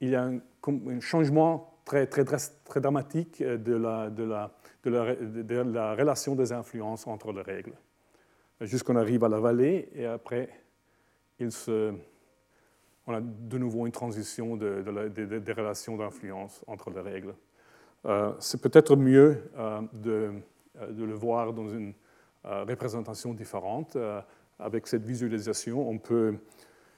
il 0.00 0.10
y 0.10 0.16
a 0.16 0.24
un, 0.24 0.40
changement 1.00 1.80
très, 1.84 2.06
très, 2.06 2.24
très, 2.24 2.80
dramatique 2.80 3.42
de 3.42 3.74
la, 3.74 4.10
de, 4.10 4.24
la, 4.24 4.54
de, 4.82 4.90
la, 4.90 5.14
de 5.14 5.54
la, 5.72 5.94
relation 5.94 6.34
des 6.34 6.52
influences 6.52 7.06
entre 7.06 7.32
les 7.32 7.42
règles. 7.42 7.74
Jusqu'on 8.60 8.96
arrive 8.96 9.24
à 9.24 9.28
la 9.28 9.40
vallée 9.40 9.88
et 9.94 10.06
après, 10.06 10.48
il 11.38 11.52
se, 11.52 11.94
on 13.06 13.14
a 13.14 13.20
de 13.20 13.58
nouveau 13.58 13.86
une 13.86 13.92
transition 13.92 14.56
de, 14.56 14.82
des 15.08 15.52
relations 15.52 15.96
d'influence 15.96 16.62
entre 16.66 16.90
les 16.90 17.00
règles. 17.00 17.34
Euh, 18.06 18.32
c'est 18.38 18.60
peut-être 18.60 18.96
mieux 18.96 19.50
euh, 19.56 19.80
de, 19.92 20.32
euh, 20.80 20.92
de, 20.92 21.04
le 21.04 21.14
voir 21.14 21.52
dans 21.52 21.68
une 21.68 21.94
représentation 22.44 23.32
différente. 23.32 23.96
avec 24.58 24.86
cette 24.86 25.04
visualisation, 25.04 25.88
on 25.88 25.98
peut, 25.98 26.36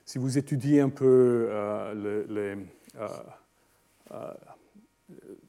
si 0.04 0.18
vous 0.18 0.38
étudiez 0.38 0.80
un 0.80 0.88
peu 0.88 1.48
les, 1.94 2.56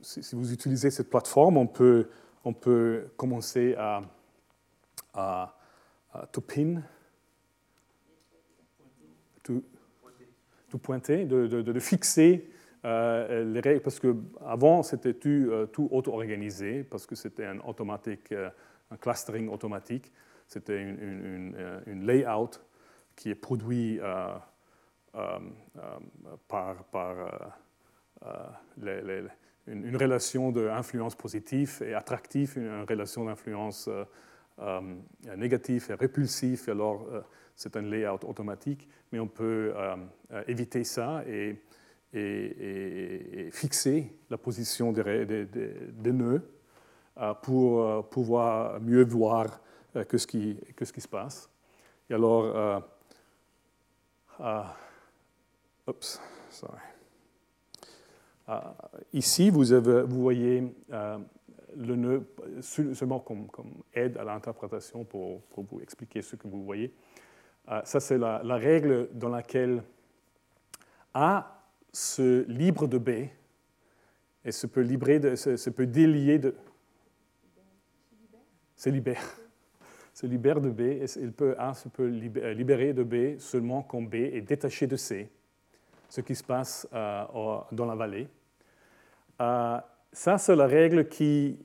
si, 0.01 0.35
vous 0.35 0.53
utilisez 0.53 0.91
cette 0.91 1.09
plateforme, 1.09 1.57
on 1.57 1.65
peut, 1.65 2.09
on 2.45 2.53
peut 2.53 3.07
commencer 3.17 3.73
à, 3.75 4.03
à, 5.15 5.55
pin, 6.47 6.83
tout, 9.41 9.63
pointer, 10.83 11.25
de, 11.25 11.79
fixer 11.79 12.47
règles, 13.61 13.81
parce 13.81 13.99
qu'avant 13.99 14.83
c'était 14.83 15.13
tout, 15.13 15.67
tout 15.71 15.87
auto-organisé, 15.91 16.83
parce 16.83 17.05
que 17.05 17.15
c'était 17.15 17.45
un 17.45 17.59
un 18.89 18.95
clustering 18.95 19.49
automatique, 19.49 20.13
c'était 20.47 20.81
une, 20.81 22.03
layout 22.05 22.51
qui 23.15 23.29
est 23.29 23.35
produit 23.35 23.99
par, 26.47 26.83
par 26.85 27.57
une, 29.67 29.97
relation 29.97 30.51
d'influence 30.51 31.15
positive 31.15 31.83
et 31.85 31.93
attractive, 31.93 32.53
une, 32.57 32.85
relation 32.87 33.25
d'influence 33.25 33.87
euh, 33.87 34.03
euh, 34.59 34.81
négative 35.35 35.87
et 35.89 35.93
répulsive. 35.93 36.63
Alors, 36.69 37.07
euh, 37.11 37.21
c'est 37.55 37.75
un 37.75 37.81
layout 37.81 38.23
automatique, 38.23 38.87
mais 39.11 39.19
on 39.19 39.27
peut 39.27 39.73
éviter 40.47 40.83
ça 40.83 41.23
et, 41.27 41.55
et, 42.13 43.49
fixer 43.51 44.13
la 44.29 44.37
position 44.37 44.91
des, 44.91 46.11
nœuds 46.11 46.47
pour 47.41 48.09
pouvoir 48.09 48.79
mieux 48.81 49.03
voir 49.03 49.61
qui, 50.27 50.57
que 50.75 50.85
ce 50.85 50.93
qui 50.93 51.01
se 51.01 51.07
passe. 51.07 51.49
Et 52.09 52.13
alors, 52.13 52.81
oups, 55.87 56.21
sorry. 56.49 56.79
Euh, 58.49 58.59
ici, 59.13 59.49
vous, 59.49 59.65
voyez 60.07 60.63
euh, 60.91 61.17
le 61.75 61.95
nœud 61.95 62.27
seulement 62.61 63.19
comme, 63.19 63.47
aide 63.93 64.17
à 64.17 64.23
l'interprétation 64.23 65.03
pour, 65.03 65.41
vous 65.55 65.81
expliquer 65.81 66.21
ce 66.21 66.35
que 66.35 66.47
vous 66.47 66.63
voyez. 66.63 66.93
Euh, 67.69 67.81
ça, 67.83 67.99
c'est 67.99 68.17
la, 68.17 68.39
règle 68.55 69.09
dans 69.13 69.29
laquelle 69.29 69.83
A 71.13 71.56
se 71.93 72.45
libre 72.47 72.87
de 72.87 72.97
B 72.97 73.09
et 74.45 74.51
se 74.51 74.67
peut, 74.67 74.81
libérer 74.81 75.19
de, 75.19 75.35
se, 75.35 75.69
peut 75.69 75.87
délier 75.87 76.39
de... 76.39 76.55
Se 78.75 78.89
libère. 78.89 79.23
Se 80.13 80.25
libère 80.25 80.61
de 80.61 80.69
B 80.69 80.81
et 80.81 81.05
il 81.17 81.31
peut, 81.31 81.55
A 81.57 81.73
se 81.73 81.89
peut 81.89 82.07
libérer 82.07 82.93
de 82.93 83.03
B 83.03 83.39
seulement 83.39 83.83
quand 83.83 84.01
B 84.01 84.15
est 84.15 84.41
détaché 84.41 84.87
de 84.87 84.95
C, 84.95 85.29
ce 86.09 86.21
qui 86.21 86.35
se 86.35 86.43
passe 86.43 86.87
dans 86.91 87.85
la 87.85 87.95
vallée. 87.95 88.27
Euh, 89.39 89.79
ça, 90.11 90.37
c'est 90.37 90.55
la 90.55 90.65
règle 90.65 91.07
qui 91.07 91.59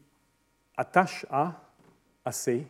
attache 0.76 1.24
A 1.30 1.62
à 2.24 2.32
C 2.32 2.66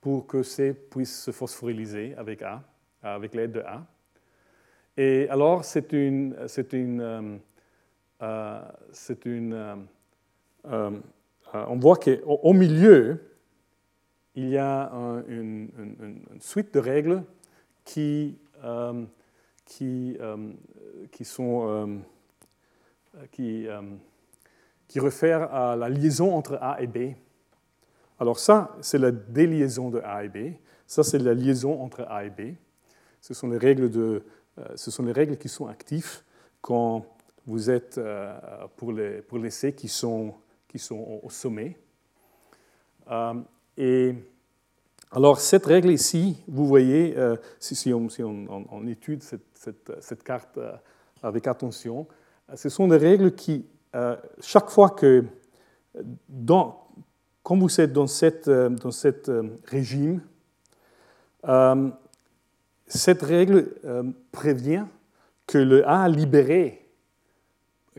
pour 0.00 0.26
que 0.26 0.42
C 0.42 0.74
puisse 0.74 1.22
se 1.22 1.30
phosphoryliser 1.30 2.14
avec 2.16 2.42
A, 2.42 2.62
avec 3.02 3.34
l'aide 3.34 3.52
de 3.52 3.60
A. 3.60 3.86
Et 5.00 5.28
alors, 5.30 5.64
c'est 5.64 5.92
une, 5.92 6.36
c'est 6.48 6.72
une, 6.72 7.00
euh, 7.00 7.36
euh, 8.20 8.60
c'est 8.90 9.24
une 9.26 9.86
on 10.64 11.76
voit 11.76 11.96
qu'au 11.96 12.52
milieu, 12.52 13.20
il 14.34 14.48
y 14.48 14.58
a 14.58 14.90
une, 15.28 15.70
suite 16.40 16.74
de 16.74 16.80
règles 16.80 17.22
qui, 17.84 18.36
qui, 19.64 20.18
qui 21.10 21.24
sont 21.24 22.02
qui, 23.30 23.66
qui 24.88 25.00
réfère 25.00 25.54
à 25.54 25.76
la 25.76 25.88
liaison 25.88 26.34
entre 26.34 26.58
A 26.60 26.82
et 26.82 26.86
B. 26.86 27.14
Alors 28.18 28.38
ça, 28.38 28.76
c'est 28.82 28.98
la 28.98 29.12
déliaison 29.12 29.88
de 29.88 30.00
A 30.00 30.24
et 30.24 30.28
B. 30.28 30.54
Ça, 30.86 31.02
c'est 31.02 31.18
la 31.18 31.32
liaison 31.32 31.80
entre 31.80 32.02
A 32.10 32.24
et 32.24 32.30
B. 32.30 32.56
Ce 33.20 33.34
sont 33.34 33.48
les 33.48 33.58
règles, 33.58 33.90
de, 33.90 34.00
euh, 34.00 34.24
ce 34.74 34.90
sont 34.90 35.02
les 35.04 35.12
règles 35.12 35.36
qui 35.36 35.48
sont 35.48 35.66
actives 35.66 36.22
quand 36.60 37.06
vous 37.46 37.70
êtes 37.70 37.98
euh, 37.98 38.36
pour, 38.76 38.92
les, 38.92 39.22
pour 39.22 39.38
les 39.38 39.50
C 39.50 39.72
qui 39.72 39.88
sont, 39.88 40.34
qui 40.66 40.78
sont 40.78 41.20
au 41.22 41.30
sommet. 41.30 41.76
Euh, 43.10 43.34
et 43.76 44.14
alors, 45.10 45.40
cette 45.40 45.64
règle 45.64 45.90
ici, 45.90 46.36
vous 46.46 46.66
voyez, 46.66 47.16
si, 47.58 47.94
on, 47.94 48.10
si 48.10 48.22
on, 48.22 48.86
étude 48.86 49.22
cette, 49.22 49.46
cette, 49.54 49.92
cette 50.00 50.22
carte 50.22 50.58
avec 51.22 51.46
attention, 51.46 52.06
ce 52.54 52.68
sont 52.68 52.88
des 52.88 52.98
règles 52.98 53.34
qui 53.34 53.64
euh, 53.94 54.16
chaque 54.40 54.68
fois 54.68 54.90
que, 54.90 55.24
dans, 56.28 56.88
quand 57.42 57.56
vous 57.56 57.80
êtes 57.80 57.92
dans 57.92 58.06
cette, 58.06 58.48
euh, 58.48 58.68
dans 58.68 58.90
euh, 59.28 59.42
régime, 59.64 60.20
cette 62.88 63.22
règle 63.22 63.74
prévient 64.32 64.86
que 65.46 65.58
le 65.58 65.86
A 65.88 66.08
libéré, 66.08 66.88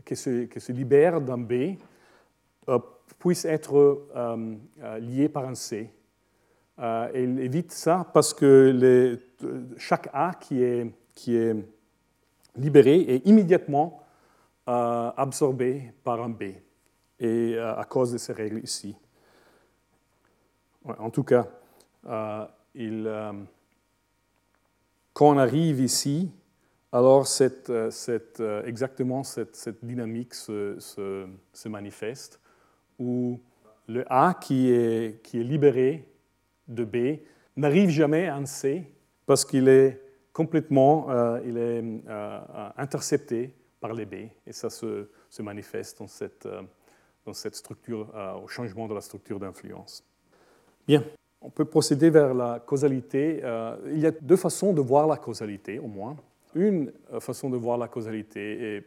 qui 0.04 0.16
se, 0.16 0.72
libère 0.72 1.20
d'un 1.20 1.38
B, 1.38 1.76
puisse 3.18 3.44
être 3.44 4.06
lié 5.00 5.28
par 5.28 5.48
un 5.48 5.54
C. 5.54 5.90
elle 6.78 7.40
évite 7.40 7.72
ça 7.72 8.06
parce 8.12 8.34
que 8.34 9.18
chaque 9.76 10.08
A 10.12 10.32
qui 10.34 10.62
est, 10.62 10.92
qui 11.14 11.36
est 11.36 11.56
libéré 12.56 13.00
est 13.00 13.26
immédiatement 13.26 14.02
euh, 14.68 15.10
absorbé 15.16 15.92
par 16.04 16.22
un 16.22 16.28
B, 16.28 16.42
et 16.42 17.54
euh, 17.54 17.74
à 17.76 17.84
cause 17.84 18.12
de 18.12 18.18
ces 18.18 18.32
règles 18.32 18.60
ici. 18.62 18.94
en 20.84 21.10
tout 21.10 21.24
cas, 21.24 21.46
euh, 22.06 22.46
il, 22.74 23.10
quand 25.20 25.28
on 25.28 25.36
arrive 25.36 25.80
ici, 25.82 26.30
alors 26.92 27.26
cette, 27.26 27.70
cette, 27.90 28.42
exactement 28.64 29.22
cette, 29.22 29.84
dynamique 29.84 30.32
se, 30.32 31.28
manifeste, 31.66 32.40
où 32.98 33.38
le 33.86 34.10
A 34.10 34.32
qui 34.32 34.70
est, 34.70 35.34
libéré 35.34 36.08
de 36.68 36.84
B 36.86 37.20
n'arrive 37.54 37.90
jamais 37.90 38.28
à 38.28 38.36
un 38.36 38.46
C 38.46 38.90
parce 39.26 39.44
qu'il 39.44 39.68
est 39.68 40.00
complètement 40.32 41.08
est, 41.44 41.84
intercepté 42.78 43.54
par 43.78 43.92
les 43.92 44.06
B. 44.06 44.14
Et 44.46 44.52
ça 44.54 44.70
se, 44.70 45.06
manifeste 45.38 45.98
dans 45.98 46.06
cette, 46.06 46.46
euh, 46.46 46.62
structure, 47.52 48.10
euh, 48.16 48.36
au 48.36 48.48
changement 48.48 48.88
de 48.88 48.94
la 48.94 49.02
structure 49.02 49.38
d'influence. 49.38 50.02
Bien, 50.88 51.04
on 51.40 51.50
peut 51.50 51.64
procéder 51.64 52.10
vers 52.10 52.34
la 52.34 52.60
causalité. 52.60 53.40
Euh, 53.42 53.76
il 53.86 53.98
y 53.98 54.06
a 54.06 54.10
deux 54.10 54.36
façons 54.36 54.72
de 54.72 54.80
voir 54.80 55.06
la 55.06 55.16
causalité, 55.16 55.78
au 55.78 55.86
moins. 55.86 56.16
Une 56.54 56.92
façon 57.20 57.48
de 57.48 57.56
voir 57.56 57.78
la 57.78 57.88
causalité 57.88 58.76
est 58.76 58.84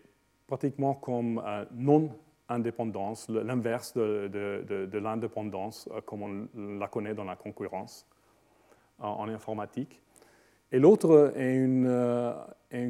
pratiquement 0.48 0.94
comme 0.94 1.42
non-indépendance, 1.74 3.30
l'inverse 3.30 3.94
de, 3.94 4.98
l'indépendance, 4.98 5.88
comme 6.06 6.24
on 6.24 6.80
la 6.80 6.88
connaît 6.88 7.14
dans 7.14 7.24
la 7.24 7.38
concurrence 7.38 8.06
en 9.00 9.30
informatique. 9.30 10.04
Et 10.74 10.80
l'autre 10.80 11.32
est 11.38 11.56
une, 11.56 11.88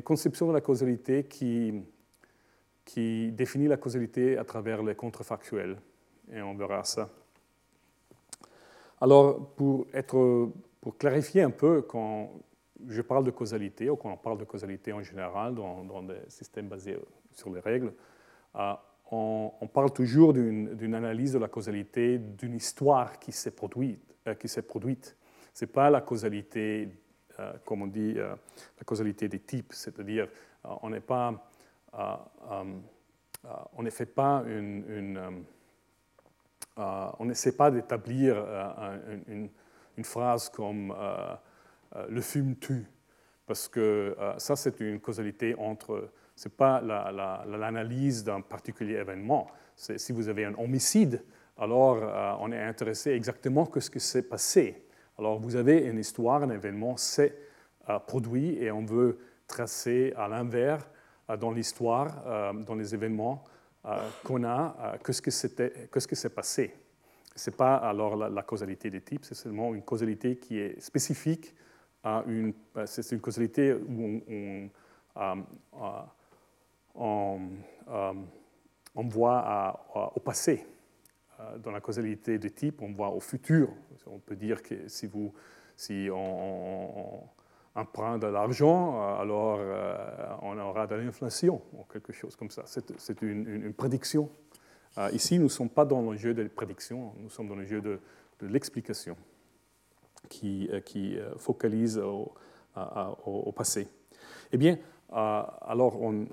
conception 0.03 0.47
de 0.47 0.53
la 0.53 0.61
causalité 0.61 1.25
qui 1.25 3.31
définit 3.31 3.67
la 3.67 3.77
causalité 3.77 4.37
à 4.37 4.43
travers 4.43 4.81
les 4.81 4.95
contrefactuels. 4.95 5.77
Et 6.33 6.41
on 6.41 6.55
verra 6.55 6.83
ça. 6.83 7.09
Alors, 9.03 9.53
pour, 9.55 9.85
clarifier 10.97 11.41
un 11.41 11.49
peu, 11.49 11.81
quand 11.81 12.31
je 12.87 13.01
parle 13.01 13.25
de 13.25 13.31
causalité, 13.31 13.89
ou 13.89 13.97
quand 13.97 14.09
on 14.09 14.15
parle 14.17 14.37
de 14.37 14.45
causalité 14.45 14.93
en 14.93 15.01
général 15.01 15.55
dans, 15.55 16.03
des 16.03 16.21
systèmes 16.29 16.69
basés 16.69 16.97
sur 17.33 17.49
les 17.53 17.59
règles, 17.59 17.93
euh, 18.55 18.73
on, 19.11 19.67
parle 19.73 19.91
toujours 19.91 20.31
d'une 20.31 20.95
analyse 20.95 21.33
de 21.33 21.39
la 21.39 21.49
causalité 21.49 22.17
d'une 22.17 22.55
histoire 22.55 23.19
qui 23.19 23.33
s'est 23.33 23.51
produite. 23.51 24.15
Euh. 24.25 24.35
Ce 24.45 25.65
n'est 25.65 25.71
pas 25.71 25.89
la 25.89 25.99
causalité, 25.99 26.87
euh, 27.41 27.53
comme 27.65 27.81
on 27.81 27.87
dit, 27.87 28.13
la 28.13 28.37
causalité 28.85 29.27
des 29.27 29.39
types, 29.39 29.73
c'est-à-dire 29.73 30.29
on 30.63 30.89
n'est 30.89 31.01
pas 31.01 31.45
euh, 31.99 32.15
euh, 32.49 32.63
euh, 33.45 33.83
ne 33.83 33.89
fait 33.89 34.05
pas 34.05 34.43
une, 34.47 35.43
on 36.77 37.25
n'essaie 37.25 37.55
pas 37.55 37.71
d'établir 37.71 38.35
une, 39.27 39.49
phrase 40.03 40.49
comme 40.49 40.93
le 42.09 42.21
fume 42.21 42.55
tue, 42.55 42.85
parce 43.45 43.67
que 43.67 44.15
ça 44.37 44.55
c'est 44.55 44.79
une 44.79 44.99
causalité 44.99 45.55
entre, 45.57 46.09
c'est 46.35 46.55
pas 46.55 46.81
l'analyse 46.81 48.23
d'un 48.23 48.41
particulier 48.41 48.95
événement. 48.95 49.47
Si 49.75 50.11
vous 50.11 50.29
avez 50.29 50.45
un 50.45 50.55
homicide, 50.55 51.23
alors 51.57 52.39
on 52.41 52.51
est 52.51 52.61
intéressé 52.61 53.11
exactement 53.11 53.65
que 53.65 53.79
ce 53.79 53.89
qui 53.89 53.99
s'est 53.99 54.27
passé. 54.27 54.87
Alors 55.19 55.39
vous 55.39 55.55
avez 55.55 55.79
une 55.79 55.99
histoire, 55.99 56.41
un 56.41 56.49
événement 56.49 56.97
s'est 56.97 57.37
produit 58.07 58.57
et 58.57 58.71
on 58.71 58.83
veut 58.83 59.19
tracer 59.47 60.13
à 60.17 60.27
l'inverse 60.27 60.85
euh, 61.29 61.37
dans 61.37 61.51
l'histoire, 61.51 62.23
euh, 62.25 62.53
dans 62.53 62.75
les 62.75 62.93
événements 62.93 63.43
euh, 63.45 63.52
qu'on 64.23 64.43
a, 64.43 64.97
qu'est-ce 65.03 65.21
que 66.07 66.15
s'est 66.15 66.29
passé. 66.29 66.73
Ce 67.35 67.49
n'est 67.49 67.55
pas 67.55 67.75
alors 67.77 68.15
la, 68.15 68.43
causalité 68.43 68.89
de 68.89 68.99
type, 68.99 69.25
c'est 69.25 69.35
seulement 69.35 69.73
une 69.73 69.81
causalité 69.81 70.37
qui 70.37 70.59
est 70.59 70.79
spécifique 70.79 71.53
à 72.03 72.23
une. 72.27 72.53
C'est 72.85 73.11
une 73.11 73.21
causalité 73.21 73.73
où 73.73 74.21
on, 76.95 77.49
voit 78.95 80.11
au 80.15 80.19
passé. 80.19 80.65
Dans 81.61 81.71
la 81.71 81.81
causalité 81.81 82.37
de 82.37 82.47
type, 82.49 82.81
on 82.81 82.93
voit 82.93 83.09
au 83.09 83.19
futur. 83.19 83.69
On 84.05 84.19
peut 84.19 84.35
dire 84.35 84.61
que 84.61 84.87
si, 84.87 85.07
vous, 85.07 85.33
si 85.75 86.07
on 86.11 87.23
emprunte 87.75 88.21
de 88.21 88.27
l'argent, 88.27 89.17
alors 89.17 89.59
on 90.41 90.57
aura 90.59 90.85
de 90.87 90.95
l'inflation 90.95 91.61
ou 91.73 91.83
quelque 91.91 92.13
chose 92.13 92.35
comme 92.35 92.51
ça. 92.51 92.63
C'est 92.65 93.21
une, 93.21 93.73
prédiction 93.73 94.29
euh, 94.97 95.09
ici, 95.11 95.37
nous 95.37 95.45
ne 95.45 95.49
sommes 95.49 95.69
pas 95.69 95.85
dans 95.85 96.11
le 96.11 96.17
jeu 96.17 96.33
de 96.33 96.47
prédiction, 96.47 97.13
nous 97.17 97.29
sommes 97.29 97.47
dans 97.47 97.55
le 97.55 97.65
jeu 97.65 97.81
de, 97.81 97.99
l'explication 98.41 99.15
qui, 100.27 100.69
euh, 100.69 100.81
euh, 100.95 101.33
focalise 101.37 101.97
au, 101.97 102.33
passé. 103.55 103.87
Eh 104.51 104.57
bien, 104.57 104.77
alors 105.11 106.01
on, 106.01 106.27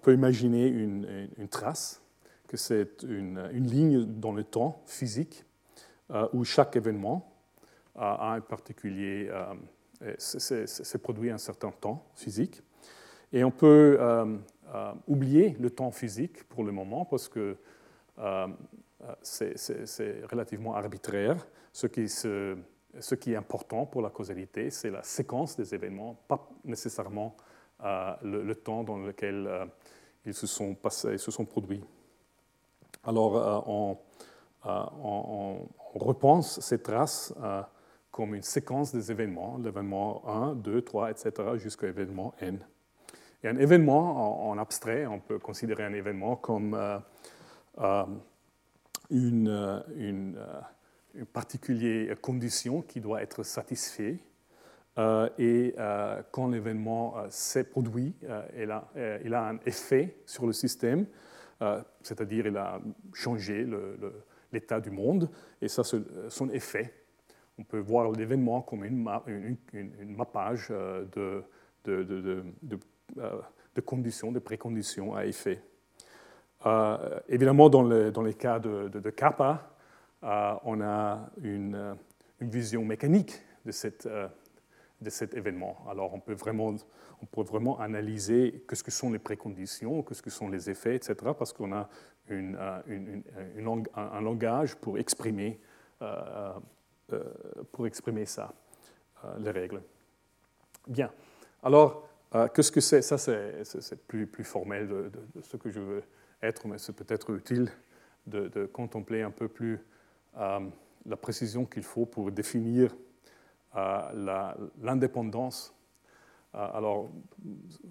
peut 0.00 0.14
imaginer 0.14 0.68
une, 0.68 1.48
trace, 1.50 2.00
que 2.46 2.56
c'est 2.56 3.02
une, 3.02 3.42
ligne 3.48 4.04
dans 4.04 4.32
le 4.32 4.44
temps 4.44 4.80
physique 4.86 5.44
où 6.32 6.44
chaque 6.44 6.76
événement 6.76 7.33
a 7.96 8.32
un 8.32 8.40
particulier, 8.40 9.30
s'est 10.18 10.98
produit 10.98 11.30
un 11.30 11.38
certain 11.38 11.70
temps 11.70 12.04
physique. 12.14 12.62
Et 13.32 13.42
on 13.42 13.50
peut 13.50 13.98
euh, 14.74 14.92
oublier 15.06 15.56
le 15.60 15.70
temps 15.70 15.90
physique 15.90 16.44
pour 16.44 16.64
le 16.64 16.72
moment 16.72 17.04
parce 17.04 17.28
que 17.28 17.56
euh, 18.18 18.46
c'est 19.22 20.24
relativement 20.30 20.74
arbitraire. 20.74 21.46
Ce 21.72 21.86
qui, 21.86 22.08
ce 22.08 23.14
qui, 23.20 23.32
est 23.32 23.36
important 23.36 23.86
pour 23.86 24.02
la 24.02 24.10
causalité, 24.10 24.70
c'est 24.70 24.90
la 24.90 25.02
séquence 25.02 25.56
des 25.56 25.74
événements, 25.74 26.16
pas 26.26 26.48
nécessairement 26.64 27.36
euh, 27.84 28.14
le, 28.22 28.54
temps 28.54 28.84
dans 28.84 28.98
lequel 28.98 29.68
ils 30.24 30.34
se 30.34 30.46
sont 30.46 30.74
passés, 30.74 31.18
se 31.18 31.30
sont 31.30 31.44
produits. 31.44 31.84
Alors, 33.04 33.68
on, 33.68 33.98
repense 35.94 36.58
ces 36.60 36.82
traces 36.82 37.34
comme 38.14 38.36
une 38.36 38.44
séquence 38.44 38.94
des 38.94 39.10
événements, 39.10 39.58
l'événement 39.58 40.22
1, 40.28 40.54
2, 40.54 40.82
3, 40.82 41.10
etc., 41.10 41.32
jusqu'à 41.56 41.88
l'événement 41.88 42.32
n. 42.40 42.60
Et 43.42 43.48
un 43.48 43.56
événement, 43.56 44.48
en, 44.48 44.56
abstrait, 44.56 45.04
on 45.04 45.18
peut 45.18 45.40
considérer 45.40 45.82
un 45.82 45.92
événement 45.92 46.36
comme 46.36 46.74
euh, 46.74 46.96
euh, 47.78 48.04
une, 49.10 49.48
euh, 49.48 49.80
une, 49.96 50.38
particulière 51.32 52.20
condition 52.20 52.82
qui 52.82 53.00
doit 53.00 53.20
être 53.20 53.42
satisfaite. 53.42 54.20
et 55.38 55.74
quand 56.30 56.48
l'événement 56.48 57.16
s'est 57.30 57.64
produit, 57.64 58.14
il 58.56 58.70
a, 58.70 58.88
il, 59.24 59.34
a, 59.34 59.48
un 59.48 59.58
effet 59.66 60.18
sur 60.24 60.46
le 60.46 60.52
système, 60.52 61.06
c'est-à-dire 62.02 62.46
il 62.46 62.56
a 62.56 62.80
changé 63.12 63.66
l'état 64.52 64.80
du 64.80 64.90
monde, 64.90 65.30
et 65.60 65.68
ça, 65.68 65.82
son 65.84 66.50
effet. 66.50 67.03
On 67.58 67.64
peut 67.64 67.78
voir 67.78 68.10
l'événement 68.10 68.62
comme 68.62 68.84
une, 68.84 69.02
mappage 70.16 70.70
de, 70.70 71.44
euh, 73.18 73.80
conditions, 73.84 74.32
de 74.32 74.38
préconditions 74.38 75.14
à 75.14 75.26
effet. 75.26 75.60
Euh, 76.66 77.20
évidemment, 77.28 77.68
dans, 77.68 77.82
le, 77.82 78.12
les 78.24 78.34
cas 78.34 78.58
de, 78.58 79.10
kappa, 79.10 79.70
euh, 80.22 80.54
on 80.64 80.80
a 80.80 81.30
une, 81.42 81.96
une, 82.40 82.48
vision 82.48 82.84
mécanique 82.84 83.40
de, 83.64 83.72
cet 83.72 84.06
événement. 85.34 85.84
Alors, 85.88 86.14
on 86.14 86.20
peut 86.20 86.32
vraiment, 86.32 87.78
analyser 87.78 88.64
ce 88.72 88.82
que 88.82 88.90
sont 88.90 89.12
les 89.12 89.18
préconditions, 89.18 90.04
ce 90.10 90.22
que 90.22 90.30
sont 90.30 90.48
les 90.48 90.70
effets, 90.70 90.96
etc., 90.96 91.16
parce 91.36 91.52
qu'on 91.52 91.72
a 91.72 91.88
un, 92.30 94.20
langage 94.20 94.76
pour 94.76 94.98
exprimer, 94.98 95.60
pour 97.72 97.86
exprimer 97.86 98.26
ça, 98.26 98.52
les 99.38 99.50
règles. 99.50 99.82
Bien. 100.86 101.10
Alors, 101.62 102.06
euh, 102.34 102.48
qu'est-ce 102.48 102.72
que 102.72 102.80
c'est? 102.80 103.00
Ça, 103.00 103.16
c'est 103.16 104.06
plus, 104.06 104.28
formel 104.44 104.88
de, 104.88 105.10
ce 105.42 105.56
que 105.56 105.70
je 105.70 105.80
veux 105.80 106.02
être, 106.42 106.66
mais 106.66 106.78
c'est 106.78 106.92
peut-être 106.92 107.30
utile 107.30 107.70
de, 108.26 108.66
contempler 108.66 109.22
un 109.22 109.30
peu 109.30 109.48
plus 109.48 109.78
euh, 110.36 110.60
la 111.06 111.16
précision 111.16 111.64
qu'il 111.64 111.84
faut 111.84 112.06
pour 112.06 112.32
définir 112.32 112.94
euh, 113.76 114.52
l'indépendance. 114.82 115.74
alors, 116.52 117.10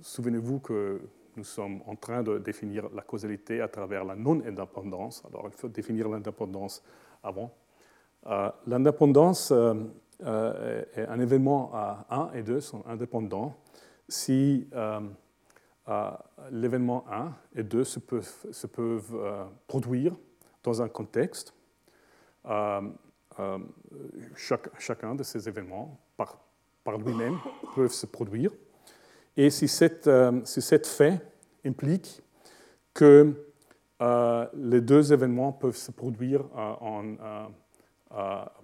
souvenez-vous 0.02 0.60
que 0.60 1.02
nous 1.36 1.44
sommes 1.44 1.82
en 1.88 1.96
train 1.96 2.22
de 2.22 2.38
définir 2.38 2.90
la 2.94 3.02
causalité 3.02 3.62
à 3.62 3.68
travers 3.68 4.04
la 4.04 4.16
non-indépendance. 4.16 5.24
Alors, 5.30 5.48
il 5.48 5.58
faut 5.58 5.68
définir 5.68 6.10
l'indépendance 6.10 6.84
avant. 7.24 7.52
L'indépendance, 8.68 9.52
un 9.52 11.20
événement 11.20 11.72
à 11.74 12.06
1 12.10 12.32
et 12.34 12.44
2 12.44 12.62
sont 12.62 12.84
indépendants 12.88 13.56
si 14.08 14.68
euh, 14.74 15.00
euh, 15.88 16.12
l'événement 16.52 17.06
1 17.10 17.34
et 17.56 17.64
2 17.64 17.84
se 17.84 18.00
peuvent, 18.00 18.48
se 18.52 18.68
peuvent 18.68 19.16
euh, 19.16 19.44
produire 19.68 20.16
dans 20.64 20.82
un 20.82 20.88
contexte, 20.88 21.54
chaque, 24.36 24.70
chacun 24.80 25.16
de 25.16 25.24
ces 25.24 25.48
événements, 25.50 26.00
par, 26.16 26.38
par 26.84 26.98
lui-même, 26.98 27.38
peuvent 27.76 27.92
se 27.92 28.06
produire. 28.06 28.52
Et 29.36 29.50
si, 29.50 29.68
si 29.68 30.62
cet 30.62 30.88
fait 30.88 31.22
implique 31.66 32.22
que 32.94 33.34
les 34.54 34.82
deux 34.82 35.12
événements 35.12 35.52
peuvent 35.52 35.76
se 35.76 35.92
produire 35.92 36.46
en, 36.56 37.50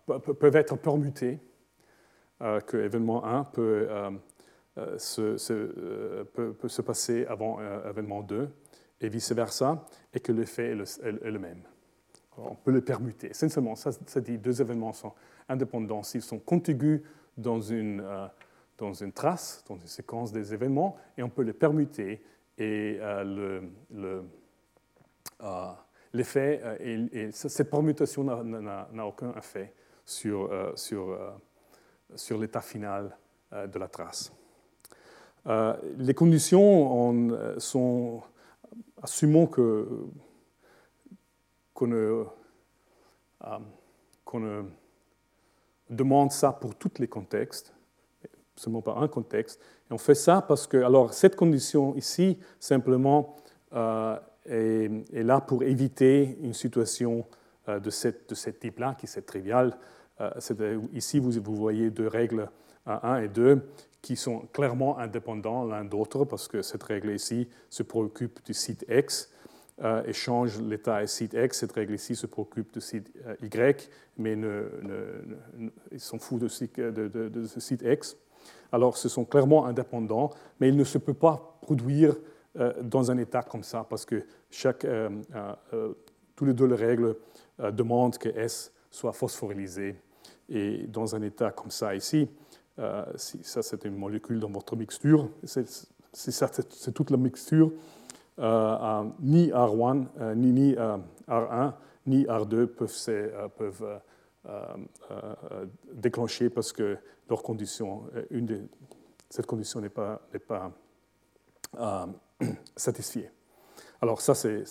peuvent 0.06 0.56
être 0.56 0.78
permutés, 0.78 1.40
que 2.40 2.78
l'événement 2.78 3.26
1 3.26 3.44
peut 3.46 3.88
euh, 4.80 4.98
euh, 5.52 6.24
peut, 6.34 6.68
se 6.68 6.82
passer 6.82 7.26
avant 7.26 7.60
événement 7.90 8.22
2 8.22 8.50
et 9.02 9.10
vice-versa, 9.10 9.86
et 10.14 10.20
que 10.20 10.32
l'effet 10.32 10.72
est, 10.72 11.12
le 11.12 11.40
même. 11.40 11.64
On 12.38 12.56
peut 12.56 12.72
le 12.72 12.82
permuter. 12.82 13.30
Essentiellement, 13.30 13.76
ça, 13.76 13.92
ça 14.06 14.22
dit 14.22 14.38
deux 14.38 14.62
événements 14.62 14.94
sont 14.94 15.14
indépendants 15.48 16.04
s'ils 16.04 16.22
sont 16.22 16.40
contigus 16.40 17.02
dans 17.38 17.60
une, 17.60 18.02
euh, 18.02 18.28
dans 18.78 18.94
une 18.94 19.12
trace, 19.12 19.64
dans 19.68 19.78
une 19.78 19.88
séquence 19.88 20.32
des 20.32 20.54
événements, 20.54 20.98
et 21.18 21.24
on 21.24 21.30
peut 21.30 21.44
les 21.44 21.54
permuter, 21.54 22.24
et 22.58 23.00
le, 23.00 23.62
l'effet, 26.14 26.62
et, 26.80 27.32
cette 27.32 27.70
permutation 27.70 28.24
n'a 28.24 29.06
aucun 29.06 29.34
effet 29.36 29.74
sur, 30.06 30.50
sur, 30.76 31.18
sur 32.16 32.38
l'état 32.38 32.62
final 32.62 33.18
de 33.52 33.80
la 33.80 33.88
trace. 33.88 34.32
Euh, 35.48 35.76
les 35.98 36.14
conditions 36.14 37.32
euh, 37.32 37.60
sont, 37.60 38.22
assumons 39.02 39.48
que 39.48 39.88
qu'on 41.74 41.88
ne, 41.88 42.26
euh, 43.46 43.60
ne, 44.34 44.64
demande 45.90 46.32
ça 46.32 46.52
pour 46.52 46.76
tous 46.76 47.00
les 47.00 47.08
contextes, 47.08 47.74
seulement 48.56 48.82
pas 48.82 48.96
un 48.98 49.08
contexte. 49.08 49.62
Et 49.90 49.94
on 49.94 49.98
fait 49.98 50.16
ça 50.16 50.42
parce 50.42 50.68
que, 50.68 50.78
alors, 50.78 51.14
cette 51.14 51.38
condition 51.38 51.96
ici, 51.96 52.38
simplement, 52.60 53.38
est, 54.46 54.90
est, 55.14 55.24
là 55.24 55.42
pour 55.42 55.64
éviter 55.64 56.38
une 56.42 56.54
situation 56.54 57.26
de, 57.68 57.90
cette, 57.90 58.30
de 58.30 58.36
ce 58.36 58.50
type-là, 58.50 58.96
qui 58.98 59.06
est 59.06 59.22
triviale. 59.22 59.78
ici, 60.94 61.20
vous, 61.20 61.56
voyez 61.56 61.92
deux 61.92 62.08
règles 62.08 62.50
1 62.86 63.18
et 63.18 63.28
2 63.28 63.62
qui 64.02 64.16
sont 64.16 64.48
clairement 64.54 64.98
indépendants 64.98 65.66
l'un 65.66 65.84
d'autre, 65.84 66.26
parce 66.26 66.48
que 66.48 66.62
cette 66.62 66.84
règle 66.84 67.12
ici 67.12 67.48
se 67.70 67.84
préoccupe 67.84 68.44
du 68.46 68.54
site 68.54 68.86
X 68.90 69.30
euh, 69.82 70.04
et 70.06 70.14
change 70.14 70.60
l'état 70.62 70.96
à 70.96 71.08
site 71.08 71.34
X. 71.34 71.60
Cette 71.60 71.74
règle 71.74 71.94
ici 71.94 72.16
se 72.16 72.28
préoccupe 72.28 72.74
du 72.74 72.82
site 72.82 73.12
euh, 73.26 73.36
Y, 73.42 73.90
mais 74.18 74.38
ils 75.92 76.00
s'en 76.00 76.18
foutent 76.18 76.42
de, 76.42 77.08
de, 77.08 77.46
ce 77.46 77.60
site 77.60 77.84
X. 77.86 78.18
Alors, 78.72 78.98
ce 78.98 79.10
sont 79.10 79.26
clairement 79.26 79.66
indépendants, 79.66 80.30
mais 80.60 80.70
il 80.70 80.76
ne 80.76 80.84
se 80.84 80.98
peut 80.98 81.14
pas 81.14 81.58
produire 81.62 82.12
euh, 82.12 82.18
dans 82.82 83.12
un 83.12 83.18
état 83.18 83.44
comme 83.44 83.64
ça, 83.64 83.86
parce 83.90 84.06
que 84.06 84.24
chaque, 84.50 84.86
tous 86.36 86.46
les 86.46 86.54
deux 86.54 86.66
les 86.66 86.76
règles 86.76 87.16
demandent 87.60 88.18
que 88.18 88.30
S 88.30 88.74
soit 88.90 89.14
phosphorylysé. 89.14 89.96
Et 90.50 90.88
dans 90.88 91.16
un 91.16 91.22
état 91.22 91.52
comme 91.52 91.72
ça 91.72 91.96
ici, 91.96 92.28
euh, 92.80 93.06
si 93.16 93.44
ça 93.44 93.62
c'est 93.62 93.86
une 93.86 93.96
molécule 93.96 94.40
dans 94.40 94.50
votre 94.50 94.76
mixture, 94.76 95.30
c'est 95.44 96.94
toute 96.94 97.12
la 97.12 97.18
mixture, 97.18 97.72
euh, 98.40 99.04
ni 99.20 99.50
R1, 99.50 100.06
euh, 100.20 100.36
ni, 100.36 100.52
ni 100.52 100.76
R1, 101.28 101.74
ni 102.08 102.24
R2 102.24 102.66
peuvent, 102.68 103.52
peuvent 103.58 104.02
déclencher 105.94 106.50
parce 106.50 106.72
que 106.72 106.98
leur 107.30 107.44
condition, 107.44 108.04
une 108.32 108.46
de, 108.46 108.62
cette 109.30 109.46
condition 109.46 109.82
n'est 109.82 109.90
pas, 109.90 110.22
pas 110.48 110.72
satisfiée. 112.76 113.30
Alors 114.02 114.22
ça, 114.22 114.34
c'est 114.34 114.64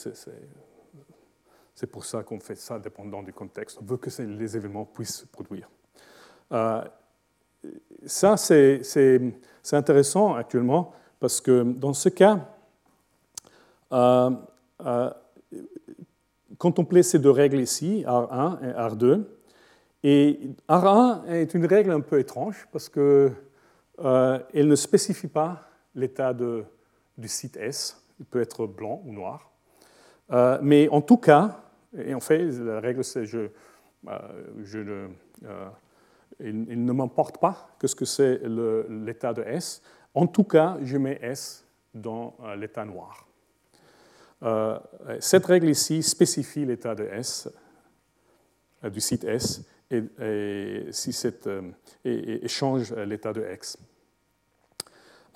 pour 1.86 2.04
ça 2.04 2.22
qu'on 2.22 2.40
fait 2.40 2.56
ça 2.56 2.78
dépendant 2.78 3.22
du 3.22 3.32
contexte. 3.32 3.78
On 3.80 3.84
veut 3.84 3.98
que 3.98 4.10
les 4.22 4.56
événements 4.56 4.84
puissent 4.84 5.18
se 5.18 5.26
produire. 5.26 5.68
Euh, 6.52 6.82
ça, 8.06 8.36
c'est 8.36 8.82
intéressant 9.72 10.34
actuellement 10.34 10.92
parce 11.20 11.40
que 11.40 11.62
dans 11.62 11.92
ce 11.92 12.08
cas, 12.08 12.48
euh, 13.92 14.30
euh, 14.84 15.10
contempler 16.58 17.02
ces 17.02 17.18
deux 17.18 17.30
règles 17.30 17.60
ici, 17.60 18.04
R1 18.06 18.58
et 18.62 18.72
R2. 18.72 19.24
Et 20.04 20.40
R1 20.68 21.26
est 21.26 21.54
une 21.54 21.66
règle 21.66 21.90
un 21.90 22.00
peu 22.00 22.18
étrange 22.18 22.68
parce 22.72 22.88
qu'elle 22.88 23.34
ne 24.54 24.76
spécifie 24.76 25.26
pas 25.26 25.68
l'état 25.94 26.32
du 27.18 27.28
site 27.28 27.56
S. 27.58 28.02
Il 28.18 28.24
peut 28.24 28.40
être 28.40 28.66
blanc 28.66 29.02
ou 29.04 29.12
noir. 29.12 29.50
mais 30.62 30.88
en 30.88 31.02
tout 31.02 31.18
cas, 31.18 31.60
et 31.96 32.14
en 32.14 32.20
fait, 32.20 32.44
la 32.44 32.80
règle 32.80 33.04
c'est 33.04 33.26
je, 33.26 33.48
je 34.64 34.78
ne 34.78 35.08
il, 36.40 36.84
ne 36.84 36.92
m'importe 36.92 37.38
pas 37.38 37.70
que 37.78 37.86
ce 37.86 37.94
que 37.94 38.04
c'est 38.04 38.40
l'état 38.88 39.32
de 39.32 39.42
S. 39.42 39.82
En 40.14 40.26
tout 40.26 40.44
cas, 40.44 40.78
je 40.82 40.96
mets 40.96 41.18
S 41.22 41.64
dans 41.94 42.36
euh, 42.42 42.56
l'état 42.56 42.84
noir. 42.84 43.26
Euh, 44.42 44.78
cette 45.20 45.46
règle 45.46 45.68
ici 45.68 46.02
spécifie 46.02 46.64
l'état 46.64 46.94
de 46.94 47.04
S, 47.04 47.48
euh, 48.84 48.90
du 48.90 49.00
site 49.00 49.24
S, 49.24 49.64
et, 49.90 50.86
si 50.90 51.16
et 52.04 52.48
change 52.48 52.92
l'état 52.92 53.32
de 53.32 53.44
X. 53.54 53.78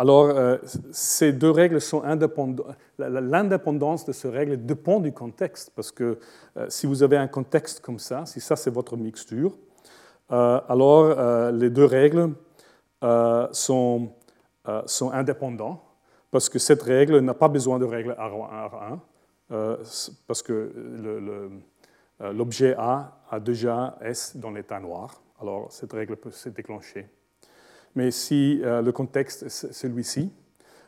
Alors, 0.03 0.59
ces 0.91 1.33
deux 1.33 1.53
règles 1.53 1.81
sont 1.81 2.03
indépendantes. 2.03 2.67
L'indépendance 2.99 4.05
de 4.05 4.11
ces 4.11 4.29
règles 4.29 4.67
dépend 4.67 4.99
du 4.99 5.13
contexte, 5.13 5.71
parce 5.77 5.93
que 5.93 6.19
si 6.69 6.87
vous 6.87 7.05
avez 7.05 7.17
un 7.17 7.29
contexte 7.29 7.79
comme 7.79 8.01
ça, 8.01 8.27
si 8.27 8.41
ça 8.41 8.57
c'est 8.57 8.71
votre 8.71 8.97
mixture, 8.97 9.53
euh, 10.33 10.61
alors 10.69 11.05
euh, 11.05 11.51
les 11.53 11.69
deux 11.69 11.85
règles 11.85 12.33
euh, 13.05 13.49
sont, 13.53 14.13
sont 14.87 15.11
indépendantes 15.11 15.83
parce 16.31 16.49
que 16.49 16.59
cette 16.59 16.83
règle 16.83 17.19
n'a 17.19 17.35
pas 17.35 17.49
besoin 17.49 17.79
de 17.79 17.85
règle 17.85 18.17
R1, 18.19 18.99
parce 20.27 20.43
que 20.43 20.73
l'objet 22.21 22.75
A 22.79 23.21
a 23.31 23.39
déjà 23.39 23.99
S 24.01 24.35
dans 24.37 24.51
l'état 24.51 24.81
noir. 24.81 25.21
Alors 25.39 25.71
cette 25.71 25.93
règle 25.93 26.17
peut 26.17 26.31
se 26.31 26.49
déclencher. 26.49 27.07
Mais 27.95 28.11
si 28.11 28.61
le 28.63 28.91
contexte 28.91 29.43
est 29.43 29.73
celui-ci, 29.73 30.31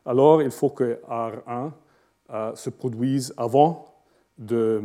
alors 0.07 0.43
il 0.43 0.51
faut 0.51 0.71
que 0.71 0.99
R1 1.09 1.73
se 2.55 2.71
produise 2.71 3.35
avant 3.37 3.95
de, 4.39 4.83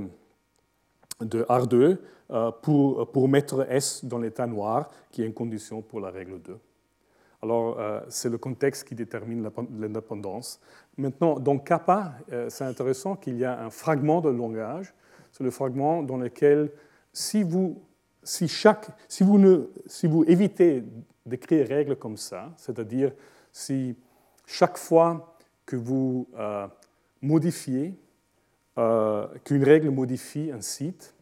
de 1.21 1.43
R2 1.43 1.97
euh, 2.31 2.51
pour, 2.61 3.11
pour 3.11 3.27
mettre 3.27 3.65
S 3.71 4.05
dans 4.05 4.19
l'état 4.19 4.45
noir, 4.45 4.89
qui 5.11 5.23
est 5.23 5.25
une 5.25 5.33
condition 5.33 5.81
pour 5.81 5.99
la 5.99 6.11
règle 6.11 6.39
2. 6.39 6.57
Alors, 7.41 7.79
euh, 7.79 8.01
c'est 8.09 8.29
le 8.29 8.37
contexte 8.37 8.87
qui 8.87 8.95
détermine 8.95 9.49
l'indépendance. 9.79 10.59
Maintenant, 10.97 11.39
dans 11.39 11.57
kappa, 11.57 12.13
euh, 12.31 12.47
c'est 12.49 12.65
intéressant 12.65 13.15
qu'il 13.15 13.37
y 13.37 13.45
a 13.45 13.63
un 13.63 13.69
fragment 13.69 14.21
de 14.21 14.29
langage. 14.29 14.93
C'est 15.31 15.43
le 15.43 15.51
fragment 15.51 16.03
dans 16.03 16.17
lequel, 16.17 16.71
si 17.13 17.43
vous, 17.43 17.81
si 18.21 18.47
chaque, 18.47 18.89
si 19.07 19.23
vous, 19.23 19.39
ne, 19.39 19.69
si 19.87 20.05
vous 20.05 20.23
évitez 20.25 20.83
d'écrire 21.25 21.67
règles 21.67 21.95
comme 21.95 22.17
ça, 22.17 22.51
c'est-à-dire 22.57 23.11
si 23.51 23.95
chaque 24.45 24.77
fois 24.77 25.35
que 25.65 25.75
vous 25.75 26.27
modifiez, 27.21 27.93
qu'une 28.75 29.63
règle 29.63 29.89
modifie 29.89 30.51
un 30.53 30.61
site, 30.61 31.13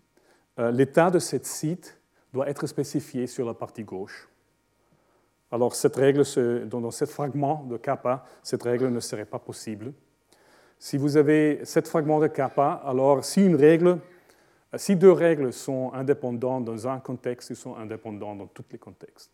euh, 0.60 0.72
l'état 0.72 1.12
de 1.12 1.20
ce 1.20 1.38
site 1.42 2.00
doit 2.34 2.50
être 2.50 2.68
spécifié 2.68 3.28
sur 3.28 3.46
la 3.46 3.54
partie 3.54 3.84
gauche. 3.84 4.28
Alors, 5.52 5.76
cette 5.76 5.96
règle, 5.96 6.24
dans 6.68 6.92
ce 6.92 7.06
fragment 7.06 7.64
de 7.70 7.78
kappa, 7.78 8.26
cette 8.44 8.64
règle 8.64 8.90
ne 8.90 9.00
serait 9.00 9.26
pas 9.26 9.40
possible. 9.40 9.94
Si 10.78 10.98
vous 10.98 11.16
avez 11.16 11.64
ce 11.64 11.82
fragment 11.82 12.20
de 12.20 12.28
kappa, 12.28 12.82
alors 12.86 13.24
si 13.24 13.46
une 13.46 13.56
règle, 13.56 14.00
si 14.76 14.96
deux 14.96 15.12
règles 15.12 15.54
sont 15.54 15.92
indépendantes 15.94 16.66
dans 16.66 16.88
un 16.88 17.00
contexte, 17.00 17.52
elles 17.52 17.58
sont 17.58 17.76
indépendantes 17.76 18.40
dans 18.40 18.48
tous 18.48 18.66
les 18.72 18.78
contextes. 18.78 19.32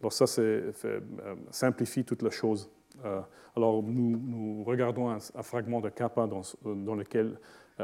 Alors 0.00 0.12
ça, 0.12 0.24
euh, 0.38 0.72
simplifie 1.50 2.04
toute 2.04 2.22
la 2.22 2.30
chose. 2.30 2.70
Euh, 3.04 3.20
alors 3.56 3.82
nous, 3.82 4.64
regardons 4.64 5.10
un, 5.10 5.18
fragment 5.42 5.80
de 5.80 5.88
kappa 5.88 6.26
dans, 6.26 6.94
lequel 6.94 7.38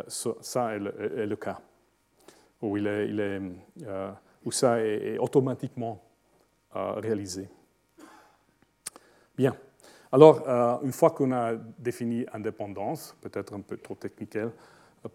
ça 0.09 0.75
est 0.75 1.27
le 1.27 1.37
cas 1.37 1.61
où, 2.63 2.77
il 2.77 2.87
est, 2.87 3.41
euh, 3.87 4.13
où 4.45 4.53
ça 4.53 4.81
est, 4.81 5.19
automatiquement 5.19 6.01
euh, 6.77 6.93
réalisé. 6.95 7.49
Bien. 9.37 9.55
Alors, 10.11 10.43
euh, 10.47 10.77
une 10.83 10.93
fois 10.93 11.11
qu'on 11.11 11.33
a 11.33 11.55
défini 11.79 12.25
indépendance, 12.33 13.17
peut-être 13.21 13.55
un 13.55 13.61
peu 13.61 13.77
trop 13.77 13.95
technique 13.95 14.39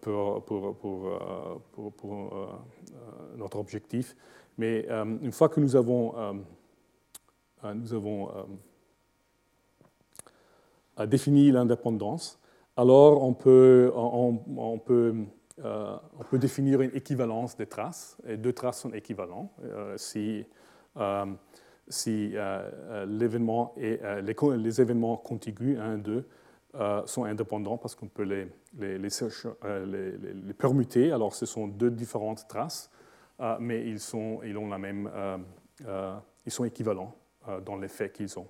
pour, 0.00 0.44
pour, 0.44 0.76
pour, 0.76 1.92
pour 1.92 2.48
notre 3.36 3.58
objectif, 3.58 4.14
mais 4.58 4.86
une 5.22 5.32
fois 5.32 5.48
que 5.48 5.60
nous 5.60 5.76
avons, 5.76 6.44
nous 7.74 7.94
avons 7.94 8.28
défini 11.06 11.50
l'indépendance, 11.50 12.38
alors 12.78 13.24
euh, 13.46 13.90
on 13.94 14.78
peut 14.78 16.38
définir 16.38 16.80
une 16.80 16.94
équivalence 16.94 17.56
des 17.56 17.66
traces, 17.66 18.16
et 18.26 18.36
deux 18.36 18.52
traces 18.52 18.80
sont 18.80 18.92
équivalentes 18.92 19.50
euh, 19.64 19.96
si, 19.96 20.46
euh, 20.96 21.26
l'événement 23.06 23.74
et 23.76 23.98
les, 24.22 24.80
événements 24.80 25.16
contigus, 25.16 25.76
1 25.78 25.96
et 25.96 26.00
2, 26.00 26.28
sont 27.06 27.24
indépendants 27.24 27.78
parce 27.78 27.96
qu'on 27.96 28.06
peut 28.06 28.22
les, 28.22 28.46
permuter. 30.56 31.10
Alors, 31.10 31.34
ce 31.34 31.46
sont 31.46 31.66
deux 31.66 31.90
différentes 31.90 32.46
traces, 32.46 32.92
mais 33.58 33.84
ils, 33.88 34.14
ont 34.14 34.40
la 34.68 34.78
même, 34.78 35.10
ils 36.46 36.52
sont 36.52 36.64
équivalents 36.64 37.16
dans 37.64 37.76
l'effet 37.76 38.10
qu'ils 38.10 38.38
ont. 38.38 38.46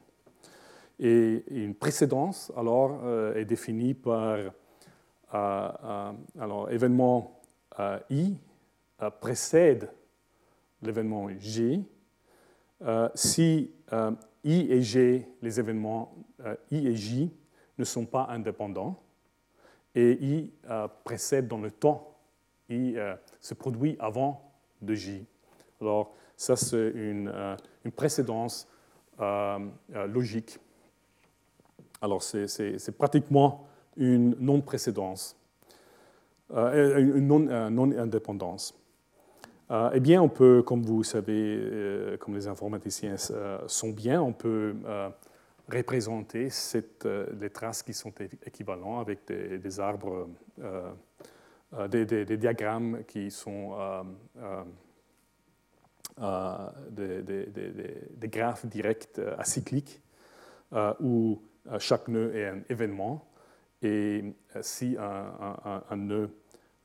Et 0.99 1.45
une 1.51 1.75
précédence, 1.75 2.53
alors, 2.57 3.01
est 3.37 3.45
définie 3.45 3.95
par 3.95 4.39
alors, 5.31 6.71
événement 6.71 7.41
I 8.11 8.37
précède 9.21 9.91
l'événement 10.83 11.29
J. 11.39 11.85
Euh, 12.83 13.09
si 13.15 13.73
euh, 13.93 14.13
I 14.45 14.71
et 14.71 14.83
G, 14.83 15.29
les 15.43 15.59
événements 15.59 16.15
euh, 16.41 16.55
I 16.71 16.87
et 16.89 16.97
J, 16.97 17.33
ne 17.77 17.85
sont 17.85 18.07
pas 18.07 18.27
indépendants, 18.31 19.03
et 19.95 20.13
I 20.13 20.53
précède 21.05 21.49
dans 21.49 21.59
le 21.59 21.71
temps, 21.71 22.17
I 22.69 22.97
se 23.41 23.55
produit 23.55 23.97
avant 23.99 24.53
de 24.83 24.95
J. 24.95 25.25
Alors, 25.81 26.15
ça, 26.37 26.57
c'est 26.57 26.91
une, 26.91 27.33
une, 27.85 27.93
précédence 27.93 28.69
logique. 29.19 30.59
Alors, 32.01 32.23
c'est 32.23 32.97
pratiquement 32.97 33.67
une 33.97 34.37
non-précédence, 34.39 35.37
euh, 36.55 36.99
une 36.99 37.27
non-indépendance. 37.27 38.75
Euh, 39.71 39.91
eh 39.93 40.01
bien, 40.01 40.23
on 40.23 40.29
peut, 40.29 40.63
comme 40.63 40.83
vous 40.83 41.03
savez, 41.03 41.59
euh, 41.61 42.17
comme 42.17 42.35
les 42.35 42.47
informaticiens 42.47 43.17
sont 43.67 43.91
bien, 43.91 44.23
on 44.23 44.33
peut 44.33 44.75
représenter 45.71 46.49
les 47.41 47.51
traces 47.51 47.83
qui 47.83 47.93
sont 47.93 48.13
équivalentes 48.47 49.01
avec 49.01 49.27
des, 49.27 49.81
arbres, 49.81 50.29
des, 51.91 52.37
diagrammes 52.37 53.03
qui 53.07 53.31
sont 53.31 53.75
des, 56.91 58.29
graphes 58.29 58.67
directs 58.67 59.21
acycliques 59.39 60.01
où 61.01 61.43
chaque 61.79 62.09
nœud 62.09 62.35
est 62.35 62.47
un 62.47 62.61
événement 62.69 63.29
et 63.83 64.25
euh, 64.57 64.63
si 64.63 64.97
un, 64.99 65.97
nœud 65.97 66.31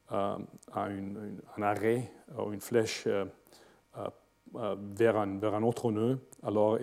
a 0.10 0.38
un 0.76 1.62
arrêt 1.62 2.12
ou 2.38 2.54
une 2.54 2.62
flèche 2.62 3.06
euh, 3.08 3.26
euh, 3.98 4.76
vers, 4.96 5.18
un, 5.18 5.64
autre 5.64 5.92
nœud, 5.92 6.20
alors, 6.44 6.78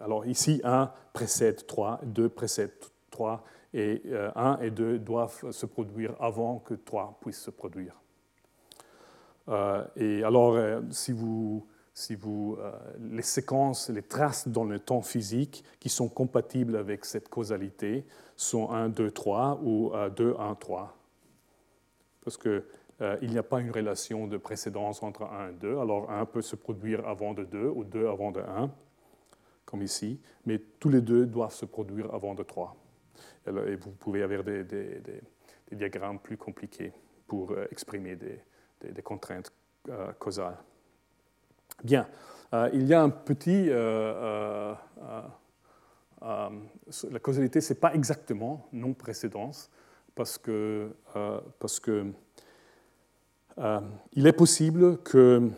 alors 0.00 0.26
ici 0.26 0.60
1 0.64 0.90
précède 1.12 1.66
3, 1.66 2.00
2 2.04 2.28
précède 2.30 2.72
3, 3.10 3.44
et 3.74 4.02
1 4.34 4.58
et 4.62 4.70
2 4.70 4.98
doivent 4.98 5.50
se 5.50 5.66
produire 5.66 6.14
avant 6.18 6.60
que 6.60 6.72
3 6.72 7.18
puisse 7.20 7.40
se 7.40 7.50
produire. 7.50 8.00
Et 9.96 10.24
alors, 10.24 10.58
si 10.90 11.12
vous, 11.12 11.66
si 11.94 12.14
vous, 12.14 12.58
les 13.00 13.22
séquences, 13.22 13.90
les 13.90 14.02
traces 14.02 14.48
dans 14.48 14.64
le 14.64 14.78
temps 14.78 15.02
physique 15.02 15.64
qui 15.78 15.88
sont 15.88 16.08
compatibles 16.08 16.76
avec 16.76 17.04
cette 17.04 17.28
causalité 17.28 18.04
sont 18.36 18.70
1, 18.70 18.88
2, 18.88 19.10
3 19.10 19.60
ou 19.62 19.92
2, 20.16 20.34
1, 20.38 20.54
3. 20.56 20.96
Parce 22.24 22.36
qu'il 22.36 22.64
n'y 23.30 23.38
a 23.38 23.42
pas 23.44 23.60
une 23.60 23.70
relation 23.70 24.26
de 24.26 24.36
précédence 24.36 25.02
entre 25.02 25.22
1 25.22 25.50
et 25.50 25.52
2. 25.52 25.78
Alors 25.78 26.10
1 26.10 26.26
peut 26.26 26.42
se 26.42 26.56
produire 26.56 27.06
avant 27.06 27.34
de 27.34 27.44
2 27.44 27.68
ou 27.68 27.84
2 27.84 28.08
avant 28.08 28.32
de 28.32 28.40
1 28.40 28.70
comme 29.66 29.82
ici, 29.82 30.18
mais 30.46 30.58
tous 30.78 30.88
les 30.88 31.02
deux 31.02 31.26
doivent 31.26 31.52
se 31.52 31.66
produire 31.66 32.14
avant 32.14 32.34
de 32.34 32.42
3. 32.42 32.74
Et 33.46 33.76
vous 33.76 33.90
pouvez 33.90 34.22
avoir 34.22 34.42
des, 34.44 34.64
diagrammes 35.70 36.20
plus 36.20 36.36
compliqués 36.36 36.92
pour 37.26 37.50
euh, 37.50 37.66
exprimer 37.70 38.16
des, 38.16 38.38
contraintes 39.02 39.52
euh, 39.88 40.12
causales. 40.18 40.56
Bien, 41.84 42.08
euh, 42.52 42.70
il 42.72 42.86
y 42.86 42.94
a 42.94 43.02
un 43.02 43.10
petit... 43.10 43.68
la 43.68 44.78
causalité, 47.20 47.60
ce 47.60 47.72
n'est 47.72 47.80
pas 47.80 47.94
exactement 47.94 48.68
non-précédence, 48.72 49.70
parce 50.14 50.38
que, 50.38 50.90
parce 51.58 51.80
que 51.80 52.06
il 54.12 54.26
est 54.26 54.32
possible 54.32 54.98
que 54.98 55.50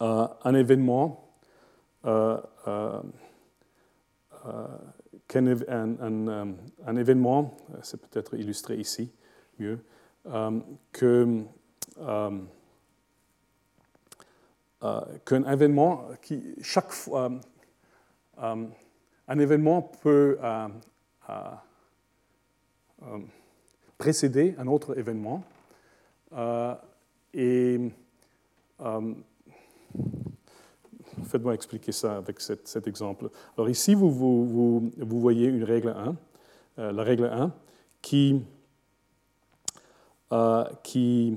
un 0.00 0.54
événement 0.54 1.24
euh, 2.06 2.38
euh, 2.68 3.00
euh, 4.46 4.66
qu'un 5.26 5.46
un, 5.46 6.46
un, 6.86 6.96
événement, 6.96 7.56
c'est 7.82 7.98
peut-être 7.98 8.34
illustré 8.34 8.76
ici 8.76 9.10
mieux, 9.58 9.78
que 10.92 11.42
qu'un 15.24 15.44
événement 15.44 16.08
qui, 16.20 16.54
chaque 16.62 16.92
fois, 16.92 17.30
un 18.36 19.38
événement 19.38 19.82
peut 19.82 20.38
précéder 23.98 24.54
un 24.58 24.66
autre 24.66 24.98
événement. 24.98 25.44
et 27.32 27.92
Faites-moi 31.24 31.54
expliquer 31.54 31.92
ça 31.92 32.16
avec 32.16 32.40
cet, 32.40 32.86
exemple. 32.86 33.30
Alors 33.56 33.68
ici, 33.68 33.94
vous, 33.94 34.90
voyez 34.98 35.46
une 35.48 35.64
règle 35.64 35.88
1, 35.88 36.16
euh, 36.78 36.92
la 36.92 37.02
règle 37.02 37.26
1, 37.26 37.52
qui, 38.02 38.42
euh, 40.32 40.64
qui, 40.82 41.36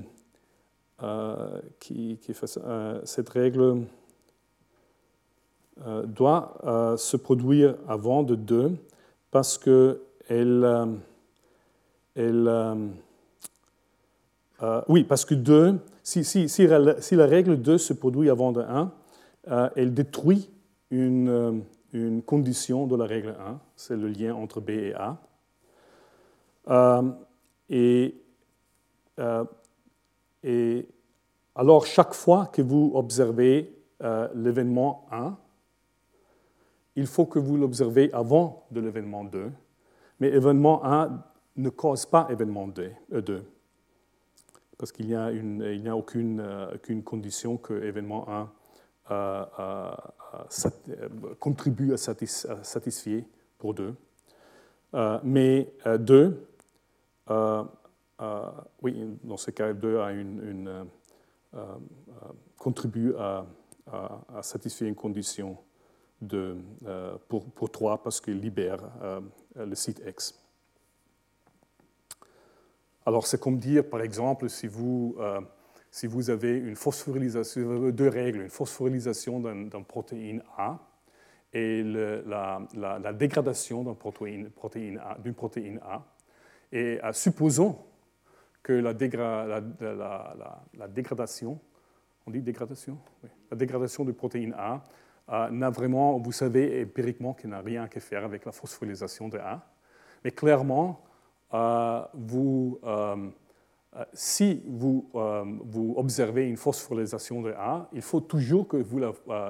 qui, 1.78 2.18
qui 2.20 2.34
fait 2.34 2.58
cette 3.04 3.28
règle 3.28 3.82
doit 6.06 6.96
se 6.96 7.16
produire 7.16 7.76
avant 7.86 8.22
de 8.22 8.34
2 8.34 8.72
parce 9.30 9.58
que 9.58 10.00
elle, 10.28 10.98
elle 12.16 12.88
oui, 14.88 15.04
parce 15.04 15.24
que 15.24 15.34
2, 15.34 15.78
si, 16.02 16.24
si, 16.24 16.48
si, 16.48 16.66
si, 17.00 17.16
la 17.16 17.26
règle 17.26 17.60
2 17.60 17.78
se 17.78 17.92
produit 17.92 18.30
avant 18.30 18.50
de 18.50 18.62
1, 18.62 18.90
euh, 19.50 19.68
elle 19.76 19.94
détruit 19.94 20.50
une, 20.90 21.28
euh, 21.28 21.52
une, 21.92 22.22
condition 22.22 22.86
de 22.86 22.96
la 22.96 23.06
règle 23.06 23.34
1, 23.38 23.58
c'est 23.76 23.96
le 23.96 24.08
lien 24.08 24.34
entre 24.34 24.60
B 24.60 24.70
et 24.70 24.94
A. 24.94 25.16
Euh, 26.68 27.10
et, 27.70 28.14
et, 30.42 30.88
alors, 31.54 31.86
chaque 31.86 32.14
fois 32.14 32.46
que 32.46 32.62
vous 32.62 32.92
observez 32.94 33.74
l'événement 34.34 35.06
1, 35.10 35.36
il 36.96 37.06
faut 37.06 37.26
que 37.26 37.38
vous 37.38 37.56
l'observez 37.56 38.12
avant 38.12 38.66
de 38.70 38.80
l'événement 38.80 39.24
2. 39.24 39.50
Mais 40.20 40.28
événement 40.28 40.84
1 40.84 41.22
ne 41.56 41.68
cause 41.70 42.06
pas 42.06 42.28
événement 42.30 42.68
2, 42.68 43.42
parce 44.76 44.92
qu'il 44.92 45.06
n'y 45.06 45.14
a, 45.14 45.26
a 45.26 45.96
aucune, 45.96 46.42
condition 47.04 47.56
que 47.56 47.74
événement 47.82 48.26
1 48.28 48.50
contribue 51.40 51.92
à, 51.92 51.96
satisfaire 51.96 53.22
pour 53.58 53.74
deux. 53.74 53.94
Euh, 54.94 55.18
mais 55.22 55.70
euh, 55.86 55.98
deux, 55.98 56.48
euh, 57.30 57.62
oui, 58.82 59.18
dans 59.22 59.36
ce 59.36 59.50
cas, 59.50 59.72
deux 59.72 59.98
a 59.98 60.12
une, 60.12 60.86
contribue 62.56 63.14
à, 63.16 63.46
satisfaire 64.42 64.88
une 64.88 64.94
condition 64.94 65.56
pour, 67.28 67.44
pour 67.50 67.70
3 67.70 68.02
parce 68.02 68.20
qu'il 68.20 68.40
libère 68.40 68.80
le 69.56 69.74
site 69.74 70.02
X. 70.06 70.34
Alors, 73.08 73.26
c'est 73.26 73.40
comme 73.40 73.58
dire, 73.58 73.88
par 73.88 74.02
exemple, 74.02 74.50
si 74.50 74.66
vous 74.66 75.16
avez 75.18 76.60
deux 77.92 78.08
règles, 78.08 78.40
une 78.42 78.50
phosphorylation 78.50 79.40
d'une 79.40 79.84
protéine 79.86 80.42
A 80.58 80.78
et 81.54 81.82
la, 81.82 83.12
dégradation 83.14 83.82
d'une 83.82 84.50
protéine, 84.50 85.80
A. 85.82 86.04
Et 86.70 87.00
euh, 87.02 87.12
supposons 87.14 87.78
que 88.62 88.72
la, 88.72 88.92
dégradation, 90.88 91.58
on 92.26 92.30
dit 92.30 92.42
dégradation? 92.42 92.98
La 93.50 93.56
dégradation 93.56 94.04
de 94.04 94.12
protéine 94.12 94.54
A 94.56 94.82
euh, 95.30 95.50
n'a 95.50 95.70
vraiment, 95.70 96.18
vous 96.18 96.32
savez 96.32 96.84
empiriquement 96.84 97.34
qu'elle 97.34 97.50
n'a 97.50 97.60
rien 97.60 97.84
à 97.84 98.00
faire 98.00 98.24
avec 98.24 98.44
la 98.44 98.52
phosphorylation 98.52 99.28
de 99.28 99.38
A. 99.38 99.66
Mais 100.24 100.30
clairement, 100.30 101.02
euh, 101.54 102.02
vous 102.14 102.78
euh, 102.84 103.30
si 104.12 104.62
vous, 104.66 105.10
observez 105.96 106.46
une 106.46 106.56
phosphorylation 106.56 107.42
de 107.42 107.52
A, 107.52 107.88
il 107.92 108.02
faut 108.02 108.20
toujours 108.20 108.68
que 108.68 108.76
vous 108.76 109.00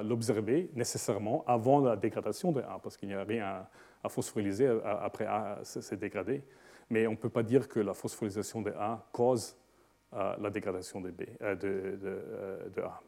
l'observez 0.03 0.71
nécessairement 0.75 1.43
avant 1.45 1.81
la 1.81 1.95
dégradation 1.95 2.51
de 2.51 2.61
A, 2.61 2.79
parce 2.81 2.97
qu'il 2.97 3.09
n'y 3.09 3.15
a 3.15 3.23
rien 3.23 3.67
à 4.03 4.09
phosphoryliser 4.09 4.79
après 4.83 5.25
A 5.25 5.59
s'est 5.63 5.97
dégradé. 5.97 6.41
Mais 6.89 7.07
on 7.07 7.11
ne 7.11 7.17
peut 7.17 7.29
pas 7.29 7.43
dire 7.43 7.67
que 7.67 7.79
la 7.79 7.93
phosphorylisation 7.93 8.61
de 8.61 8.71
A 8.71 9.07
cause 9.11 9.55
la 10.11 10.49
dégradation 10.49 11.01
de, 11.01 11.11
B, 11.11 11.21
de, 11.39 11.99
de, 12.75 12.81
A. 12.81 12.99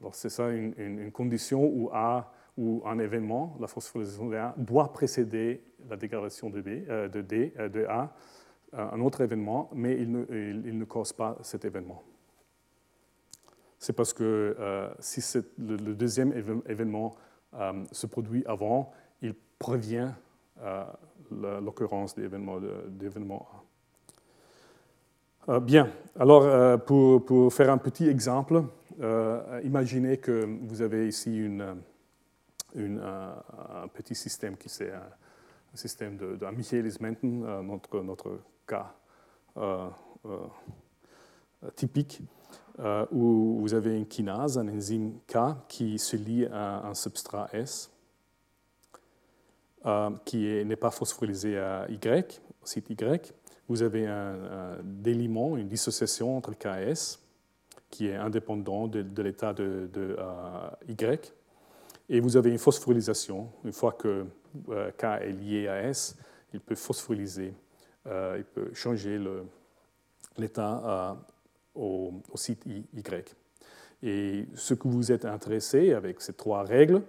Donc 0.00 0.16
c'est 0.16 0.28
ça 0.28 0.50
une, 0.50 1.12
condition 1.12 1.64
où 1.64 1.90
A 1.92 2.32
ou 2.56 2.82
un 2.86 2.98
événement, 2.98 3.56
la 3.60 3.68
phosphorylation 3.68 4.28
de 4.28 4.36
A, 4.36 4.54
doit 4.56 4.92
précéder 4.92 5.62
la 5.88 5.96
dégradation 5.96 6.50
de, 6.50 6.60
B, 6.60 6.86
de, 6.88 7.86
A 7.86 8.12
un 8.72 9.00
autre 9.00 9.20
événement, 9.20 9.70
mais 9.72 9.96
il 10.00 10.10
ne, 10.10 10.84
cause 10.84 11.12
pas 11.12 11.38
cet 11.42 11.64
événement. 11.64 12.02
C'est 13.78 13.92
parce 13.92 14.12
que 14.12 14.56
euh, 14.58 14.88
si 14.98 15.20
le, 15.58 15.94
deuxième 15.94 16.32
événement 16.66 17.16
euh, 17.54 17.84
se 17.92 18.06
produit 18.06 18.44
avant, 18.46 18.92
il 19.22 19.34
prévient 19.58 20.10
euh, 20.60 20.84
l'occurrence 21.30 22.14
d'événements 22.14 23.48
A. 25.48 25.60
bien, 25.60 25.90
alors 26.18 26.80
pour, 26.82 27.24
pour, 27.24 27.52
faire 27.52 27.70
un 27.70 27.78
petit 27.78 28.08
exemple, 28.08 28.64
imaginez 29.62 30.18
que 30.18 30.48
vous 30.62 30.82
avez 30.82 31.08
ici 31.08 31.36
une, 31.36 31.76
une, 32.74 33.00
un 33.00 33.88
petit 33.88 34.14
système 34.14 34.56
qui 34.56 34.68
c'est 34.68 34.92
un, 34.92 35.08
système 35.74 36.16
de, 36.16 36.36
de 36.36 36.46
Michaelis-Menten, 36.46 37.60
notre, 37.62 38.00
notre 38.00 38.38
cas 38.66 38.94
euh, 39.56 39.88
euh, 40.26 41.70
typique 41.74 42.20
euh, 42.80 43.06
où 43.10 43.58
vous 43.60 43.72
avez 43.72 43.96
une 43.96 44.06
kinase, 44.06 44.58
un 44.58 44.68
enzyme 44.68 45.18
K 45.26 45.38
qui 45.68 45.98
se 45.98 46.16
lie 46.16 46.44
à 46.46 46.86
un 46.86 46.92
substrat 46.92 47.48
S 47.54 47.90
qui 50.24 50.64
n'est 50.64 50.76
pas 50.76 50.90
phosphorylé 50.90 51.56
à 51.56 51.86
Y, 51.88 52.40
site 52.64 52.90
Y. 52.90 53.32
Vous 53.68 53.82
avez 53.82 54.06
un, 54.06 54.78
déliement, 54.82 55.56
une 55.56 55.68
dissociation 55.68 56.36
entre 56.36 56.52
K 56.54 56.66
et 56.66 56.90
S 56.90 57.22
qui 57.90 58.08
est 58.08 58.16
indépendant 58.16 58.88
de, 58.88 59.22
l'état 59.22 59.52
de, 59.52 60.16
Y. 60.88 61.32
Et 62.08 62.20
vous 62.20 62.36
avez 62.36 62.50
une 62.50 62.58
phosphorylation. 62.58 63.48
Une 63.64 63.72
fois 63.72 63.92
que 63.92 64.26
K 64.98 65.04
est 65.22 65.32
lié 65.32 65.68
à 65.68 65.82
S, 65.82 66.16
il 66.52 66.60
peut 66.60 66.74
phosphoryliser 66.74 67.54
euh, 68.08 68.36
il 68.38 68.44
peut 68.44 68.72
changer 68.72 69.20
l'état 70.36 71.16
euh, 71.76 71.80
au, 71.80 72.12
site 72.34 72.64
Y. 72.66 73.34
Et 74.02 74.46
ce 74.54 74.74
que 74.74 74.86
vous 74.86 75.10
êtes 75.10 75.24
intéressé 75.24 75.92
avec 75.92 76.20
ces 76.20 76.32
trois 76.32 76.62
règles, 76.62 77.02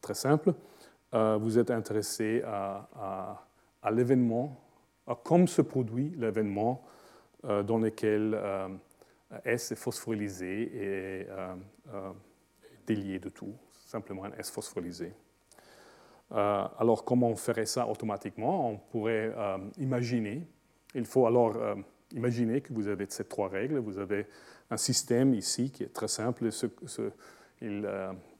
très 0.00 0.14
simples, 0.14 0.50
euh, 0.50 0.52
vous 1.12 1.58
êtes 1.58 1.70
intéressé 1.70 2.42
à, 2.44 3.46
à 3.82 3.90
l'événement, 3.90 4.60
comme 5.24 5.48
se 5.48 5.62
produit 5.62 6.12
l'événement 6.16 6.84
dans 7.42 7.78
lequel 7.78 8.38
S 9.44 9.72
est 9.72 9.76
phosphorylé 9.76 10.50
et 10.50 11.26
délié 12.86 13.18
de 13.18 13.28
tout, 13.28 13.54
simplement 13.86 14.24
un 14.24 14.32
S 14.32 14.50
phosphorylé. 14.50 15.12
alors, 16.30 17.04
comment 17.04 17.28
on 17.28 17.36
ferait 17.36 17.66
ça 17.66 17.86
automatiquement? 17.88 18.70
On 18.70 18.76
pourrait 18.76 19.32
imaginer, 19.78 20.46
il 20.94 21.06
faut 21.06 21.26
alors 21.26 21.56
imaginer 22.12 22.60
que 22.60 22.72
vous 22.72 22.88
avez 22.88 23.06
ces 23.08 23.24
trois 23.24 23.48
règles, 23.48 23.78
vous 23.78 23.98
avez 23.98 24.26
un 24.70 24.76
système 24.76 25.34
ici 25.34 25.70
qui 25.70 25.84
est 25.84 25.92
très 25.92 26.08
simple, 26.08 26.48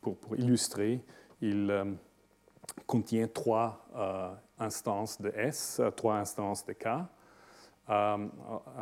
pour, 0.00 0.36
illustrer, 0.36 1.00
il 1.40 1.96
contient 2.86 3.28
trois 3.28 3.86
euh, 3.96 4.30
instances 4.58 5.20
de 5.20 5.32
S, 5.36 5.80
trois 5.96 6.16
instances 6.16 6.64
de 6.64 6.72
K. 6.72 6.86
Euh, 7.90 8.28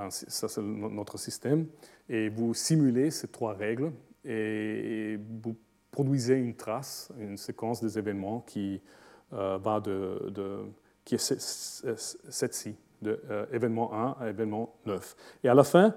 ça, 0.08 0.48
c'est 0.48 0.62
notre 0.62 1.18
système. 1.18 1.66
Et 2.08 2.28
vous 2.28 2.54
simulez 2.54 3.10
ces 3.10 3.28
trois 3.28 3.54
règles 3.54 3.92
et 4.24 5.18
vous 5.42 5.56
produisez 5.90 6.34
une 6.34 6.54
trace, 6.54 7.10
une 7.18 7.36
séquence 7.36 7.80
des 7.80 7.98
événements 7.98 8.40
qui 8.40 8.82
euh, 9.32 9.58
va 9.58 9.80
de, 9.80 10.66
qui 11.04 11.14
est 11.14 11.18
cette-ci, 12.28 12.76
de 13.02 13.20
événement 13.52 13.92
1 13.92 14.16
à 14.20 14.28
événement 14.28 14.76
9. 14.86 15.16
Et 15.44 15.48
à 15.48 15.54
la 15.54 15.64
fin, 15.64 15.94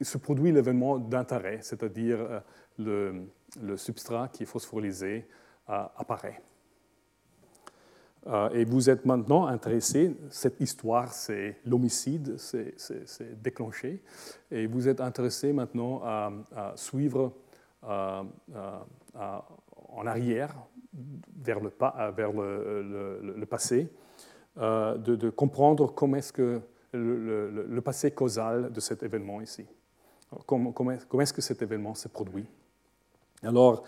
se 0.00 0.16
produit 0.16 0.52
l'événement 0.52 0.98
d'intérêt, 0.98 1.58
c'est-à-dire 1.60 2.42
le, 2.78 3.26
le, 3.60 3.76
substrat 3.76 4.28
qui 4.28 4.44
est 4.44 4.46
phosphorylé 4.46 5.26
apparaît. 5.68 6.40
Euh, 8.26 8.50
et 8.50 8.64
vous 8.64 8.90
êtes 8.90 9.06
maintenant 9.06 9.46
intéressé, 9.46 10.16
cette 10.30 10.60
histoire, 10.60 11.12
c'est 11.12 11.56
l'homicide, 11.64 12.36
c'est 12.38 13.42
déclenché, 13.42 14.02
et 14.50 14.66
vous 14.66 14.88
êtes 14.88 15.00
intéressé 15.00 15.52
maintenant 15.52 16.02
à, 16.04 16.32
suivre 16.76 17.32
en 17.82 18.26
arrière, 20.06 20.54
vers 21.36 21.60
le, 21.60 21.70
passé, 23.46 23.88
euh, 24.58 24.96
de, 24.96 25.30
comprendre 25.30 25.92
comment 25.94 26.16
est-ce 26.16 26.32
que 26.32 26.60
le, 26.92 27.80
passé 27.80 28.10
causal 28.10 28.72
de 28.72 28.80
cet 28.80 29.02
événement 29.02 29.40
ici. 29.40 29.64
Comment, 30.46 30.72
comment 30.72 30.90
est-ce 30.90 31.32
que 31.32 31.40
cet 31.40 31.62
événement 31.62 31.94
s'est 31.94 32.08
produit? 32.08 32.46
Alors, 33.42 33.84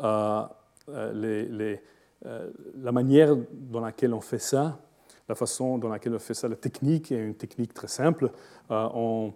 euh, 0.00 0.42
les 0.88 1.80
euh, 2.26 2.50
la 2.76 2.92
manière 2.92 3.36
dans 3.50 3.80
laquelle 3.80 4.14
on 4.14 4.20
fait 4.20 4.38
ça, 4.38 4.80
la 5.28 5.34
façon 5.34 5.78
dans 5.78 5.88
laquelle 5.88 6.14
on 6.14 6.20
fait 6.20 6.34
ça, 6.34 6.46
la 6.46 6.56
technique 6.56 7.10
est 7.10 7.18
une 7.18 7.34
technique 7.34 7.74
très 7.74 7.88
simple. 7.88 8.30
Euh, 8.70 9.32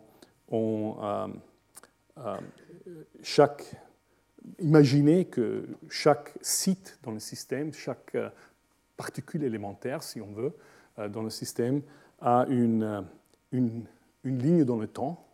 on, 0.49 0.97
euh, 1.03 2.37
chaque, 3.23 3.75
imaginez 4.61 5.25
que 5.25 5.67
chaque 5.89 6.33
site 6.41 6.99
dans 7.03 7.11
le 7.11 7.19
système, 7.19 7.73
chaque 7.73 8.17
particule 8.97 9.43
élémentaire, 9.43 10.05
si 10.05 10.21
on 10.21 10.33
veut, 10.33 10.53
dans 11.11 11.23
le 11.23 11.31
système, 11.31 11.83
a 12.21 12.47
une 12.49 13.05
ligne 14.25 14.65
dans 14.65 14.79
le 14.79 14.87
temps 14.87 15.27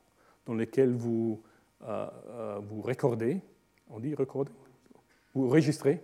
dans 0.47 0.55
laquelle 0.55 0.93
vous, 0.93 1.41
vous 1.81 2.83
recordez, 2.83 3.41
on 3.91 4.01
dit 4.01 4.15
recorder, 4.15 4.51
vous 5.35 5.49
registrez 5.49 6.03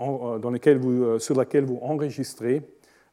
euh, 0.00 0.38
dans 0.38 0.50
vous, 0.78 1.04
euh, 1.04 1.18
sur 1.18 1.36
laquelle 1.36 1.64
vous 1.64 1.78
enregistrez 1.82 2.62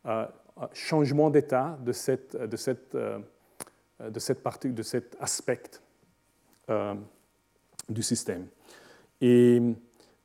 euh, 0.06 0.26
changement 0.74 1.30
d'état 1.30 1.78
de, 1.84 1.92
cette, 1.92 2.36
de, 2.38 2.56
cette, 2.56 2.96
de, 2.96 4.20
cette 4.20 4.68
de 4.74 4.84
cet 4.84 5.18
aspect 5.20 5.62
du 7.90 8.02
système. 8.02 8.48
Et 9.22 9.62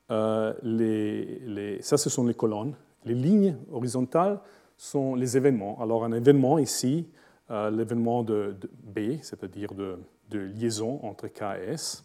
les, 0.08 1.38
les, 1.40 1.82
ça, 1.82 1.98
ce 1.98 2.08
sont 2.08 2.26
les 2.26 2.34
colonnes. 2.34 2.74
Les 3.04 3.14
lignes 3.14 3.56
horizontales 3.70 4.40
sont 4.76 5.14
les 5.14 5.36
événements. 5.36 5.80
Alors, 5.82 6.04
un 6.04 6.12
événement 6.12 6.58
ici, 6.58 7.08
l'événement 7.50 8.22
de, 8.22 8.56
de, 8.58 8.70
B, 8.72 9.18
c'est-à-dire 9.20 9.74
de, 9.74 9.98
de, 10.30 10.38
liaison 10.38 11.00
entre 11.02 11.28
K 11.28 11.42
et 11.60 11.72
S, 11.72 12.04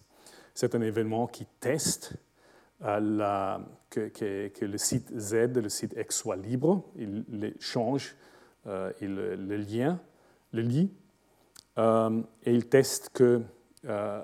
c'est 0.53 0.76
un 0.76 0.82
événement 0.82 1.28
qui 1.28 1.45
teste 1.60 2.14
que, 2.82 4.65
le 4.65 4.78
site 4.78 5.17
Z 5.17 5.34
le 5.55 5.69
site 5.69 5.95
X 5.97 6.15
soient 6.15 6.36
libres. 6.36 6.84
Il 6.95 7.55
change, 7.59 8.15
euh, 8.67 8.91
il 9.01 9.15
le 9.15 9.57
lien, 9.57 9.99
le 10.51 10.61
lit, 10.61 10.91
euh, 11.78 12.21
et 12.43 12.53
il 12.53 12.67
teste 12.67 13.09
que 13.13 13.41
euh, 13.86 14.21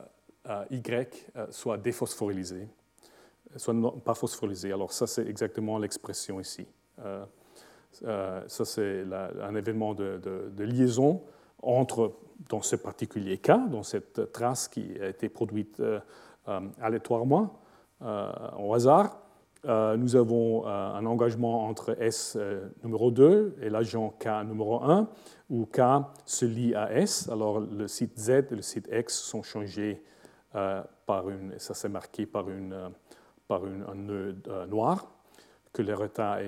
Y 0.69 1.27
soit 1.49 1.77
déphosphorylé, 1.77 2.67
soit 3.55 3.75
pas 4.03 4.13
phosphorylé. 4.13 4.73
Alors 4.73 4.91
ça, 4.91 5.07
c'est 5.07 5.25
exactement 5.25 5.77
l'expression 5.77 6.39
ici. 6.39 6.67
ça, 7.91 8.65
c'est 8.65 9.03
un 9.41 9.55
événement 9.55 9.93
de, 9.93 10.63
liaison 10.63 11.23
entre, 11.61 12.13
dans 12.49 12.61
ce 12.61 12.75
particulier 12.75 13.37
cas, 13.37 13.65
dans 13.69 13.83
cette 13.83 14.33
trace 14.33 14.67
qui 14.67 14.99
a 14.99 15.07
été 15.07 15.29
produite 15.29 15.81
aléatoirement, 16.81 17.62
au 18.57 18.73
hasard. 18.73 19.23
Euh, 19.65 19.95
nous 19.95 20.17
avons 20.17 20.67
euh, 20.67 20.93
un 20.93 21.05
engagement 21.05 21.65
entre 21.65 21.95
S 22.01 22.37
numéro 22.83 23.11
2 23.11 23.55
et 23.61 23.69
l'agent 23.69 24.13
K 24.19 24.45
numéro 24.45 24.83
1, 24.83 25.07
où 25.49 25.65
K 25.65 25.79
se 26.25 26.45
lie 26.45 26.75
à 26.75 26.91
S. 26.91 27.29
Alors 27.29 27.61
le 27.61 27.87
site 27.87 28.19
Z 28.19 28.29
et 28.29 28.55
le 28.55 28.61
site 28.61 28.89
X 28.91 29.17
sont 29.17 29.41
changés 29.41 30.03
par 30.51 31.29
une, 31.29 31.57
ça 31.57 31.73
c'est 31.73 31.89
marqué 31.89 32.27
par, 32.27 32.47
une, 32.47 32.91
par 33.47 33.63
un 33.63 33.95
nœud 33.95 34.35
noir, 34.69 35.07
que 35.71 35.81
les 35.81 35.95
retards 35.95 36.41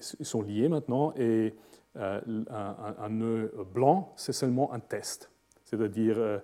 sont 0.00 0.40
liés 0.40 0.70
maintenant, 0.70 1.12
et 1.18 1.54
un, 1.96 3.08
nœud 3.10 3.52
blanc, 3.74 4.14
c'est 4.16 4.32
seulement 4.32 4.72
un 4.72 4.80
test. 4.80 5.30
C'est-à-dire, 5.64 6.40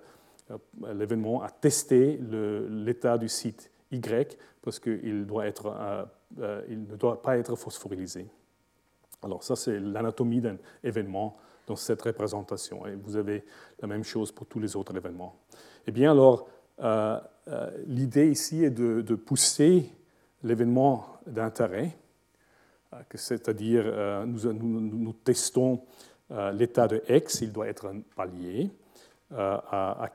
l'événement 0.93 1.41
a 1.41 1.49
testé 1.49 2.19
l'état 2.69 3.17
du 3.17 3.27
site 3.27 3.72
y 3.93 4.27
parce 4.61 4.79
qu'il 4.79 5.27
euh, 5.29 6.05
euh, 6.39 6.61
ne 6.69 6.95
doit 6.95 7.21
pas 7.21 7.37
être 7.37 7.55
phosphorylé. 7.55 8.05
Alors 9.21 9.43
ça, 9.43 9.55
c'est 9.55 9.79
l'anatomie 9.79 10.41
d'un 10.41 10.57
événement 10.83 11.37
dans 11.67 11.75
cette 11.75 12.01
représentation. 12.01 12.85
Et 12.87 12.95
vous 12.95 13.15
avez 13.15 13.43
la 13.81 13.87
même 13.87 14.03
chose 14.03 14.31
pour 14.31 14.47
tous 14.47 14.59
les 14.59 14.75
autres 14.75 14.95
événements. 14.95 15.37
Eh 15.87 15.91
bien, 15.91 16.11
alors, 16.11 16.47
euh, 16.81 17.19
l'idée 17.87 18.29
ici 18.29 18.63
est 18.63 18.71
de, 18.71 19.15
pousser 19.15 19.89
l'événement 20.43 21.19
d'intérêt, 21.27 21.95
c'est-à-dire 23.15 24.25
nous, 24.25 24.53
nous, 24.53 25.13
testons 25.13 25.81
l'état 26.53 26.87
de 26.87 27.01
X, 27.09 27.41
il 27.41 27.51
doit 27.51 27.67
être 27.67 27.87
un 27.87 28.01
palier, 28.15 28.69
à, 29.35 30.11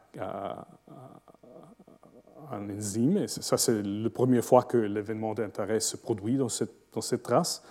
un 2.52 2.70
enzyme. 2.70 3.18
Et 3.18 3.28
ça, 3.28 3.56
c'est 3.56 3.82
la 3.82 4.10
première 4.10 4.44
fois 4.44 4.62
que 4.62 4.76
l'événement 4.76 5.34
d'intérêt 5.34 5.80
se 5.80 5.96
produit 5.96 6.36
dans 6.36 6.48
cette, 6.48 6.72
dans 6.92 7.00
cette 7.00 7.22
trace. 7.22 7.62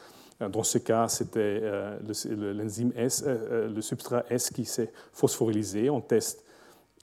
Euh, 0.41 0.49
dans 0.49 0.63
ce 0.63 0.77
cas, 0.77 1.07
c'était 1.07 1.59
euh, 1.63 2.53
l'enzyme 2.53 2.91
S, 2.95 3.23
euh, 3.25 3.67
le 3.69 3.81
substrat 3.81 4.23
S 4.29 4.49
qui 4.49 4.65
s'est 4.65 4.91
phosphorylé. 5.11 5.89
On 5.89 6.01
teste 6.01 6.43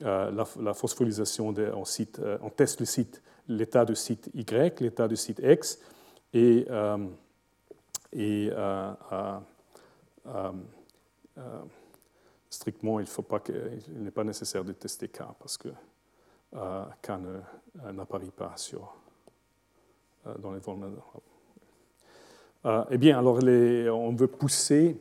la, 0.00 0.74
phosphorylation, 0.74 1.52
de, 1.52 1.70
on, 1.72 2.50
teste 2.50 2.80
le 2.80 2.86
site, 2.86 3.22
l'état 3.46 3.84
de 3.84 3.94
site 3.94 4.28
Y, 4.34 4.80
l'état 4.80 5.06
de 5.06 5.14
site 5.14 5.40
X, 5.40 5.78
et, 6.32 6.66
et 8.12 8.50
strictement, 12.50 12.98
il 12.98 13.06
n'est 14.02 14.10
pas 14.10 14.24
nécessaire 14.24 14.64
de 14.64 14.72
tester 14.72 15.06
K 15.06 15.22
parce 15.38 15.56
que 15.56 15.68
euh, 16.56 16.84
K 17.02 17.12
n'apparaît 17.92 18.26
pas 18.36 18.54
euh, 20.26 20.34
dans 20.38 20.52
les. 20.52 20.60
Euh, 22.66 22.84
eh 22.90 22.98
bien, 22.98 23.18
alors 23.18 23.38
on 23.42 24.14
veut 24.14 24.28
pousser 24.28 24.96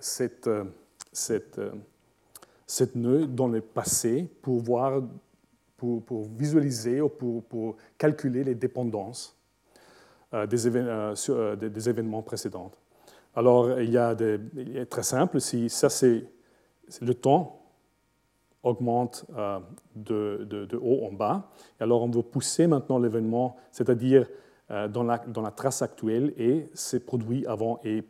cette, 0.00 0.50
cette, 1.12 1.60
cette 2.66 2.94
nœud 2.94 3.26
dans 3.26 3.48
le 3.48 3.60
passé 3.60 4.28
pour 4.42 4.60
voir, 4.60 5.02
pour, 5.76 6.02
visualiser 6.36 7.00
ou 7.00 7.08
pour, 7.08 7.76
calculer 7.96 8.44
les 8.44 8.54
dépendances 8.54 9.36
des, 10.32 10.68
événements 11.88 12.22
précédents. 12.22 12.70
Alors, 13.36 13.78
il 13.80 13.90
y 13.90 13.98
a 13.98 14.14
des, 14.14 14.40
est 14.74 14.86
très 14.86 15.02
simple, 15.02 15.40
si 15.40 15.70
ça 15.70 15.88
c'est 15.88 16.24
le 17.00 17.14
temps 17.14 17.57
augmente 18.62 19.24
euh, 19.36 19.58
de, 19.94 20.76
haut 20.80 21.06
en 21.06 21.12
bas. 21.12 21.50
Et 21.80 21.82
alors 21.84 22.02
on 22.02 22.10
veut 22.10 22.22
pousser 22.22 22.66
maintenant 22.66 22.98
l'événement, 22.98 23.56
c'est-à-dire 23.70 24.26
euh, 24.70 24.88
dans, 24.88 25.02
la, 25.02 25.18
dans 25.18 25.42
la 25.42 25.50
trace 25.50 25.82
actuelle, 25.82 26.32
et 26.36 26.68
ces 26.74 27.00
produits 27.00 27.46
avant 27.46 27.80
et 27.84 28.04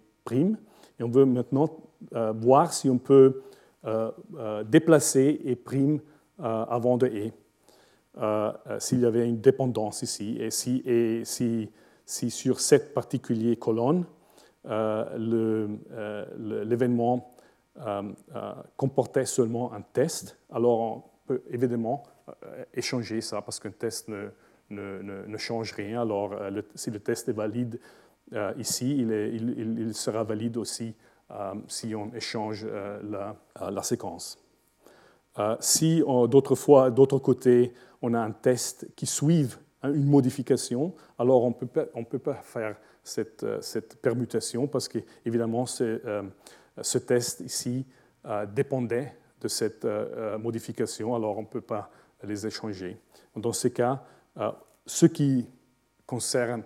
Et 0.99 1.03
on 1.03 1.09
veut 1.09 1.24
maintenant 1.24 1.68
voir 2.34 2.72
si 2.72 2.90
on 2.90 2.99
peut 2.99 3.42
déplacer 4.66 5.40
E' 5.46 5.57
avant 6.38 6.99
de 6.99 7.07
E. 7.07 7.30
S'il 8.78 9.01
y 9.01 9.07
avait 9.07 9.26
une 9.26 9.40
dépendance 9.40 10.03
ici, 10.03 10.36
et 10.38 10.51
si, 10.51 10.82
et 10.84 11.24
si, 11.24 11.70
si 12.05 12.30
sur 12.30 12.61
cette 12.61 12.92
particulière 12.92 13.59
colonne, 13.59 14.05
l'événement 16.36 17.32
comportait 18.76 19.26
seulement 19.26 19.72
un 19.72 19.83
test, 19.83 20.39
alors 20.51 20.81
on 20.81 21.03
peut 21.26 21.43
évidemment 21.51 22.03
échanger 22.74 23.20
ça 23.20 23.41
parce 23.43 23.61
qu'un 23.61 23.70
test 23.70 24.09
ne, 24.09 24.31
ne, 24.70 25.26
ne, 25.26 25.37
change 25.37 25.72
rien. 25.72 26.03
Alors, 26.03 26.33
euh, 26.33 26.62
si 26.74 26.91
le 26.91 27.01
test 27.01 27.29
est 27.29 27.33
valide 27.33 27.81
euh, 28.35 28.53
ici, 28.59 28.97
il, 28.99 29.12
est, 29.12 29.35
il, 29.35 29.95
sera 29.95 30.24
valide 30.24 30.57
aussi 30.57 30.95
euh, 31.31 31.55
si 31.66 31.95
on 31.95 32.12
échange 32.14 32.66
la, 32.66 33.37
la, 33.70 33.83
séquence. 33.83 34.39
si 35.61 36.03
d'autres 36.29 36.55
fois, 36.55 36.91
d'autre 36.91 37.18
côté, 37.18 37.72
on 38.03 38.14
a 38.14 38.20
un 38.20 38.33
test 38.33 38.89
qui 38.95 39.07
suive 39.07 39.59
une 39.83 40.07
modification, 40.07 40.95
alors 41.18 41.45
on 41.45 41.51
ne 41.51 42.05
peut 42.05 42.18
pas 42.18 42.35
faire 42.35 42.76
cette, 43.03 43.47
cette 43.62 44.01
permutation 44.01 44.66
parce 44.66 44.89
qu'évidemment, 44.89 45.64
ce 46.83 46.99
test 46.99 47.41
ici 47.41 47.87
dépendait 48.55 49.16
de 49.41 49.49
cette 49.49 49.87
modification, 50.39 51.14
alors 51.14 51.39
on 51.39 51.43
ne 51.43 51.47
peut 51.47 51.61
pas 51.61 51.91
les 52.22 52.47
échanger. 52.47 52.99
Dans 53.37 53.53
ce 53.53 53.68
cas, 53.68 54.03
euh, 54.39 54.51
ce 54.87 55.07
qui 55.07 55.47
concerne 56.07 56.64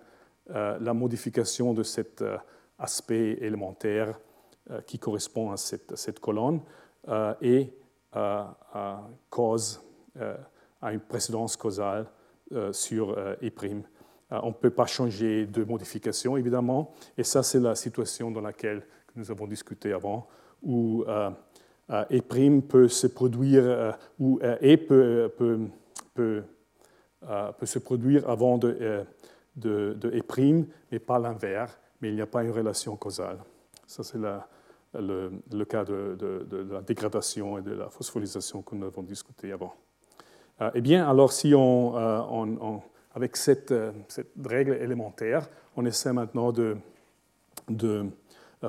euh, 0.50 0.78
la 0.80 0.94
modification 0.94 1.74
de 1.74 1.82
cet 1.82 2.22
euh, 2.22 2.38
aspect 2.78 3.38
élémentaire 3.40 4.18
qui 4.86 4.96
correspond 4.96 5.50
à 5.50 5.56
cette, 5.56 6.20
colonne 6.20 6.60
et 7.40 7.72
cause 9.28 9.82
à 10.80 10.92
une 10.92 11.00
précédence 11.00 11.56
causale 11.56 12.06
sur 12.70 13.10
E'. 13.10 13.50
on 14.30 14.48
ne 14.48 14.52
peut 14.52 14.70
pas 14.70 14.86
changer 14.86 15.46
de 15.46 15.64
modification, 15.64 16.36
évidemment, 16.36 16.92
et 17.18 17.24
ça, 17.24 17.42
c'est 17.42 17.58
la 17.58 17.74
situation 17.74 18.30
dans 18.30 18.40
laquelle 18.40 18.86
nous 19.16 19.30
avons 19.30 19.46
discuté 19.46 19.92
avant, 19.92 20.28
où 20.62 21.04
E' 21.90 22.60
peut 22.68 22.88
se 22.88 23.06
produire, 23.06 23.96
ou 24.18 24.38
E 24.42 24.76
peut, 24.76 25.32
peut, 25.36 25.60
peut 26.14 26.42
euh, 27.28 27.52
peut 27.52 27.66
se 27.66 27.78
produire 27.78 28.28
avant 28.28 28.58
de, 28.58 28.76
euh, 28.80 29.04
de, 29.54 29.96
de 29.96 30.10
E', 30.10 30.66
mais 30.90 30.98
pas 30.98 31.20
l'inverse, 31.20 31.78
mais 32.00 32.08
il 32.08 32.16
n'y 32.16 32.20
a 32.20 32.26
pas 32.26 32.42
une 32.42 32.50
relation 32.50 32.96
causale. 32.96 33.38
Ça, 33.86 34.02
c'est 34.02 34.18
le, 34.18 35.64
cas 35.64 35.84
de, 35.84 36.66
la 36.68 36.80
dégradation 36.80 37.58
et 37.58 37.62
de 37.62 37.74
la 37.74 37.90
phosphorylation 37.90 38.62
que 38.62 38.74
nous 38.74 38.86
avons 38.86 39.04
discuté 39.04 39.52
avant. 39.52 39.72
Euh, 40.60 40.72
eh 40.74 40.80
bien, 40.80 41.08
alors 41.08 41.32
si 41.32 41.54
on, 41.54 42.82
avec 43.14 43.36
cette, 43.36 43.72
règle 44.44 44.74
élémentaire, 44.82 45.48
on 45.76 45.86
essaie 45.86 46.12
maintenant 46.12 46.50
de 46.50 46.76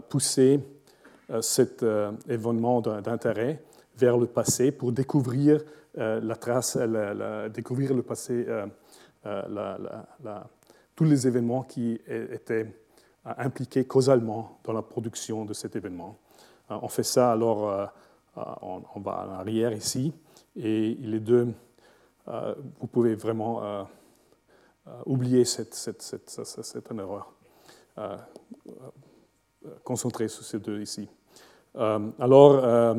pousser 0.02 0.60
cet 1.42 1.86
événement 2.28 2.82
d'intérêt 2.82 3.64
vers 3.98 4.18
le 4.18 4.28
passé 4.28 4.72
pour 4.72 4.92
découvrir 4.92 5.62
euh, 5.98 6.20
la 6.22 6.36
trace, 6.36 6.78
découvrir 7.54 7.94
le 7.94 8.02
passé, 8.02 8.46
euh, 8.48 8.66
euh, 9.26 10.40
tous 10.96 11.04
les 11.04 11.28
événements 11.28 11.64
qui 11.64 12.00
étaient 12.08 12.74
impliqués 13.26 13.86
causalement 13.86 14.60
dans 14.64 14.74
la 14.74 14.82
production 14.82 15.46
de 15.46 15.54
cet 15.54 15.76
événement. 15.76 16.18
on 16.70 16.88
fait 16.88 17.04
ça 17.04 17.32
alors, 17.32 17.92
on, 18.36 19.00
va 19.00 19.28
en 19.28 19.32
arrière 19.40 19.72
ici, 19.74 20.14
et 20.56 20.98
les 21.00 21.20
deux, 21.20 21.54
vous 22.28 22.88
pouvez 22.88 23.16
vraiment 23.16 23.88
oublier 25.06 25.46
cette 25.46 25.90
erreur. 26.92 27.34
Concentrer 29.84 30.28
sur 30.28 30.44
ces 30.44 30.60
deux 30.60 30.82
ici. 30.82 31.10
alors, 31.76 32.96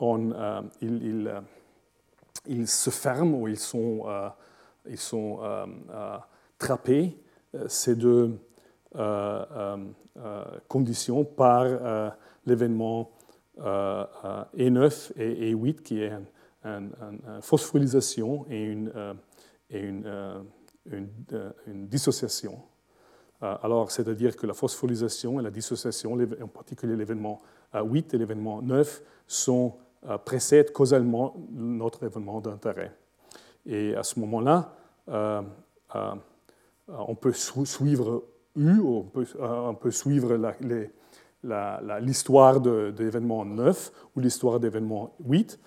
on, 0.00 0.62
il 0.80 1.30
ils 2.46 2.68
se 2.68 2.90
ferment 2.90 3.38
ou 3.38 3.48
ils 3.48 3.58
sont, 3.58 4.02
euh, 4.06 4.28
ils 4.88 4.98
sont 4.98 5.38
euh, 5.42 5.66
euh, 7.54 7.68
ces 7.68 7.96
deux 7.96 8.38
conditions, 10.68 11.24
par 11.24 11.64
l'événement 12.44 13.12
E9 13.56 15.12
et 15.16 15.54
E8, 15.54 15.82
qui 15.82 16.02
est 16.02 16.12
une, 16.64 16.90
phosphorylisation 17.40 18.46
et 18.50 18.64
une, 18.64 20.44
dissociation. 21.66 22.60
Alors, 23.42 23.90
c'est-à-dire 23.90 24.36
que 24.36 24.46
la 24.46 24.52
phosphorylation 24.52 25.40
et 25.40 25.42
la 25.42 25.50
dissociation, 25.50 26.18
en 26.42 26.48
particulier 26.48 26.94
l'événement 26.94 27.40
8 27.74 28.14
et 28.14 28.18
l'événement 28.18 28.60
9, 28.60 29.02
sont 29.26 29.74
euh, 30.08 30.16
précède 30.16 30.72
causalement 30.72 31.34
notre 31.50 32.04
événement 32.04 32.40
d'intérêt. 32.40 32.90
Et 33.66 33.94
à 33.94 34.02
ce 34.02 34.18
moment-là, 34.20 34.74
euh, 35.10 35.42
euh, 35.94 36.14
on 36.88 37.14
peut 37.14 37.32
suivre 37.32 38.24
U, 38.56 38.80
on 38.80 39.02
peut, 39.02 39.26
on 39.38 39.74
peut 39.74 39.90
suivre 39.90 40.38
l'histoire 42.00 42.60
de, 42.62 42.94
l'événement 42.98 43.44
9 43.44 43.92
ou 44.16 44.20
l'histoire 44.20 44.58
d'événement 44.58 45.14
8. 45.22 45.60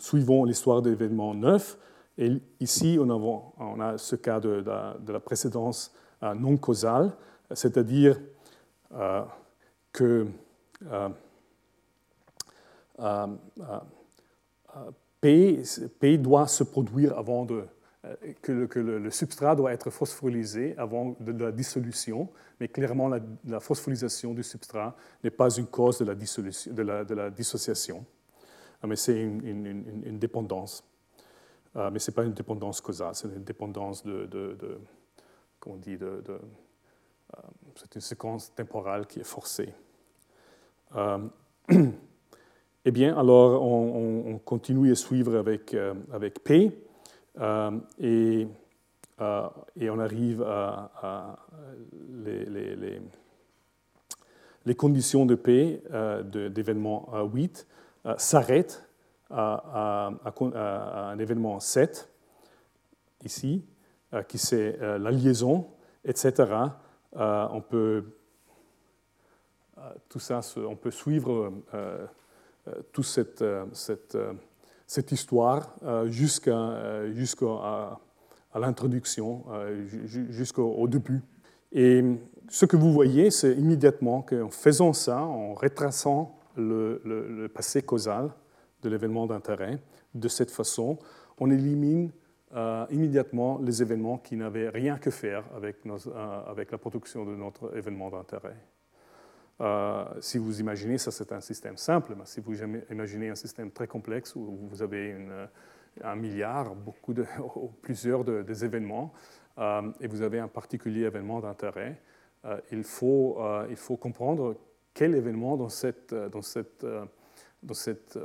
suivons 0.00 0.44
l'histoire 0.44 0.82
de 0.82 0.90
l'événement 0.90 1.32
9. 1.32 1.78
Ici, 2.60 2.98
on, 3.00 3.80
a 3.80 3.98
ce 3.98 4.16
cas 4.16 4.40
de, 4.40 4.62
la 4.66 5.20
précédence 5.20 5.94
non 6.22 6.56
causale, 6.56 7.12
c'est-à-dire 7.52 8.20
que 9.92 10.26
euh, 10.86 11.08
euh, 13.00 13.26
euh, 13.70 14.90
P, 15.20 16.18
doit 16.18 16.46
se 16.46 16.64
produire 16.64 17.18
avant 17.18 17.46
que, 18.42 18.52
le, 18.52 18.66
que 18.66 19.10
substrat 19.10 19.56
doit 19.56 19.72
être 19.72 19.90
phosphorylé 19.90 20.74
avant 20.78 21.16
de, 21.18 21.44
la 21.44 21.50
dissolution, 21.50 22.28
mais 22.60 22.68
clairement 22.68 23.08
la, 23.08 23.60
phosphorylation 23.60 24.34
du 24.34 24.42
substrat 24.42 24.96
n'est 25.24 25.30
pas 25.30 25.50
une 25.50 25.66
cause 25.66 25.98
de 25.98 26.04
la, 26.04 26.14
dissolution, 26.14 26.72
de 26.72 26.82
la, 26.82 27.02
la 27.02 27.30
dissociation, 27.30 28.04
mais 28.86 28.96
c'est 28.96 29.20
une, 29.20 30.18
dépendance. 30.18 30.84
Mais 31.92 31.98
ce 31.98 32.10
n'est 32.10 32.14
pas 32.14 32.24
une 32.24 32.32
dépendance 32.32 32.80
causale, 32.80 33.14
c'est 33.14 33.28
une 33.28 33.44
dépendance 33.44 34.04
de, 34.04 34.28
comment 35.60 35.76
on 35.76 35.78
dit, 35.78 35.96
de, 35.96 36.22
c'est 37.76 37.94
une 37.94 38.00
séquence 38.00 38.54
temporale 38.54 39.06
qui 39.06 39.20
est 39.20 39.24
forcée. 39.24 39.72
Euh, 40.96 41.18
eh 42.84 42.90
bien, 42.90 43.16
alors 43.16 43.62
on, 43.62 44.38
continue 44.44 44.90
à 44.92 44.94
suivre 44.94 45.36
avec, 45.36 45.74
euh, 45.74 45.94
avec 46.12 46.42
P 46.42 46.72
euh, 47.38 47.78
et, 47.98 48.48
et, 49.76 49.90
on 49.90 49.98
arrive 49.98 50.42
à, 50.42 51.36
les, 52.24 52.44
les, 54.64 54.74
conditions 54.74 55.26
de 55.26 55.34
P 55.34 55.82
d'événement 56.50 57.10
8 57.32 57.66
s'arrêtent 58.16 58.87
à, 59.30 60.10
un 60.24 61.18
événement 61.18 61.60
7, 61.60 62.08
ici, 63.24 63.64
qui 64.28 64.38
c'est 64.38 64.78
la 64.80 65.10
liaison, 65.10 65.68
etc. 66.04 66.46
on 67.14 67.62
peut 67.68 68.04
euh, 69.78 69.92
tout 70.08 70.18
ça, 70.18 70.40
on 70.56 70.76
peut 70.76 70.90
suivre 70.90 71.52
euh, 71.74 72.06
euh, 72.66 72.74
toute 72.92 73.04
cette, 73.04 73.44
cette, 73.72 74.16
cette 74.86 75.12
histoire 75.12 75.74
jusqu'à 76.06 76.56
à 78.54 78.58
l'introduction, 78.58 79.44
jusqu'au 79.86 80.88
début. 80.88 81.22
Et 81.72 82.02
ce 82.48 82.64
que 82.64 82.76
vous 82.76 82.92
voyez, 82.92 83.30
c'est 83.30 83.52
immédiatement 83.52 84.22
qu'en 84.22 84.48
faisant 84.48 84.92
ça, 84.94 85.22
en 85.22 85.52
retraçant 85.54 86.38
le, 86.56 87.46
passé 87.54 87.82
causal 87.82 88.30
de 88.82 88.88
l'événement 88.88 89.26
d'intérêt, 89.26 89.78
de 90.14 90.28
cette 90.28 90.50
façon, 90.50 90.98
on 91.38 91.50
élimine 91.50 92.10
immédiatement 92.90 93.58
les 93.58 93.82
événements 93.82 94.16
qui 94.16 94.34
n'avaient 94.34 94.70
rien 94.70 94.96
que 94.96 95.10
faire 95.10 95.44
avec, 95.54 95.84
nos, 95.84 96.08
avec 96.16 96.70
la 96.70 96.78
production 96.78 97.26
de 97.26 97.36
notre 97.36 97.76
événement 97.76 98.08
d'intérêt. 98.08 98.56
Euh, 99.60 100.04
si 100.20 100.38
vous 100.38 100.60
imaginez, 100.60 100.98
ça 100.98 101.10
c'est 101.10 101.32
un 101.32 101.40
système 101.40 101.76
simple, 101.76 102.14
mais 102.16 102.24
si 102.26 102.40
vous 102.40 102.54
imaginez 102.90 103.28
un 103.28 103.34
système 103.34 103.70
très 103.70 103.88
complexe 103.88 104.36
où 104.36 104.68
vous 104.70 104.82
avez 104.82 105.16
un 106.02 106.14
milliard, 106.14 106.74
beaucoup 106.74 107.12
de, 107.12 107.26
plusieurs 107.82 108.24
de, 108.24 108.42
des 108.42 108.64
événements, 108.64 109.12
euh, 109.58 109.90
et 110.00 110.06
vous 110.06 110.22
avez 110.22 110.38
un 110.38 110.48
particulier 110.48 111.02
événement 111.02 111.40
d'intérêt, 111.40 112.00
il, 112.70 112.84
faut, 112.84 113.36
il 113.68 113.76
faut 113.76 113.96
comprendre 113.96 114.56
quel 114.94 115.16
événement 115.16 115.56
dans 115.56 115.68
cette, 115.68 116.14
dans 116.14 116.40
cette, 116.40 116.86
dans 117.62 117.74
cette 117.74 118.18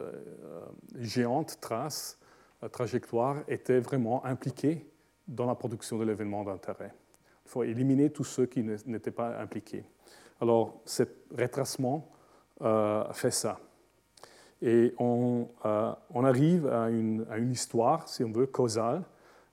géante 1.00 1.58
trace, 1.60 2.20
trajectoire, 2.72 3.38
était 3.48 3.80
vraiment 3.80 4.24
impliqué 4.26 4.88
dans 5.28 5.46
la 5.46 5.56
production 5.56 5.98
de 5.98 6.06
l'événement 6.06 6.44
d'intérêt. 6.44 6.94
Il 7.46 7.50
faut 7.50 7.64
éliminer 7.64 8.10
tous 8.10 8.24
ceux 8.24 8.46
qui 8.46 8.64
n'étaient 8.64 9.12
pas 9.12 9.40
impliqués. 9.40 9.86
Alors, 10.40 10.82
ce 10.86 11.04
retracement 11.36 12.10
fait 13.14 13.32
ça. 13.32 13.60
Et 14.62 14.94
on, 14.98 15.50
arrive 16.14 16.68
à 16.68 16.90
une, 16.90 17.52
histoire, 17.52 18.08
si 18.08 18.24
on 18.24 18.32
veut, 18.32 18.46
causale, 18.46 19.04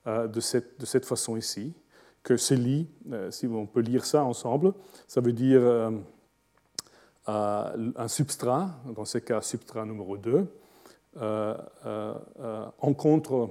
de, 0.05 0.39
cette, 0.39 0.79
de 0.79 0.85
cette 0.85 1.05
façon 1.05 1.35
ici 1.37 1.73
que 2.23 2.37
se 2.37 2.53
lit, 2.53 2.87
euh, 3.11 3.31
si 3.31 3.47
on 3.47 3.65
peut 3.65 3.81
lire 3.81 4.05
ça 4.05 4.23
ensemble, 4.23 4.73
ça 5.07 5.21
veut 5.21 5.33
dire 5.33 5.61
euh, 5.61 5.91
euh, 5.91 5.99
un 7.27 8.07
substrat, 8.07 8.69
dans 8.95 9.05
ce 9.05 9.17
cas 9.19 9.41
substrat 9.41 9.85
numéro 9.85 10.17
2, 10.17 10.47
rencontre, 12.77 13.49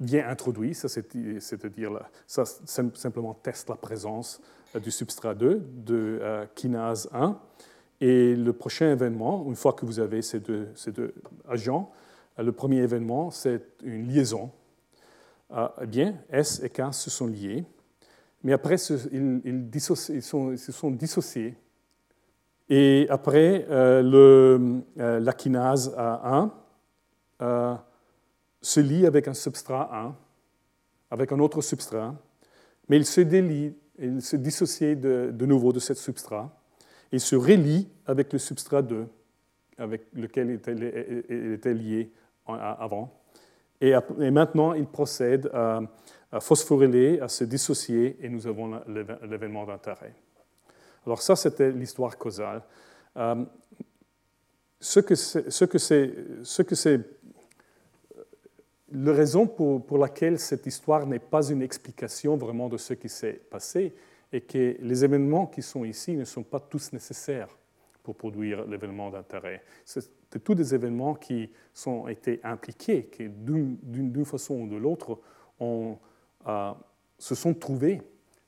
vient 0.00 0.28
introduit, 0.28 0.74
c'est-à-dire 0.74 2.00
ça 2.26 2.44
simplement 2.44 3.34
teste 3.34 3.68
la 3.68 3.76
présence 3.76 4.40
du 4.82 4.90
substrat 4.90 5.34
2, 5.34 5.62
de 5.84 6.46
kinase 6.54 7.08
1, 7.12 7.38
et 8.00 8.36
le 8.36 8.52
prochain 8.52 8.92
événement, 8.92 9.44
une 9.46 9.56
fois 9.56 9.72
que 9.72 9.84
vous 9.84 9.98
avez 9.98 10.22
ces 10.22 10.38
deux, 10.40 10.68
ces 10.76 10.92
deux 10.92 11.12
agents, 11.48 11.90
le 12.38 12.52
premier 12.52 12.78
événement, 12.78 13.32
c'est 13.32 13.62
une 13.82 14.06
liaison. 14.06 14.52
Ah, 15.50 15.74
eh 15.82 15.86
bien, 15.86 16.14
S 16.30 16.62
et 16.62 16.70
K 16.70 16.92
se 16.92 17.10
sont 17.10 17.26
liés, 17.26 17.64
mais 18.42 18.52
après, 18.52 18.76
ils, 18.76 19.80
se 19.80 20.72
sont 20.72 20.90
dissociés. 20.90 21.56
Et 22.68 23.06
après, 23.08 23.66
euh, 23.70 24.82
euh, 24.98 25.20
la 25.20 25.32
kinase 25.32 25.94
A1 25.96 26.50
euh, 27.40 27.74
se 28.60 28.80
lie 28.80 29.06
avec 29.06 29.26
un 29.26 29.34
substrat 29.34 29.88
1, 29.92 30.16
avec 31.10 31.32
un 31.32 31.38
autre 31.38 31.62
substrat, 31.62 32.14
mais 32.88 32.96
il 32.96 33.06
se 33.06 33.22
délie, 33.22 33.74
il 33.98 34.20
se 34.20 34.36
dissocie 34.36 34.96
de, 34.96 35.46
nouveau 35.46 35.72
de 35.72 35.80
ce 35.80 35.94
substrat 35.94 36.54
et 37.10 37.18
se 37.18 37.36
relie 37.36 37.88
avec 38.06 38.32
le 38.32 38.38
substrat 38.38 38.82
2, 38.82 39.06
avec 39.78 40.02
lequel 40.12 40.60
il 40.66 41.24
il 41.30 41.52
était 41.54 41.74
lié 41.74 42.12
avant. 42.46 43.14
Et, 43.80 43.94
maintenant, 44.30 44.74
il 44.74 44.86
procède 44.86 45.50
à, 45.52 45.80
phosphoryler, 46.40 47.20
à 47.20 47.28
se 47.28 47.44
dissocier, 47.44 48.16
et 48.20 48.28
nous 48.28 48.46
avons 48.46 48.80
l'événement 48.86 49.64
d'intérêt. 49.64 50.14
Alors 51.06 51.22
ça, 51.22 51.36
c'était 51.36 51.70
l'histoire 51.70 52.18
causale. 52.18 52.62
Euh, 53.16 53.44
ce 54.80 55.00
que 55.00 55.14
c'est, 55.14 55.50
ce 55.50 55.64
que 56.62 56.74
c'est, 56.74 57.00
la 58.90 59.12
raison 59.12 59.46
pour, 59.46 59.98
laquelle 59.98 60.38
cette 60.38 60.66
histoire 60.66 61.06
n'est 61.06 61.18
pas 61.18 61.48
une 61.48 61.62
explication 61.62 62.36
vraiment 62.36 62.68
de 62.68 62.76
ce 62.76 62.94
qui 62.94 63.08
s'est 63.08 63.40
passé 63.50 63.94
est 64.32 64.42
que 64.42 64.76
les 64.80 65.04
événements 65.04 65.46
qui 65.46 65.62
sont 65.62 65.84
ici 65.84 66.16
ne 66.16 66.24
sont 66.24 66.42
pas 66.42 66.60
tous 66.60 66.92
nécessaires 66.92 67.56
pour 68.02 68.16
produire 68.16 68.66
l'événement 68.66 69.10
d'intérêt 69.10 69.62
de 70.32 70.38
tous 70.38 70.54
des 70.54 70.74
événements 70.74 71.14
qui 71.14 71.50
ont 71.86 72.08
été 72.08 72.40
impliqués, 72.44 73.04
qui 73.04 73.28
d'une 73.28 74.24
façon 74.24 74.60
ou 74.60 74.68
de 74.68 74.76
l'autre 74.76 75.18
euh, 75.60 76.72
se 77.18 77.34
sont 77.34 77.54
trouvés 77.54 78.02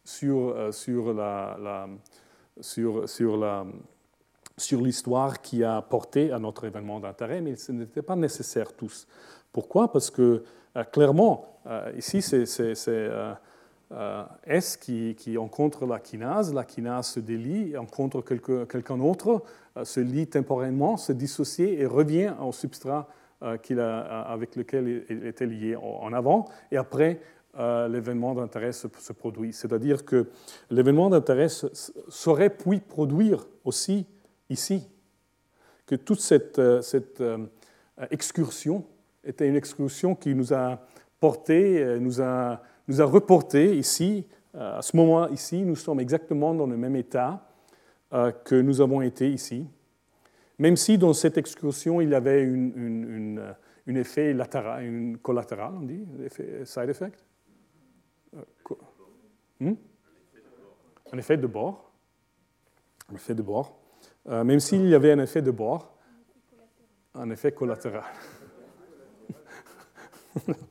sur, 0.04 0.48
euh, 0.48 0.72
sur, 0.72 1.12
la, 1.14 1.88
sur, 2.60 3.08
sur, 3.08 3.36
la, 3.36 3.66
sur 4.56 4.80
l'histoire 4.80 5.40
qui 5.40 5.64
a 5.64 5.80
porté 5.82 6.32
à 6.32 6.38
notre 6.38 6.64
événement 6.64 7.00
d'intérêt, 7.00 7.40
mais 7.40 7.56
ce 7.56 7.72
n'était 7.72 8.02
pas 8.02 8.16
nécessaire 8.16 8.72
tous. 8.72 9.06
Pourquoi? 9.52 9.90
Parce 9.90 10.10
que 10.10 10.44
euh, 10.76 10.84
clairement, 10.84 11.60
ici, 11.96 12.22
c'est 12.22 12.44
euh, 12.88 13.34
S 14.44 14.76
qui, 14.76 15.16
qui, 15.16 15.36
rencontre 15.36 15.84
la 15.84 15.98
kinase, 15.98 16.54
la 16.54 16.64
kinase 16.64 17.08
se 17.08 17.20
délie, 17.20 17.76
rencontre 17.76 18.20
quelqu'un 18.22 18.96
d'autre, 18.96 19.42
euh, 19.76 19.84
se 19.84 19.98
lie 19.98 20.28
temporairement, 20.28 20.96
se 20.96 21.12
dissocie 21.12 21.68
et 21.68 21.86
revient 21.86 22.32
au 22.40 22.52
substrat 22.52 23.08
euh, 23.42 23.56
avec 24.26 24.54
lequel 24.54 25.04
il 25.10 25.26
était 25.26 25.46
lié 25.46 25.74
en 25.74 26.12
avant, 26.12 26.46
et 26.70 26.76
après, 26.76 27.20
l'événement 27.56 28.34
d'intérêt 28.34 28.72
se, 28.72 28.86
produit. 29.12 29.52
C'est-à-dire 29.52 30.04
que 30.04 30.28
l'événement 30.70 31.10
d'intérêt 31.10 31.48
saurait 31.48 32.50
puis 32.50 32.78
produire 32.78 33.44
aussi 33.64 34.06
ici, 34.50 34.88
que 35.84 35.96
toute 35.96 36.20
cette, 36.20 36.60
cette 36.82 37.22
excursion 38.10 38.84
était 39.24 39.48
une 39.48 39.56
excursion 39.56 40.14
qui 40.14 40.34
nous 40.34 40.54
a 40.54 40.78
porté, 41.18 41.98
nous 41.98 42.22
a 42.22 42.62
nous 42.90 43.00
a 43.00 43.04
reporté 43.04 43.76
ici, 43.76 44.26
euh, 44.56 44.78
à 44.78 44.82
ce 44.82 44.96
moment 44.96 45.28
ici, 45.28 45.62
nous 45.62 45.76
sommes 45.76 46.00
exactement 46.00 46.52
dans 46.54 46.66
le 46.66 46.76
même 46.76 46.96
état 46.96 47.48
euh, 48.12 48.32
que 48.32 48.56
nous 48.56 48.80
avons 48.80 49.00
été 49.00 49.30
ici, 49.30 49.64
même 50.58 50.76
si 50.76 50.98
dans 50.98 51.12
cette 51.12 51.38
excursion, 51.38 52.00
il 52.00 52.08
y 52.08 52.14
avait 52.16 52.42
un 52.42 53.94
effet 53.94 54.32
latéral, 54.32 54.84
une 54.84 55.18
collatéral, 55.18 55.72
on 55.76 55.82
dit, 55.82 56.04
effet, 56.24 56.64
side 56.64 56.88
effect? 56.88 57.24
Euh, 58.36 58.42
hmm? 59.60 59.74
Un 61.12 61.18
effet 61.18 61.36
de 61.36 61.46
bord. 61.46 61.92
Un 63.08 63.14
effet 63.14 63.34
de 63.34 63.42
bord. 63.42 63.78
même 64.26 64.58
s'il 64.58 64.86
y 64.88 64.94
avait 64.96 65.12
un 65.12 65.20
effet 65.20 65.42
de 65.42 65.52
bord, 65.52 65.96
un 67.14 67.30
effet 67.30 67.52
collatéral. 67.52 68.02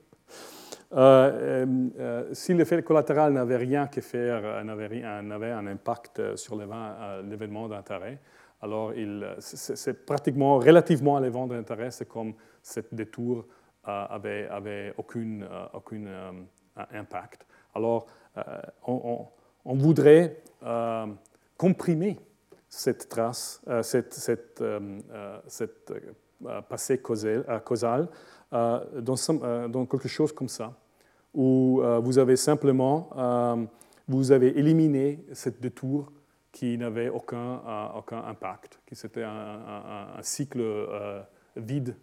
Euh, 0.92 0.98
euh, 0.98 1.90
euh, 2.00 2.34
si 2.34 2.54
l'effet 2.56 2.82
collatéral 2.82 3.32
n'avait 3.34 3.58
rien 3.58 3.84
à 3.84 4.02
faire, 4.02 4.64
n'avait, 4.64 5.52
un 5.52 5.68
impact 5.68 6.36
sur 6.36 6.56
l'événement 6.56 7.68
d'intérêt, 7.68 8.20
alors 8.62 8.92
c'est, 9.40 10.06
pratiquement 10.06 10.58
relativement 10.58 11.16
à 11.16 11.22
l'événement 11.22 11.48
d'intérêt, 11.48 11.92
c'est 11.92 12.08
comme 12.08 12.34
cette 12.62 12.94
détour 12.94 13.46
avait, 13.84 14.48
avait 14.48 14.94
aucun 14.98 15.42
aucune, 15.74 16.10
impact. 16.92 17.46
Alors 17.76 18.08
on, 18.86 19.28
voudrait 19.66 20.42
comprimer 21.56 22.20
cette 22.68 23.08
trace, 23.08 23.62
cette, 23.82 24.14
cette, 24.14 24.64
cette 25.48 25.94
passé 26.68 27.00
causal, 27.00 28.10
dans, 28.52 29.16
euh, 29.44 29.68
dans, 29.68 29.86
quelque 29.86 30.08
chose 30.08 30.32
comme 30.32 30.48
ça, 30.48 30.74
où 31.34 31.82
euh, 31.82 32.00
vous 32.00 32.18
avez 32.18 32.36
simplement 32.36 33.10
vous 34.08 34.32
avez 34.32 34.58
éliminé 34.58 35.24
cette 35.34 35.62
détour 35.62 36.12
qui 36.52 36.76
n'avait 36.80 37.10
aucun, 37.10 37.62
aucun 37.96 38.24
impact, 38.24 38.80
qui 38.88 38.96
c'était 38.96 39.22
un, 39.22 40.18
cycle 40.24 40.64
vide. 41.56 41.96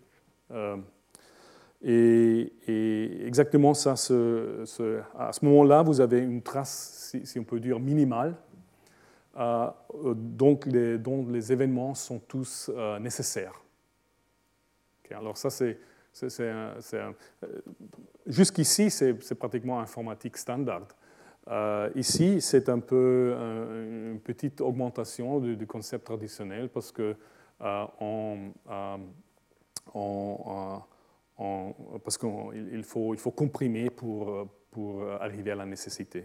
Et, 1.83 3.27
exactement 3.27 3.75
ça, 3.75 3.97
ce, 3.97 5.01
à 5.19 5.33
ce 5.33 5.45
moment-là, 5.47 5.83
vous 5.83 6.01
avez 6.01 6.21
une 6.21 6.43
trace, 6.43 7.19
si, 7.25 7.41
on 7.41 7.45
peut 7.45 7.59
dire, 7.59 7.81
minimale, 7.81 8.37
donc 10.15 10.65
les, 10.67 10.97
dont 10.97 11.27
les 11.29 11.53
événements 11.53 11.97
sont 11.97 12.21
tous 12.21 12.71
nécessaires. 13.01 13.61
alors 15.11 15.37
ça, 15.37 15.51
c'est 15.51 15.77
euh, 15.77 15.96
jusqu'ici, 18.27 18.91
c'est 18.91 19.35
pratiquement 19.35 19.81
informatique 19.81 20.37
standard. 20.37 20.87
Euh, 21.49 21.91
ici, 21.95 22.41
c'est 22.41 22.69
un 22.69 22.81
peu 22.81 23.35
une 23.39 24.21
petite 24.21 24.61
augmentation 24.61 25.39
du, 25.41 25.67
concept 25.67 26.05
traditionnel 26.05 26.69
parce 26.69 26.93
euh, 26.99 27.85
qu'il 32.19 32.85
faut, 32.85 33.31
comprimer 33.31 33.91
pour 33.91 34.49
arriver 35.21 35.53
à 35.53 35.57
la 35.57 35.67
nécessité. 35.67 36.25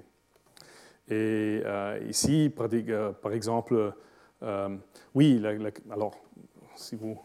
Et 1.09 1.61
ici, 2.07 2.51
par, 2.55 3.33
exemple, 3.33 3.93
oui, 5.13 5.43
alors, 5.91 6.15
si 6.75 6.95
vous 6.95 7.19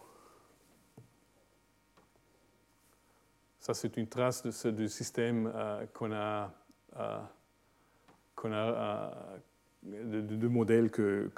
Ça, 3.67 3.75
c'est 3.75 3.97
une 3.97 4.07
trace 4.07 4.47
du 4.65 4.89
système 4.89 5.51
euh, 5.53 5.85
qu'on 5.93 6.13
a, 6.13 6.55
euh, 7.01 7.19
qu'on 8.37 8.53
a 8.53 9.11
euh, 9.89 10.05
de, 10.05 10.21
de, 10.21 10.47
modèles 10.47 10.89
que, 10.89 11.33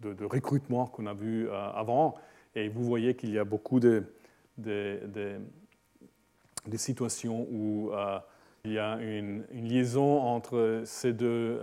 de, 0.00 0.24
recrutement 0.24 0.86
qu'on 0.86 1.04
a 1.04 1.12
vu 1.12 1.50
avant. 1.50 2.14
Et 2.54 2.70
vous 2.70 2.84
voyez 2.84 3.14
qu'il 3.16 3.32
y 3.32 3.38
a 3.38 3.44
beaucoup 3.44 3.80
de 3.80 4.02
situations 6.74 7.46
où 7.50 7.90
Il 8.64 8.72
y 8.72 8.78
a 8.78 8.94
une, 8.94 9.44
liaison 9.52 10.22
entre 10.22 10.84
ces 10.86 11.12
deux 11.12 11.60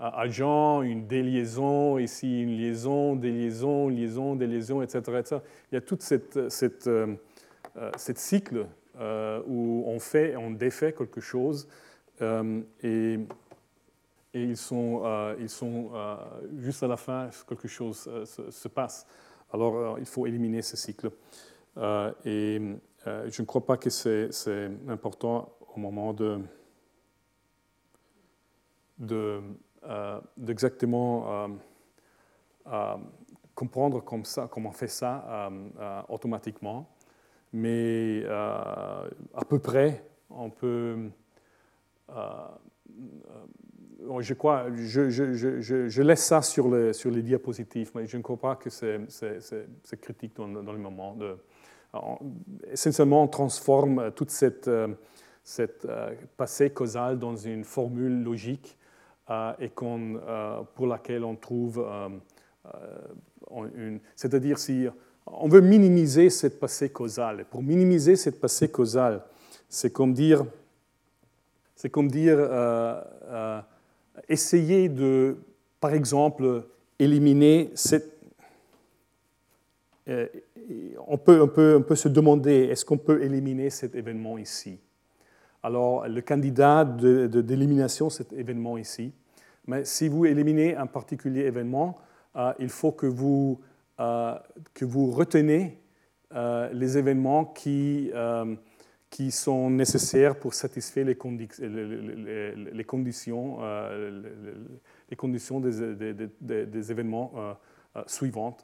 euh, 0.00 0.10
agents, 0.12 0.82
une 0.82 1.06
déliaison, 1.06 1.98
ici 1.98 2.42
une 2.42 2.56
liaison, 2.56 3.14
déliaison, 3.14 3.88
liaison, 3.88 4.34
déliaison, 4.34 4.82
etc. 4.82 4.98
etc. 5.18 5.36
Il 5.70 5.76
y 5.76 5.78
a 5.78 5.96
cette, 6.00 6.36
euh, 6.86 7.14
euh, 7.76 7.90
cette 7.96 8.18
cycle 8.18 8.66
où 9.46 9.84
on 9.86 9.98
fait, 9.98 10.36
on 10.36 10.52
défait 10.52 10.92
quelque 10.92 11.20
chose 11.20 11.68
et, 12.20 13.18
ils 14.32 14.56
sont, 14.56 15.02
ils 15.40 15.48
sont 15.48 15.90
juste 16.58 16.82
à 16.84 16.86
la 16.86 16.96
fin, 16.96 17.28
quelque 17.48 17.66
chose 17.66 18.08
se, 18.24 18.50
se, 18.52 18.68
passe. 18.68 19.04
Alors 19.52 19.98
il 19.98 20.06
faut 20.06 20.26
éliminer 20.26 20.62
ce 20.62 20.76
cycle. 20.76 21.10
et 22.24 22.60
je 23.04 23.42
ne 23.42 23.46
crois 23.46 23.66
pas 23.66 23.76
que 23.76 23.90
c'est 23.90 24.70
important 24.86 25.52
au 25.74 25.80
moment 25.80 26.12
de, 26.12 26.40
euh, 29.00 29.40
d'exactement 30.36 31.24
euh, 31.26 31.48
euh, 32.66 32.96
comprendre 33.54 34.02
comment 34.02 34.68
on 34.68 34.72
fait 34.72 34.88
ça 34.88 35.50
automatiquement, 36.08 36.88
mais 37.52 38.24
à 38.26 39.44
peu 39.48 39.58
près, 39.58 40.04
on 40.30 40.50
peut. 40.50 41.10
je 44.78 46.02
laisse 46.02 46.24
ça 46.24 46.42
sur, 46.42 46.68
les, 46.68 47.22
diapositives, 47.22 47.92
mais 47.94 48.06
je 48.06 48.16
ne 48.16 48.22
crois 48.22 48.36
pas 48.36 48.56
que 48.56 48.70
c'est 48.70 49.00
critique 50.00 50.34
dans, 50.36 50.46
le 50.48 50.78
moment. 50.78 51.14
De, 51.14 51.36
essentiellement, 52.72 53.22
on 53.22 53.28
transforme 53.28 54.10
toute 54.12 54.30
cette 54.30 54.68
cette 55.44 55.84
euh, 55.84 56.14
passé 56.38 56.70
causal 56.70 57.18
dans 57.18 57.36
une 57.36 57.64
formule 57.64 58.22
logique 58.22 58.76
euh, 58.76 58.83
et 59.28 59.70
euh, 59.82 60.60
pour 60.74 60.86
laquelle 60.86 61.24
on 61.24 61.34
trouve 61.34 61.86
une... 63.74 64.00
C'est-à-dire 64.14 64.58
si 64.58 64.86
on 65.26 65.48
veut 65.48 65.62
minimiser 65.62 66.28
cette 66.28 66.60
passé 66.60 66.90
causal. 66.90 67.46
Pour 67.46 67.62
minimiser 67.62 68.16
cette 68.16 68.40
passé 68.40 68.68
causal, 68.68 69.22
c'est 69.68 69.92
comme 69.92 70.12
dire, 70.12 70.44
c'est 71.74 71.88
comme 71.88 72.10
dire 72.10 72.38
essayer 74.28 74.88
de, 74.88 75.36
par 75.80 75.94
exemple, 75.94 76.64
éliminer 76.98 77.70
cette... 77.74 78.12
on, 80.06 81.16
peut, 81.16 81.40
on, 81.40 81.48
peut, 81.48 81.76
on 81.78 81.82
peut 81.82 81.96
se 81.96 82.08
demander, 82.08 82.64
est-ce 82.64 82.84
qu'on 82.84 82.98
peut 82.98 83.22
éliminer 83.22 83.70
cet 83.70 83.94
événement 83.94 84.36
ici? 84.36 84.78
Alors 85.64 86.06
le 86.06 86.20
candidat 86.20 86.84
d'élimination, 86.84 88.10
cet 88.10 88.34
événement 88.34 88.76
ici. 88.76 89.14
Mais 89.66 89.86
si 89.86 90.08
vous 90.08 90.26
éliminez 90.26 90.76
un 90.76 90.86
particulier 90.86 91.46
événement, 91.46 91.96
euh, 92.36 92.52
il 92.58 92.68
faut 92.68 92.92
que 92.92 93.06
vous, 93.06 93.62
euh, 93.98 94.34
que 94.74 94.84
vous 94.84 95.10
retenez 95.10 95.80
euh, 96.34 96.68
les 96.74 96.98
événements 96.98 97.46
qui, 97.46 98.12
qui 99.08 99.30
sont 99.30 99.70
nécessaires 99.70 100.38
pour 100.38 100.52
satisfaire 100.52 101.06
les, 101.06 101.14
conditions, 101.16 101.64
les 105.08 105.16
conditions 105.16 105.60
des 105.60 106.90
événements 106.90 107.56
suivants. 108.06 108.58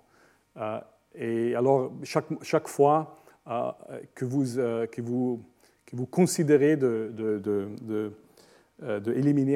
et 1.14 1.54
alors, 1.54 1.92
chaque, 2.02 2.26
chaque 2.42 2.68
fois 2.68 3.16
que 4.14 4.24
vous, 4.26 4.44
que 4.44 5.00
vous 5.00 5.42
que 5.90 5.96
vous 5.96 6.06
considérez 6.06 6.76
de, 6.76 7.12
de, 7.14 8.12
euh, 8.82 9.00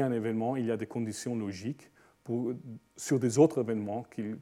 un 0.03 0.13
événement, 0.13 0.57
il 0.57 0.67
y 0.67 0.71
a 0.71 0.77
des 0.77 0.87
conditions 0.87 1.37
logiques 1.37 1.91
sur 2.97 3.21
des 3.21 3.39
autres 3.39 3.61
événements 3.61 4.05
euh, 4.19 4.35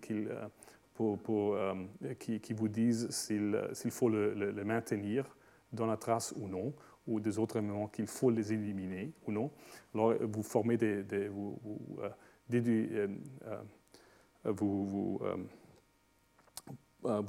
euh, 1.01 1.75
qui, 2.19 2.41
qui, 2.41 2.53
vous 2.53 2.69
disent 2.69 3.11
s'il 3.11 3.91
faut 3.91 4.09
le, 4.09 4.53
maintenir 4.65 5.37
dans 5.73 5.87
la 5.87 5.97
trace 5.97 6.33
ou 6.37 6.49
non, 6.49 6.73
ou 7.07 7.21
des 7.21 7.39
autres 7.39 7.57
événements 7.57 7.89
qu'il 7.89 8.07
faut 8.07 8.31
les 8.31 8.53
éliminer 8.53 9.13
ou 9.27 9.33
non. 9.33 9.51
Alors 9.95 10.15
vous 10.21 10.43
formez 10.43 10.77
des, 10.77 11.29
vous, 11.29 11.59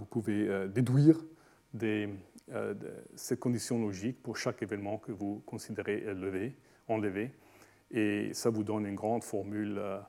pouvez 0.10 0.68
déduire 0.70 1.20
des, 1.74 2.10
euh, 2.52 2.74
ces 3.16 3.38
conditions 3.38 3.80
logiques 3.82 4.22
pour 4.22 4.36
chaque 4.36 4.62
événement 4.62 4.98
que 4.98 5.14
vous 5.14 5.42
considérez 5.46 6.00
élevé, 6.00 6.58
enlevé. 6.90 7.32
Et 7.92 8.34
ça 8.34 8.50
vous 8.50 8.64
donne 8.64 8.86
une 8.86 8.96
grande 8.96 9.24
formule 9.24 9.78
euh, 9.78 10.00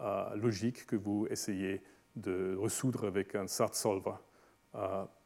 euh, 0.00 0.34
logique 0.36 0.86
que 0.86 0.96
vous 0.96 1.26
essayez 1.30 1.82
de 2.16 2.56
résoudre 2.60 3.06
avec 3.06 3.34
un 3.34 3.46
SAT-solver 3.46 4.16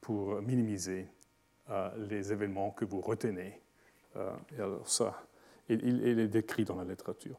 pour 0.01 0.41
minimiser 0.41 1.09
les 1.97 2.33
événements 2.33 2.71
que 2.71 2.85
vous 2.85 3.01
retenez. 3.01 3.61
et 4.17 4.61
alors 4.61 4.87
ça, 4.89 5.27
il, 5.69 6.21
est 6.21 6.29
décrit 6.29 6.65
dans 6.65 6.77
la 6.77 6.85
littérature. 6.85 7.39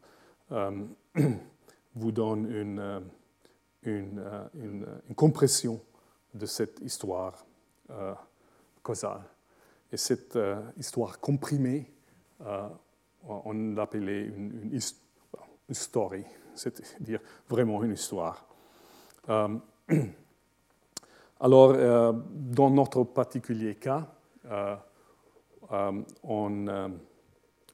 vous 1.96 2.12
donne 2.12 2.52
une, 2.52 3.04
une, 3.84 4.50
une, 4.56 5.16
compression 5.16 5.82
de 6.34 6.46
cette 6.46 6.80
histoire 6.82 7.46
causale. 8.84 9.24
Et 9.92 9.98
cette 9.98 10.36
euh, 10.36 10.60
histoire 10.78 11.20
comprimée, 11.20 11.92
euh, 12.46 12.68
on 13.28 13.54
l'appelait 13.74 14.26
une, 14.26 14.70
une, 14.72 15.74
story, 15.74 16.24
c'est-à-dire 16.54 17.20
vraiment 17.48 17.84
une 17.84 17.94
histoire. 17.94 18.46
Euh, 19.30 19.58
alors, 21.40 22.14
dans 22.32 22.70
notre 22.70 23.04
particulier 23.06 23.76
cas, 23.76 24.14
on, 25.72 26.04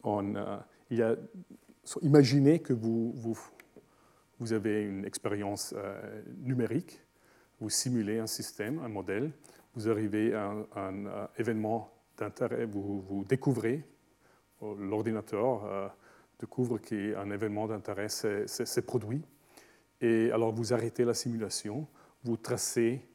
on, 0.04 0.60
imaginez 2.02 2.60
que 2.60 2.74
vous, 2.74 3.12
vous, 3.16 3.38
vous 4.40 4.54
avez 4.54 4.84
une 4.84 5.04
expérience 5.04 5.74
numérique, 6.38 7.02
vous 7.60 7.70
simulez 7.70 8.20
un 8.20 8.28
système, 8.28 8.80
un 8.80 8.88
modèle, 8.88 9.32
vous 9.80 9.90
arrivez 9.90 10.34
à 10.34 10.52
un, 10.76 11.06
euh, 11.06 11.28
événement 11.38 11.90
d'intérêt, 12.18 12.66
vous, 12.66 13.24
découvrez, 13.30 13.86
euh, 14.62 14.76
l'ordinateur 14.78 15.64
euh, 15.64 15.88
découvre 16.38 16.80
qu'un 16.80 17.32
événement 17.32 17.66
d'intérêt 17.66 18.10
s'est 18.10 18.82
produit, 18.82 19.24
et 20.02 20.32
alors 20.34 20.52
vous 20.52 20.74
arrêtez 20.74 21.06
la 21.06 21.14
simulation, 21.14 21.88
vous 22.24 22.36
tracez 22.36 23.06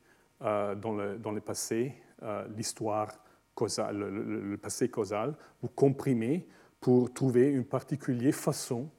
dans, 0.41 0.95
le, 0.95 1.19
dans 1.19 1.33
le 1.33 1.41
passé 1.41 1.95
l'histoire 2.55 3.11
causale, 3.55 3.99
le, 3.99 4.57
passé 4.59 4.91
causal, 4.91 5.35
vous 5.63 5.69
comprimez 5.69 6.47
pour 6.81 7.13
trouver 7.15 7.51
une 7.51 7.65
particulière 7.65 8.35
façon 8.35 8.91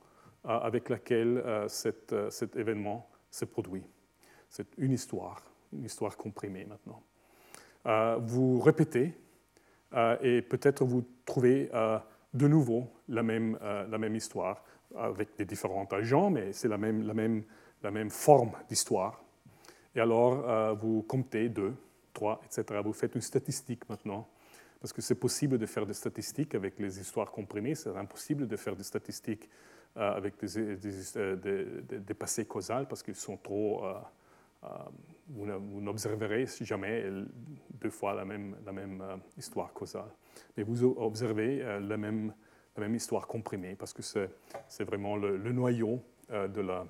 avec 0.44 0.90
laquelle 0.90 1.44
cet 1.68 2.56
événement 2.56 3.08
s'est 3.30 3.46
produit. 3.46 3.84
C'est 4.50 4.68
une 4.80 4.94
histoire, 4.94 5.44
une 5.72 5.86
histoire 5.86 6.18
comprimée 6.18 6.66
maintenant. 6.66 7.04
Euh, 7.86 8.18
vous 8.20 8.60
répétez 8.60 9.14
euh, 9.94 10.18
et 10.22 10.42
peut-être 10.42 10.84
vous 10.84 11.06
trouvez 11.26 11.70
euh, 11.74 12.00
de 12.34 12.48
nouveau 12.48 12.90
la 13.08 13.22
même, 13.22 13.58
la 13.62 13.98
même 13.98 14.16
histoire 14.16 14.64
avec 14.98 15.38
des 15.38 15.46
différents 15.46 15.88
agents, 15.92 16.30
mais 16.30 16.52
c'est 16.54 16.68
la 16.68 16.78
même, 16.78 17.06
la, 17.06 17.14
même, 17.14 17.44
la 17.84 17.92
même 17.92 18.10
forme 18.10 18.52
d'histoire. 18.68 19.24
Et 19.96 20.02
alors, 20.02 20.76
vous 20.76 21.04
comptez 21.04 21.48
deux, 21.48 21.74
trois, 22.14 22.42
etc. 22.46 22.82
Vous 22.84 22.94
faites 22.94 23.16
une 23.16 23.22
statistique 23.22 23.88
maintenant, 23.88 24.28
parce 24.82 24.92
que 24.92 25.02
c'est 25.02 25.16
possible 25.16 25.58
de 25.58 25.66
faire 25.66 25.86
des 25.86 25.94
statistiques 25.94 26.56
avec 26.56 26.80
les 26.80 27.00
histoires 27.00 27.32
comprimées, 27.32 27.76
c'est 27.76 27.96
impossible 27.96 28.48
de 28.48 28.58
faire 28.58 28.76
des 28.76 28.84
statistiques 28.84 29.50
avec 29.96 30.34
des, 30.44 30.76
des, 30.76 32.14
passés 32.14 32.46
causales, 32.46 32.88
parce 32.88 33.02
qu'ils 33.04 33.16
sont 33.16 33.38
trop 33.38 33.84
vous 35.30 35.82
n'observerez 35.82 36.46
jamais 36.62 37.06
deux 37.82 37.90
fois 37.90 38.14
la 38.14 38.26
même, 38.26 38.56
euh, 38.66 39.18
histoire 39.38 39.74
causale. 39.74 40.12
Mais 40.58 40.64
vous 40.64 40.84
observez 40.84 41.62
euh, 41.62 41.80
la, 41.80 41.98
même, 41.98 42.34
histoire 42.94 43.28
comprimée 43.28 43.76
parce 43.76 43.94
que 43.94 44.02
c'est 44.02 44.84
vraiment 44.84 45.16
le, 45.16 45.38
noyau 45.52 46.02
euh, 46.32 46.48
de, 46.48 46.62
la, 46.62 46.86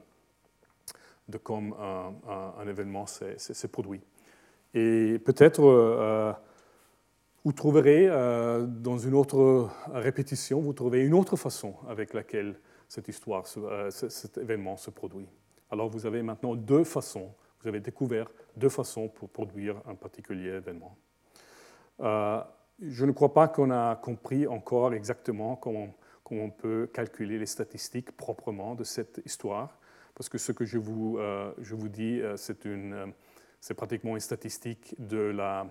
de 1.29 1.37
comme 1.37 1.73
un, 1.73 2.67
événement 2.67 3.05
s'est 3.05 3.67
produit. 3.67 4.01
Et 4.73 5.19
peut-être 5.23 5.61
vous 7.45 7.53
trouverez 7.53 8.07
dans 8.07 8.97
une 8.97 9.13
autre 9.13 9.69
répétition, 9.93 10.59
vous 10.59 10.73
trouverez 10.73 11.05
une 11.05 11.13
autre 11.13 11.37
façon 11.37 11.75
avec 11.87 12.13
laquelle 12.13 12.59
cet 12.89 14.37
événement 14.37 14.75
se 14.75 14.89
produit. 14.89 15.27
Alors 15.71 15.89
vous 15.89 16.05
avez 16.05 16.21
maintenant 16.23 16.55
deux 16.55 16.83
façons 16.83 17.31
vous 17.65 17.69
avez 17.69 17.79
découvert 17.79 18.27
deux 18.55 18.69
façons 18.69 19.07
pour 19.07 19.29
produire 19.29 19.81
un 19.87 19.95
particulier 19.95 20.49
événement. 20.49 20.95
Euh, 21.99 22.39
je 22.79 23.05
ne 23.05 23.11
crois 23.11 23.33
pas 23.33 23.47
qu'on 23.47 23.71
a 23.71 23.95
compris 23.95 24.45
encore 24.45 24.93
exactement 24.93 25.55
comment 25.55 25.95
comment 26.23 26.43
on 26.43 26.49
peut 26.49 26.89
calculer 26.91 27.37
les 27.37 27.45
statistiques 27.45 28.11
proprement 28.11 28.75
de 28.75 28.83
cette 28.83 29.21
histoire. 29.25 29.77
Parce 30.15 30.27
que 30.27 30.37
ce 30.37 30.51
que 30.51 30.65
je 30.65 30.79
vous, 30.79 31.19
je 31.59 31.75
vous 31.75 31.87
dis, 31.87 32.21
une, 32.65 33.13
c'est 33.61 33.75
pratiquement 33.75 34.15
une 34.15 34.21
statistique 34.21 34.95
de 34.97 35.17
la 35.17 35.67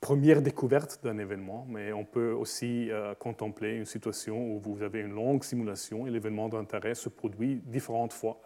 première 0.00 0.40
découverte 0.40 1.00
d'un 1.02 1.18
événement, 1.18 1.66
mais 1.68 1.92
on 1.92 2.06
peut 2.06 2.32
aussi 2.32 2.88
contempler 3.18 3.74
une 3.76 3.84
situation 3.84 4.54
où 4.54 4.58
vous 4.58 4.82
avez 4.82 5.00
une 5.00 5.12
longue 5.12 5.44
simulation 5.44 6.06
et 6.06 6.10
l'événement 6.10 6.48
d'intérêt 6.48 6.94
se 6.94 7.10
produit 7.10 7.56
différentes 7.66 8.14
fois, 8.14 8.40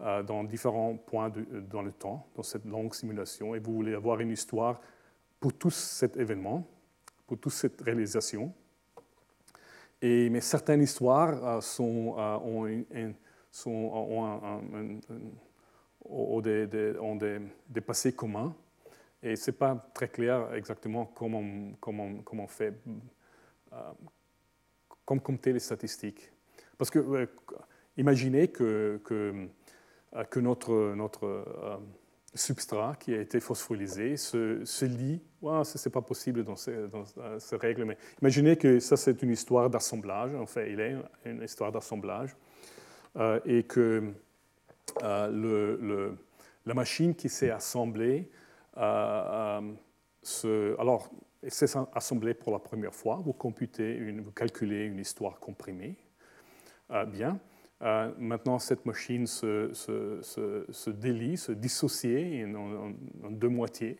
dans 0.00 0.44
différents 0.44 0.96
points 0.96 1.32
dans 1.70 1.82
le 1.82 1.92
temps, 1.92 2.26
dans 2.34 2.42
cette 2.42 2.64
longue 2.64 2.94
simulation, 2.94 3.54
et 3.54 3.58
vous 3.58 3.74
voulez 3.74 3.94
avoir 3.94 4.20
une 4.20 4.30
histoire 4.30 4.80
pour 5.40 5.52
tout 5.52 5.70
cet 5.70 6.16
événement, 6.16 6.66
pour 7.26 7.38
toute 7.38 7.52
cette 7.52 7.80
réalisation. 7.80 8.52
Et, 10.00 10.28
mais 10.28 10.40
certaines 10.40 10.82
histoires 10.82 11.44
euh, 11.44 11.60
sont, 11.60 12.14
euh, 12.18 12.36
ont, 12.36 13.14
sont, 13.50 13.70
ont, 16.04 16.40
des, 16.40 16.66
des, 16.66 17.80
passés 17.80 18.14
communs. 18.14 18.54
Et 19.22 19.36
ce 19.36 19.50
n'est 19.50 19.56
pas 19.56 19.74
très 19.94 20.08
clair 20.08 20.52
exactement 20.54 21.06
comment, 21.06 21.72
comment, 21.80 22.10
comment 22.24 22.44
on 22.44 22.48
fait, 22.48 22.74
euh, 23.72 23.76
comment 25.06 25.20
compter 25.20 25.52
les 25.52 25.60
statistiques. 25.60 26.30
Parce 26.76 26.90
que 26.90 27.28
imaginez 27.96 28.48
que, 28.48 29.00
que 30.30 30.40
notre, 30.40 30.94
notre 30.94 31.44
substrat 32.34 32.96
qui 32.98 33.14
a 33.14 33.20
été 33.20 33.40
phosphorylisé 33.40 34.16
se, 34.16 34.64
se 34.64 34.84
lie. 34.84 35.22
ce 35.42 35.88
n'est 35.88 35.92
pas 35.92 36.02
possible 36.02 36.44
dans 36.44 36.56
ces, 36.56 36.88
dans 36.88 37.04
ces, 37.38 37.56
règles, 37.56 37.84
mais 37.84 37.96
imaginez 38.20 38.56
que 38.56 38.80
ça, 38.80 38.96
c'est 38.96 39.22
une 39.22 39.30
histoire 39.30 39.70
d'assemblage. 39.70 40.34
En 40.34 40.46
fait, 40.46 40.72
il 40.72 40.80
est 40.80 40.96
une 41.24 41.42
histoire 41.42 41.72
d'assemblage. 41.72 42.36
Euh, 43.16 43.38
et 43.44 43.62
que 43.62 44.12
euh, 45.02 45.28
le, 45.28 45.76
le, 45.80 46.18
la 46.66 46.74
machine 46.74 47.14
qui 47.14 47.28
s'est 47.28 47.50
assemblée, 47.50 48.28
euh, 48.76 49.72
se, 50.20 50.78
alors, 50.80 51.10
s'est 51.46 51.78
assemblée 51.94 52.34
pour 52.34 52.52
la 52.52 52.58
première 52.58 52.94
fois. 52.94 53.20
Vous 53.24 53.32
computez, 53.32 54.10
vous 54.20 54.32
calculez 54.32 54.86
une 54.86 54.98
histoire 54.98 55.38
comprimée. 55.38 55.96
bien. 57.08 57.38
Euh, 57.82 58.10
maintenant, 58.18 58.58
cette 58.58 58.86
machine 58.86 59.26
se, 59.26 60.90
délie, 60.90 61.36
se 61.36 61.52
dissocie 61.52 62.44
en, 62.54 63.30
deux 63.30 63.48
moitiés, 63.48 63.98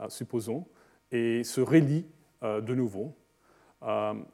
euh, 0.00 0.08
supposons, 0.08 0.66
et 1.10 1.44
se 1.44 1.60
relie 1.60 2.06
euh, 2.42 2.60
de 2.60 2.74
nouveau. 2.74 3.16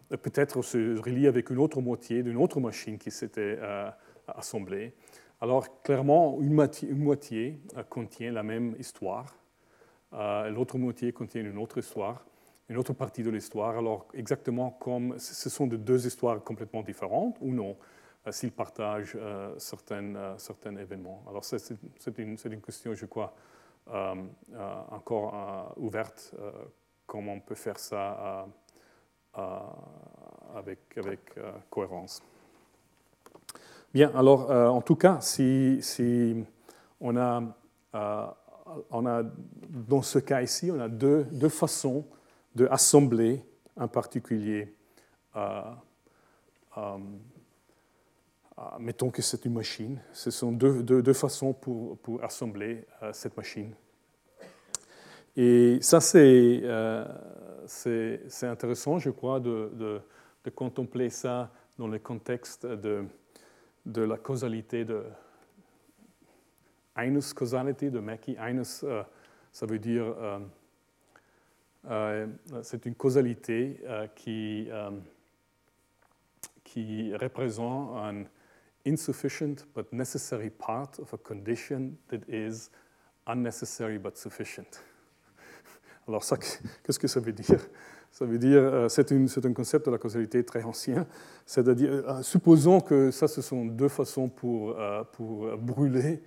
Peut-être 0.09 0.61
se 0.61 0.99
relie 0.99 1.27
avec 1.27 1.49
une 1.49 1.59
autre 1.59 1.81
moitié 1.81 2.23
d'une 2.23 2.37
autre 2.37 2.61
machine 2.61 2.99
qui 2.99 3.11
s'était 3.11 3.59
assemblée. 4.27 4.93
Alors, 5.41 5.83
clairement, 5.83 6.37
une 6.43 6.53
moitié, 6.53 6.91
une 6.91 6.99
moitié 6.99 7.59
contient 7.89 8.31
la 8.31 8.43
même 8.43 8.75
histoire, 8.79 9.35
l'autre 10.13 10.77
moitié 10.77 11.15
contient 11.15 11.41
une 11.41 11.57
autre 11.57 11.79
histoire 11.79 12.27
une 12.69 12.77
autre 12.77 12.93
partie 12.93 13.23
de 13.23 13.31
l'histoire. 13.31 13.79
Alors, 13.79 14.07
exactement 14.13 14.71
comme 14.71 15.19
ce 15.19 15.49
sont 15.49 15.67
de 15.67 15.77
deux 15.77 16.07
histoires 16.07 16.43
complètement 16.43 16.83
différentes 16.83 17.37
ou 17.41 17.53
non? 17.53 17.77
S'ils 18.31 18.53
partagent 18.53 19.17
euh, 19.17 19.55
certains, 19.59 20.15
euh, 20.15 20.35
certains 20.39 20.77
événements. 20.77 21.23
Alors 21.29 21.45
c'est 21.45 21.71
une, 22.19 22.37
une, 22.45 22.61
question, 22.61 22.95
je 22.95 23.07
crois, 23.07 23.35
encore 24.91 25.73
ouverte, 25.79 26.35
comment 27.07 27.33
on 27.33 27.41
peut 27.41 27.55
faire 27.55 27.79
ça 27.79 28.47
avec, 30.55 30.79
avec 30.99 31.21
cohérence. 31.71 32.23
Bien, 33.95 34.15
alors 34.15 34.51
en 34.51 34.83
tout 34.83 34.97
cas, 34.97 35.23
si, 35.23 35.79
si 35.81 36.45
on, 37.01 37.17
a, 37.17 37.43
on 38.91 39.07
a, 39.07 39.23
dans 39.71 40.03
ce 40.03 40.19
cas 40.19 40.43
ici, 40.43 40.71
on 40.71 40.81
a 40.81 40.89
deux, 40.89 41.25
deux 41.33 41.49
façons 41.49 42.05
d'assembler 42.55 43.43
un 43.79 43.89
particulier 43.89 44.75
ah, 45.33 45.79
mettons 48.79 49.11
que 49.11 49.23
c'est 49.23 49.45
une 49.45 49.55
machine. 49.55 50.01
Ce 50.13 50.31
sont 50.31 50.53
deux, 50.53 51.13
façons 51.13 51.53
pour, 51.53 51.99
assembler 52.23 52.85
euh, 53.03 53.13
cette 53.13 53.37
machine. 53.37 53.75
Et 55.37 55.79
ça, 55.81 55.99
euh, 56.17 57.05
c'est 57.67 58.47
intéressant, 58.47 58.99
je 58.99 59.11
crois, 59.11 59.39
de, 59.39 59.71
de, 59.75 60.01
de, 60.45 60.51
contempler 60.51 61.11
ça 61.11 61.51
dans 61.79 61.87
le 61.87 61.99
contexte 61.99 62.67
de, 62.67 63.05
de 63.87 64.03
la 64.03 64.17
causalité 64.17 64.85
de 64.85 65.05
Einus 66.97 67.33
causalité 67.33 67.91
de 67.91 68.01
Mackey. 68.01 68.37
Einus, 68.41 68.83
euh, 68.83 69.05
ça 69.53 69.67
veut 69.67 69.79
dire, 69.79 70.15
c'est 72.63 72.85
une 72.87 72.97
causalité 72.97 73.81
qui, 74.17 74.69
qui 76.65 77.15
représente 77.17 77.97
un 77.97 78.25
insufficient 78.89 79.67
but 79.75 79.93
necessary 79.93 80.51
part 80.51 80.99
of 80.99 81.13
a 81.13 81.19
condition 81.19 81.97
that 82.09 82.21
is 82.29 82.71
unnecessary 83.27 83.99
but 83.99 84.17
sufficient. 84.17 84.81
Alors 86.09 86.25
ça, 86.25 86.37
qu'est-ce 86.83 86.99
que 86.99 87.09
ça 87.09 87.21
veut 87.21 87.33
dire? 87.33 87.61
Ça 88.11 88.25
veut 88.25 88.39
dire, 88.39 88.59
euh, 88.59 88.89
c'est, 88.89 89.13
un 89.13 89.53
concept 89.53 89.87
de 89.87 89.91
la 89.91 89.99
causalité 89.99 90.43
très 90.43 90.65
ancien, 90.65 91.07
c'est-à-dire, 91.45 91.91
euh, 91.93 92.23
supposons 92.23 92.81
que 92.81 93.11
ça, 93.11 93.29
ce 93.29 93.43
sont 93.43 93.67
deux 93.67 93.89
façons 93.89 94.29
pour, 94.29 94.79
euh, 94.79 95.05
pour 95.13 95.57
brûler 95.59 96.23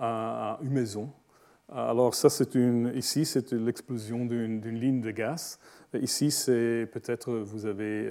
une 0.00 0.70
maison. 0.70 1.10
Alors 1.68 2.14
ça, 2.14 2.30
c'est 2.30 2.54
une, 2.54 2.92
ici, 2.94 3.24
c'est 3.24 3.52
l'explosion 3.52 4.24
d'une, 4.24 4.60
ligne 4.60 5.00
de 5.00 5.10
gaz. 5.10 5.58
Ici, 5.94 6.30
c'est 6.30 6.88
peut-être, 6.92 7.32
vous 7.32 7.66
avez, 7.66 8.10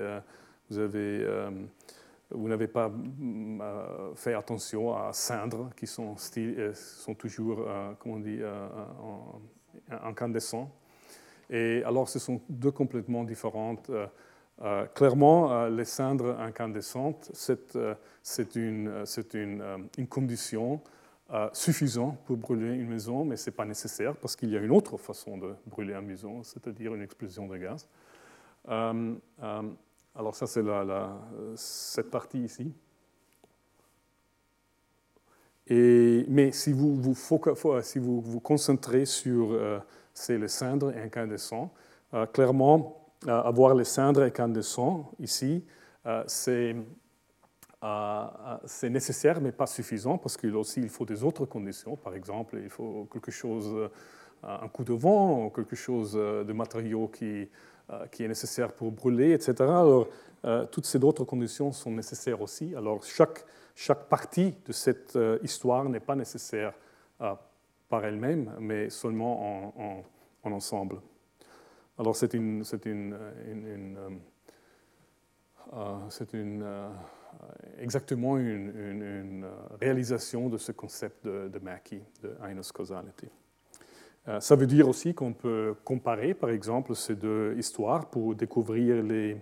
vous 0.70 0.80
avez 0.80 1.26
vous 2.34 2.48
n'avez 2.48 2.68
pas 2.68 2.90
mm, 2.90 3.62
euh, 3.62 4.16
fait 4.16 4.34
attention 4.34 4.96
à 4.96 5.14
cendres 5.14 5.70
qui 5.76 5.88
sont, 5.88 6.16
euh, 6.38 6.74
toujours, 7.18 7.66
euh, 7.68 7.92
comment 8.00 8.16
on 8.16 8.20
dit, 8.20 8.40
incandescents. 9.90 10.72
Et 11.50 11.84
alors, 11.86 12.10
ce 12.10 12.20
sont 12.20 12.42
deux 12.50 12.72
complètement 12.72 13.24
différentes. 13.24 13.92
clairement, 14.96 15.68
les 15.68 15.86
cendres 15.86 16.40
incandescentes, 16.40 17.32
c'est 17.34 18.56
une, 18.56 19.04
une, 19.34 19.90
une, 19.98 20.08
condition 20.08 20.82
suffisante 21.52 22.18
pour 22.26 22.38
brûler 22.38 22.74
une 22.76 22.88
maison, 22.88 23.26
mais 23.26 23.36
ce 23.36 23.50
n'est 23.50 23.56
pas 23.56 23.66
nécessaire 23.66 24.16
parce 24.16 24.36
qu'il 24.36 24.50
y 24.52 24.58
a 24.58 24.62
une 24.62 24.72
autre 24.72 24.98
façon 24.98 25.38
de 25.38 25.54
brûler 25.68 25.94
une 25.94 26.08
maison, 26.08 26.44
c'est-à-dire 26.44 26.96
une 26.96 27.02
explosion 27.02 27.48
de 27.48 27.58
gaz. 27.58 27.88
Alors 30.16 30.36
ça, 30.36 30.46
c'est 30.46 30.62
la, 30.62 31.10
cette 31.56 32.12
partie 32.12 32.44
ici. 32.44 32.72
Et, 35.68 36.26
mais 36.28 36.52
si 36.52 36.72
vous 36.72 36.96
vous, 36.96 38.22
vous 38.22 38.40
concentrez 38.40 39.06
sur 39.06 39.54
euh, 39.54 39.80
les 40.30 40.48
cendres 40.48 40.94
incandescents, 40.96 41.72
euh, 42.14 42.26
clairement, 42.28 43.10
euh, 43.28 43.42
avoir 43.42 43.74
les 43.74 43.86
cendres 43.86 44.22
incandescents 44.22 45.12
ici, 45.20 45.64
euh, 46.06 46.24
c'est 46.28 46.76
c'est 48.66 48.90
nécessaire, 48.90 49.42
mais 49.42 49.52
pas 49.52 49.68
suffisant, 49.68 50.18
parce 50.18 50.38
qu'il 50.38 50.56
aussi 50.56 50.80
il 50.80 50.88
faut 50.88 51.04
des 51.04 51.22
autres 51.22 51.46
conditions. 51.46 51.98
Par 51.98 52.16
exemple, 52.16 52.58
il 52.64 52.70
faut 52.70 53.10
quelque 53.12 53.30
chose, 53.30 53.90
un 54.42 54.70
coup 54.70 54.86
de 54.86 54.94
vent, 54.94 55.50
quelque 55.50 55.76
chose 55.76 56.14
de 56.14 56.54
matériaux 56.54 57.10
qui, 57.10 57.26
euh, 57.26 57.46
qui 58.12 58.24
est 58.24 58.28
nécessaire 58.28 58.72
pour 58.72 58.92
brûler, 58.92 59.34
etc. 59.34 59.56
Alors, 59.60 60.08
euh, 60.46 60.66
toutes 60.66 60.86
ces 60.86 61.02
autres 61.04 61.24
conditions 61.24 61.72
sont 61.72 61.92
nécessaires 61.92 62.42
aussi. 62.42 62.76
Alors, 62.76 63.04
chaque, 63.04 63.46
chaque 63.76 64.08
partie 64.10 64.54
de 64.66 64.74
cette 64.74 65.16
euh, 65.16 65.40
histoire 65.42 65.88
n'est 65.88 66.00
pas 66.00 66.16
nécessaire 66.16 66.74
par 67.88 68.04
elle-même, 68.04 68.54
mais 68.60 68.90
seulement 68.90 69.70
en, 69.78 70.04
en, 70.44 70.52
ensemble. 70.52 70.98
Alors, 71.98 72.16
c'est 72.16 72.34
une, 72.34 72.64
c'est 72.66 72.86
une, 72.86 73.18
c'est 76.10 76.34
une, 76.34 76.66
exactement 77.78 78.38
une, 78.38 79.46
réalisation 79.80 80.50
de 80.50 80.58
ce 80.58 80.74
concept 80.74 81.26
de, 81.26 81.48
de 81.48 81.60
de 81.60 82.36
Einus 82.46 82.72
Causality. 82.74 83.30
Euh, 84.28 84.40
ça 84.40 84.56
veut 84.56 84.68
dire 84.68 84.88
aussi 84.88 85.14
qu'on 85.14 85.34
peut 85.34 85.76
comparer, 85.84 86.34
par 86.34 86.50
exemple, 86.50 86.96
ces 86.96 87.16
deux 87.16 87.56
histoires 87.58 88.10
pour 88.10 88.36
découvrir 88.36 89.04
les, 89.04 89.38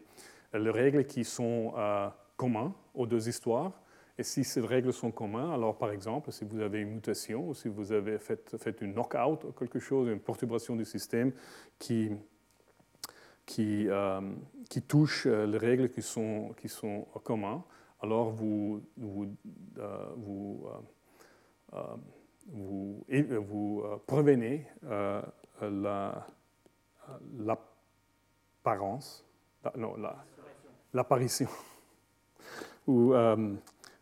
les 0.53 0.69
règles 0.71 1.05
qui 1.05 1.23
sont 1.23 1.73
euh, 1.77 2.09
communes 2.35 2.71
aux 2.95 3.05
deux 3.05 3.29
histoires. 3.29 3.71
Et 4.17 4.23
si 4.23 4.43
ces 4.43 4.61
règles 4.61 4.91
sont 4.91 5.11
communes, 5.11 5.51
alors 5.51 5.77
par 5.77 5.91
exemple, 5.91 6.31
si 6.31 6.45
vous 6.45 6.59
avez 6.59 6.81
une 6.81 6.95
mutation 6.95 7.49
ou 7.49 7.53
si 7.53 7.67
vous 7.67 7.91
avez 7.91 8.17
fait, 8.17 8.57
fait 8.57 8.81
une 8.81 8.93
knockout 8.93 9.43
ou 9.45 9.51
quelque 9.51 9.79
chose, 9.79 10.09
une 10.09 10.19
perturbation 10.19 10.75
du 10.75 10.85
système 10.85 11.31
qui, 11.79 12.11
qui, 13.45 13.87
qui 14.69 14.81
touche 14.81 15.25
les 15.25 15.57
règles 15.57 15.89
qui 15.89 16.01
sont, 16.01 16.53
qui 16.57 16.67
sont 16.67 17.07
communes, 17.23 17.61
alors 18.01 18.31
vous, 18.31 18.81
vous, 18.97 19.27
vous, 22.47 23.83
prévenez 24.07 24.65
l'apparence, 27.39 29.25
la, 29.63 29.73
non, 29.77 29.95
l'apparition, 30.93 31.47
ou 32.87 33.13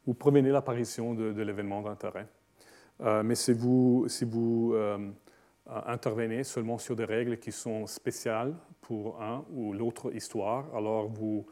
vous 0.05 0.13
prévenez 0.13 0.49
l'apparition 0.49 1.13
de, 1.13 1.41
l'événement 1.41 1.81
d'intérêt. 1.81 2.27
mais 3.23 3.35
si 3.35 3.53
vous, 3.53 4.05
si 4.07 4.25
vous 4.25 4.75
intervenez 5.67 6.43
seulement 6.43 6.77
sur 6.77 6.95
des 6.95 7.05
règles 7.05 7.37
qui 7.37 7.51
sont 7.51 7.85
spéciales 7.85 8.55
pour 8.81 9.21
un 9.21 9.45
ou 9.51 9.73
l'autre 9.73 10.13
histoire, 10.15 10.73
alors 10.75 11.07
vous 11.07 11.45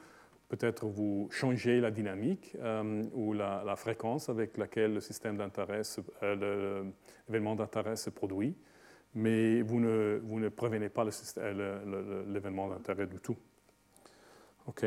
peut-être 0.50 0.86
vous 0.86 1.28
changez 1.32 1.80
la 1.82 1.92
dynamique 1.92 2.56
euh, 2.60 3.04
ou 3.14 3.34
la, 3.34 3.76
fréquence 3.76 4.30
avec 4.30 4.58
laquelle 4.58 4.94
le 4.94 5.02
système 5.02 5.38
d'intérêt, 5.38 5.82
euh, 6.24 6.84
l'événement 7.28 7.56
d'intérêt 7.56 7.96
se 7.96 8.10
produit, 8.10 8.56
mais 9.14 9.62
vous 9.62 9.80
ne, 9.80 10.22
vous 10.24 10.40
ne 10.40 10.50
prévenez 10.50 10.90
pas 10.90 11.06
l'événement 11.06 12.70
d'intérêt 12.70 13.08
du 13.08 13.20
tout. 13.20 13.38
OK. 14.68 14.86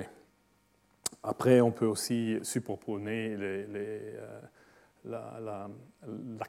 Après, 1.23 1.61
on 1.61 1.73
peut 1.73 1.87
aussi 1.87 2.39
superposer 2.43 3.37
euh, 3.39 4.41
la, 5.05 5.69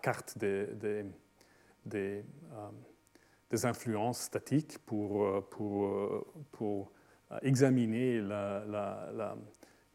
carte 0.01 0.37
des, 0.37 0.67
des 0.67 1.05
des, 1.85 2.23
euh, 2.53 3.57
influences 3.63 4.21
statiques 4.21 4.77
pour, 4.79 5.25
euh, 5.25 5.47
pour, 5.49 5.85
euh, 5.85 6.25
pour 6.51 6.91
examiner 7.41 8.21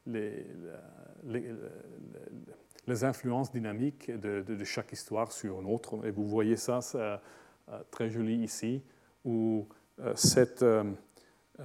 les, 0.06 0.46
influences 3.04 3.50
dynamiques 3.50 4.10
de, 4.10 4.64
chaque 4.64 4.92
histoire 4.92 5.32
sur 5.32 5.60
une 5.60 5.72
autre. 5.72 6.06
Et 6.06 6.10
vous 6.10 6.26
voyez 6.26 6.56
ça, 6.56 6.80
c'est 6.80 7.18
très 7.90 8.10
joli 8.10 8.36
ici, 8.36 8.82
où 9.24 9.66
cette, 10.14 10.64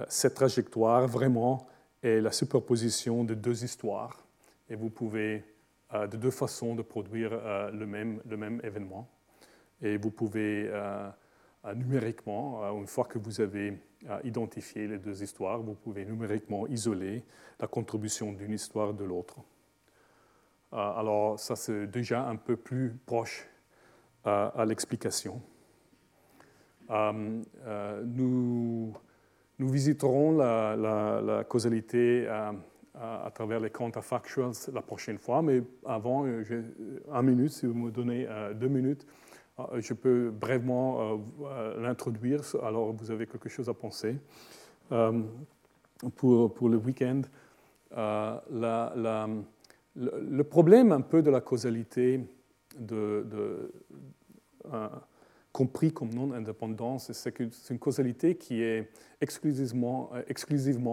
cette 0.08 0.34
trajectoire 0.34 1.06
vraiment 1.06 1.66
est 2.02 2.20
la 2.20 2.32
superposition 2.32 3.24
de 3.24 3.34
deux 3.34 3.64
histoires. 3.64 4.24
Et 4.68 4.74
vous 4.74 4.90
pouvez 4.90 5.44
de 5.92 6.16
deux 6.16 6.30
façons 6.30 6.74
de 6.74 6.82
produire 6.82 7.30
le, 7.72 7.86
même, 7.86 8.20
le 8.28 8.36
même 8.36 8.60
événement. 8.64 9.08
Et 9.82 9.96
vous 9.96 10.10
pouvez 10.10 10.68
euh, 10.68 10.70
euh, 10.72 11.10
numériquement, 11.74 12.64
euh, 12.64 12.72
une 12.72 12.86
fois 12.86 13.04
que 13.04 13.18
vous 13.18 13.40
avez 13.40 13.78
identifié 14.24 14.88
les 14.88 14.98
deux 14.98 15.22
histoires, 15.22 15.62
vous 15.62 15.74
pouvez 15.74 16.04
numériquement 16.04 16.66
isoler 16.66 17.22
la 17.60 17.68
contribution 17.68 18.32
d'une 18.32 18.52
histoire 18.52 18.92
de 18.92 19.04
l'autre. 19.04 19.36
alors 20.72 21.38
ça, 21.38 21.54
c'est 21.54 21.86
déjà 21.86 22.26
un 22.26 22.34
peu 22.34 22.56
plus 22.56 22.98
proche 23.06 23.46
à 24.24 24.64
l'explication. 24.66 25.40
nous, 26.90 28.92
nous 29.58 29.68
visiterons 29.68 30.36
la, 30.36 31.44
causalité 31.48 32.26
à, 32.26 33.30
travers 33.32 33.60
les 33.60 33.70
counterfactuals 33.70 34.52
la 34.72 34.82
prochaine 34.82 35.18
fois, 35.18 35.42
mais 35.42 35.62
avant, 35.86 36.26
un 37.12 37.22
minute, 37.22 37.52
si 37.52 37.66
vous 37.66 37.74
me 37.74 37.92
donnez 37.92 38.26
deux 38.56 38.68
minutes, 38.68 39.06
je 39.78 39.94
peux 39.94 40.30
brièvement 40.30 41.00
euh, 41.00 41.16
euh, 41.44 41.80
l'introduire, 41.80 42.42
alors 42.62 42.92
vous 42.92 43.10
avez 43.10 43.26
quelque 43.26 43.48
chose 43.48 43.68
à 43.68 43.74
penser. 43.74 44.16
Euh, 44.90 45.22
pour, 46.16 46.52
pour, 46.52 46.68
le 46.68 46.76
week-end, 46.76 47.22
le, 47.94 49.42
problème 50.42 50.92
un 50.92 51.00
peu 51.00 51.22
de 51.22 51.30
la 51.30 51.40
causalité 51.40 52.20
de, 52.78 53.70
compris 55.52 55.92
comme 55.92 56.12
non-indépendance, 56.12 57.12
c'est 57.12 57.32
que 57.32 57.48
c'est 57.50 57.74
une 57.74 57.78
causalité 57.78 58.36
qui 58.36 58.62
est 58.62 58.90
exclusivement, 59.20 60.10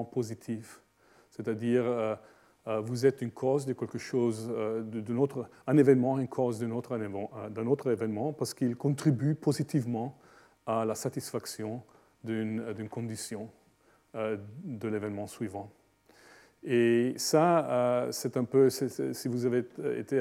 positive. 0.03 0.77
C'est-à-dire, 1.31 1.83
euh, 1.85 2.15
vous 2.65 3.05
êtes 3.05 3.21
une 3.21 3.31
cause 3.31 3.65
de 3.65 3.73
quelque 3.73 3.97
chose, 3.97 4.49
euh, 4.51 4.81
d'un 4.81 5.17
autre, 5.17 5.49
un 5.65 5.77
événement, 5.77 6.19
une 6.19 6.27
cause 6.27 6.59
d'un 6.59 6.71
autre, 6.71 6.93
euh, 6.93 7.49
d'un 7.49 7.67
autre 7.67 7.91
événement, 7.91 8.33
parce 8.33 8.53
qu'il 8.53 8.75
contribue 8.75 9.35
positivement 9.35 10.17
à 10.65 10.85
la 10.85 10.95
satisfaction 10.95 11.81
d'une 12.23 12.89
condition 12.89 13.49
de 14.13 14.87
l'événement 14.87 15.25
suivant. 15.25 15.71
Et 16.63 17.13
ça, 17.17 18.07
c'est 18.11 18.35
un 18.35 18.43
peu, 18.43 18.69
si 18.69 19.27
vous 19.29 19.45
avez 19.45 19.63
été 19.95 20.19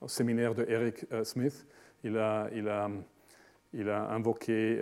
au 0.00 0.08
séminaire 0.08 0.54
de 0.54 0.64
Eric 0.66 1.06
Smith, 1.24 1.66
il 2.02 2.16
a, 2.16 2.48
il 2.54 2.72
il 3.74 3.88
a 3.90 4.10
invoqué 4.10 4.80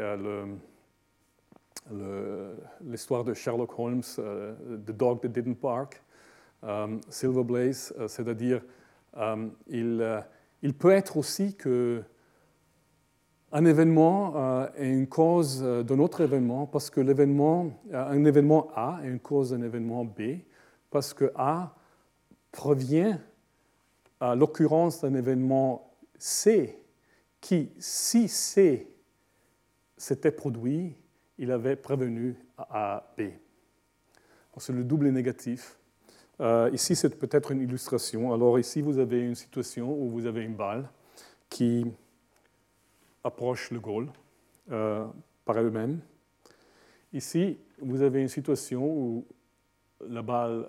l'histoire 2.80 3.24
de 3.24 3.34
Sherlock 3.34 3.78
Holmes, 3.78 4.02
The 4.02 4.92
Dog 4.92 5.20
That 5.20 5.28
Didn't 5.28 5.60
Bark, 5.60 6.00
euh, 6.64 6.98
Silver 7.08 7.42
Blaze, 7.42 7.94
euh, 7.98 8.08
c'est-à-dire 8.08 8.62
euh, 9.16 9.48
il, 9.66 10.74
peut 10.74 10.90
être 10.90 11.16
aussi 11.16 11.54
que 11.54 12.02
un 13.52 13.64
événement 13.64 14.68
est 14.76 14.88
une 14.88 15.08
cause 15.08 15.60
d'un 15.60 15.98
autre 15.98 16.20
événement 16.20 16.66
parce 16.66 16.88
que 16.88 17.00
l'événement, 17.00 17.72
un 17.92 18.24
événement 18.24 18.68
A 18.76 19.00
est 19.02 19.08
une 19.08 19.18
cause 19.18 19.50
d'un 19.50 19.62
événement 19.62 20.04
B 20.04 20.38
parce 20.88 21.12
que 21.12 21.32
A 21.34 21.74
provient 22.52 23.18
à 24.20 24.36
l'occurrence 24.36 25.00
d'un 25.00 25.14
événement 25.14 25.92
C 26.16 26.78
qui, 27.40 27.72
si 27.80 28.28
C 28.28 28.94
s'était 29.96 30.30
produit, 30.30 30.94
il 31.38 31.50
avait 31.50 31.74
prévenu 31.74 32.36
A, 32.56 33.12
B. 33.18 33.22
C'est 34.58 34.72
le 34.74 34.84
double 34.84 35.08
négatif. 35.08 35.79
Euh, 36.40 36.70
ici, 36.72 36.96
c'est 36.96 37.18
peut-être 37.18 37.52
une 37.52 37.60
illustration. 37.60 38.32
Alors 38.32 38.58
ici, 38.58 38.80
vous 38.80 38.98
avez 38.98 39.20
une 39.20 39.34
situation 39.34 39.92
où 39.92 40.08
vous 40.08 40.24
avez 40.24 40.42
une 40.42 40.54
balle 40.54 40.88
qui 41.50 41.86
approche 43.22 43.70
le 43.70 43.78
goal 43.78 44.08
euh, 44.70 45.06
par 45.44 45.58
elle-même. 45.58 46.00
Ici, 47.12 47.58
vous 47.78 48.00
avez 48.00 48.22
une 48.22 48.28
situation 48.28 48.86
où 48.86 49.26
la 50.08 50.22
balle 50.22 50.64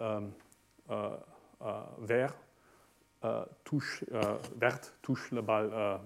euh, 0.90 1.16
verte 2.00 2.36
touche, 3.64 4.04
la 5.32 5.42
balle 5.42 6.02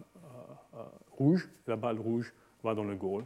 rouge, 1.10 1.50
la 1.66 1.76
balle 1.76 2.00
rouge 2.00 2.34
va 2.64 2.76
dans 2.76 2.84
le 2.84 2.96
goal. 2.96 3.24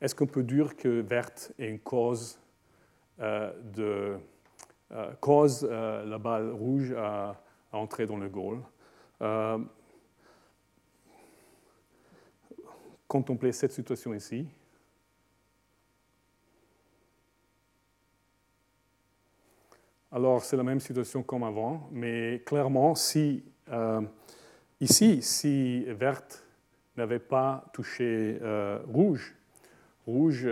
Est-ce 0.00 0.14
qu'on 0.14 0.26
peut 0.26 0.44
dire 0.44 0.76
que 0.76 1.00
verte 1.00 1.52
est 1.58 1.68
une 1.68 1.80
cause 1.80 2.38
de 3.18 4.18
cause 5.20 5.66
euh, 5.68 6.04
la 6.04 6.18
balle 6.18 6.50
rouge 6.50 6.92
à, 6.92 7.40
entrer 7.72 8.06
dans 8.06 8.16
le 8.16 8.28
goal. 8.28 8.60
Euh, 9.20 9.58
contemplez 13.08 13.52
cette 13.52 13.72
situation 13.72 14.14
ici. 14.14 14.46
Alors, 20.12 20.44
c'est 20.44 20.56
la 20.56 20.62
même 20.62 20.78
situation 20.78 21.24
comme 21.24 21.42
avant, 21.42 21.88
mais 21.90 22.40
clairement, 22.46 22.94
si 22.94 23.42
ici, 24.80 25.20
si 25.20 25.82
verte 25.86 26.46
n'avait 26.96 27.18
pas 27.18 27.64
touché 27.72 28.38
rouge, 28.86 29.34
rouge 30.06 30.48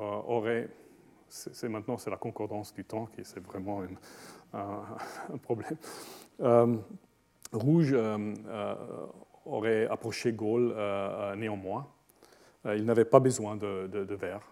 aurait 0.00 0.68
c'est 1.30 1.68
maintenant 1.68 1.96
c'est 1.96 2.10
la 2.10 2.16
concordance 2.16 2.74
du 2.74 2.84
temps 2.84 3.06
qui 3.06 3.24
c'est 3.24 3.40
vraiment 3.40 3.82
un, 4.52 5.38
problème. 5.42 5.76
Euh, 6.40 6.76
rouge 7.52 7.92
euh, 7.92 8.34
euh, 8.48 8.74
aurait 9.44 9.86
approché 9.86 10.32
Gaulle 10.32 10.74
néanmoins. 11.36 11.88
il 12.64 12.84
n'avait 12.84 13.04
pas 13.04 13.20
besoin 13.20 13.56
de, 13.56 13.86
de, 13.86 14.14
vert. 14.14 14.42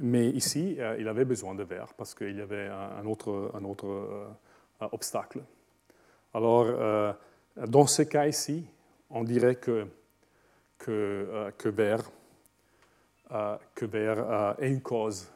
mais 0.00 0.28
ici, 0.30 0.76
il 0.98 1.08
avait 1.08 1.24
besoin 1.24 1.54
de 1.54 1.62
vert 1.62 1.94
parce 1.96 2.14
qu'il 2.14 2.36
y 2.36 2.40
avait 2.40 2.68
un 2.68 3.06
autre, 3.06 3.52
un 3.54 3.64
autre 3.64 4.26
obstacle. 4.80 5.40
Alors, 6.34 7.14
dans 7.56 7.86
ce 7.86 8.02
cas 8.02 8.26
ici, 8.26 8.66
on 9.08 9.22
dirait 9.22 9.54
que, 9.54 9.86
que 10.78 11.68
vert 11.68 12.10
que 13.74 13.84
vert 13.84 14.56
est 14.58 14.70
une 14.70 14.82
cause 14.82 15.30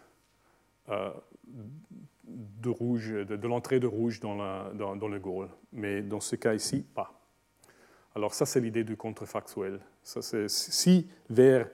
euh, 0.89 1.11
de, 2.25 2.69
rouge, 2.69 3.11
de, 3.11 3.47
l'entrée 3.49 3.81
de 3.81 3.87
rouge 3.87 4.21
dans, 4.21 4.37
dans, 4.75 5.09
le 5.09 5.19
goal, 5.19 5.49
mais 5.73 6.03
dans 6.03 6.21
ce 6.21 6.37
cas 6.37 6.55
ici, 6.55 6.85
pas. 6.95 7.13
Alors 8.15 8.35
ça, 8.35 8.47
c'est 8.47 8.61
l'idée 8.61 8.85
du 8.85 8.97
contrefactuel. 8.97 9.81
Si 10.03 11.09
vert 11.31 11.69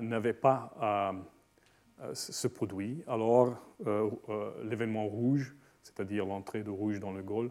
n'avait 0.00 0.32
pas 0.32 1.14
ce 2.12 2.46
produit, 2.48 3.02
alors 3.08 3.56
l'événement 4.62 5.06
rouge, 5.06 5.56
c'est-à-dire 5.82 6.24
l'entrée 6.24 6.62
de 6.62 6.70
rouge 6.70 7.00
dans 7.00 7.12
le 7.12 7.22
Gaule, 7.22 7.50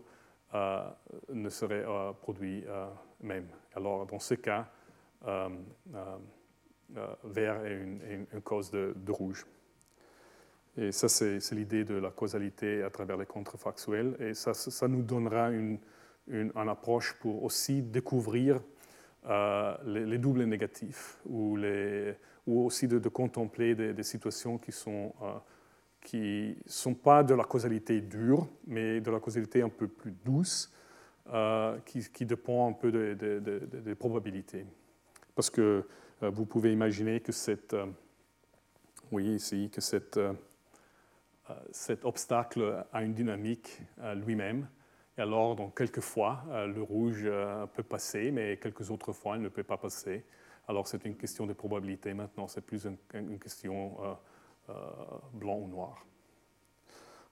ne 0.54 1.50
serait 1.50 1.84
produit 2.22 2.64
même. 3.22 3.48
Alors 3.76 4.06
dans 4.06 4.20
ce 4.20 4.36
cas, 4.36 4.70
vert 7.24 7.66
est 7.66 8.26
une, 8.34 8.42
cause 8.42 8.72
de, 8.72 9.12
rouge. 9.12 9.46
Et 10.78 10.92
ça, 10.92 11.08
c'est 11.10 11.52
l'idée 11.52 11.84
de 11.84 11.96
la 11.96 12.10
causalité 12.10 12.84
à 12.84 12.90
travers 12.90 13.18
les 13.18 13.26
contrefactuels. 13.26 14.16
Et 14.20 14.34
ça, 14.34 14.54
ça 14.54 14.88
nous 14.88 15.02
donnera 15.04 15.52
une, 15.52 15.78
une, 16.28 16.52
approche 16.56 17.14
pour 17.20 17.44
aussi 17.44 17.82
découvrir 17.82 18.62
euh, 19.30 19.76
les, 19.86 20.18
doubles 20.18 20.44
négatifs 20.44 21.18
ou, 21.26 21.56
les, 21.56 22.16
ou 22.46 22.66
aussi 22.66 22.88
de, 22.88 23.08
contempler 23.10 23.76
des, 23.76 24.04
situations 24.04 24.58
qui 24.58 24.72
sont 24.72 25.14
euh, 25.22 26.54
sont 26.66 26.94
pas 26.94 27.24
de 27.24 27.34
la 27.34 27.46
causalité 27.46 28.02
dure, 28.02 28.50
mais 28.68 29.00
de 29.00 29.10
la 29.10 29.22
causalité 29.22 29.62
un 29.62 29.70
peu 29.70 29.88
plus 29.88 30.14
douce, 30.26 30.74
euh, 31.32 31.78
qui, 31.86 32.02
qui, 32.12 32.26
dépend 32.26 32.70
un 32.70 32.74
peu 32.74 32.92
des 32.92 33.96
probabilités. 33.96 34.66
Parce 35.36 35.50
que 35.50 35.86
vous 36.32 36.46
pouvez 36.46 36.72
imaginer 36.72 37.20
que 37.20 37.32
cette, 37.32 37.76
ici, 39.12 39.70
que 39.72 39.82
cette, 39.82 40.20
cet 41.72 42.06
obstacle 42.06 42.86
a 42.92 43.04
une 43.04 43.14
dynamique 43.14 43.82
lui-même, 44.16 44.68
et 45.18 45.22
alors, 45.22 45.56
donc, 45.56 45.78
quelquefois, 45.78 46.44
euh, 46.50 46.68
le 46.68 46.82
rouge 46.82 47.22
euh, 47.24 47.68
peut 47.68 47.84
passer, 47.84 48.32
mais 48.32 48.58
quelques 48.58 48.90
autres 48.90 49.14
fois, 49.14 49.36
il 49.36 49.44
ne 49.44 49.50
peut 49.50 49.64
pas 49.64 49.78
passer. 49.78 50.26
Alors, 50.68 50.88
c'est 50.88 51.06
une 51.06 51.16
question 51.16 51.46
de 51.46 51.54
probabilité 51.54 52.14
maintenant, 52.14 52.48
c'est 52.48 52.62
plus 52.62 52.88
une, 53.14 53.38
question 53.38 54.18
euh, 54.70 54.74
blanc 55.34 55.58
ou 55.58 55.68
noir. 55.68 56.06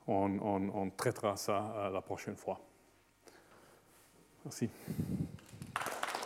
On, 0.07 0.89
traitera 0.97 1.37
ça 1.37 1.89
la 1.93 2.01
prochaine 2.01 2.35
fois. 2.35 2.59
Merci. 4.43 4.69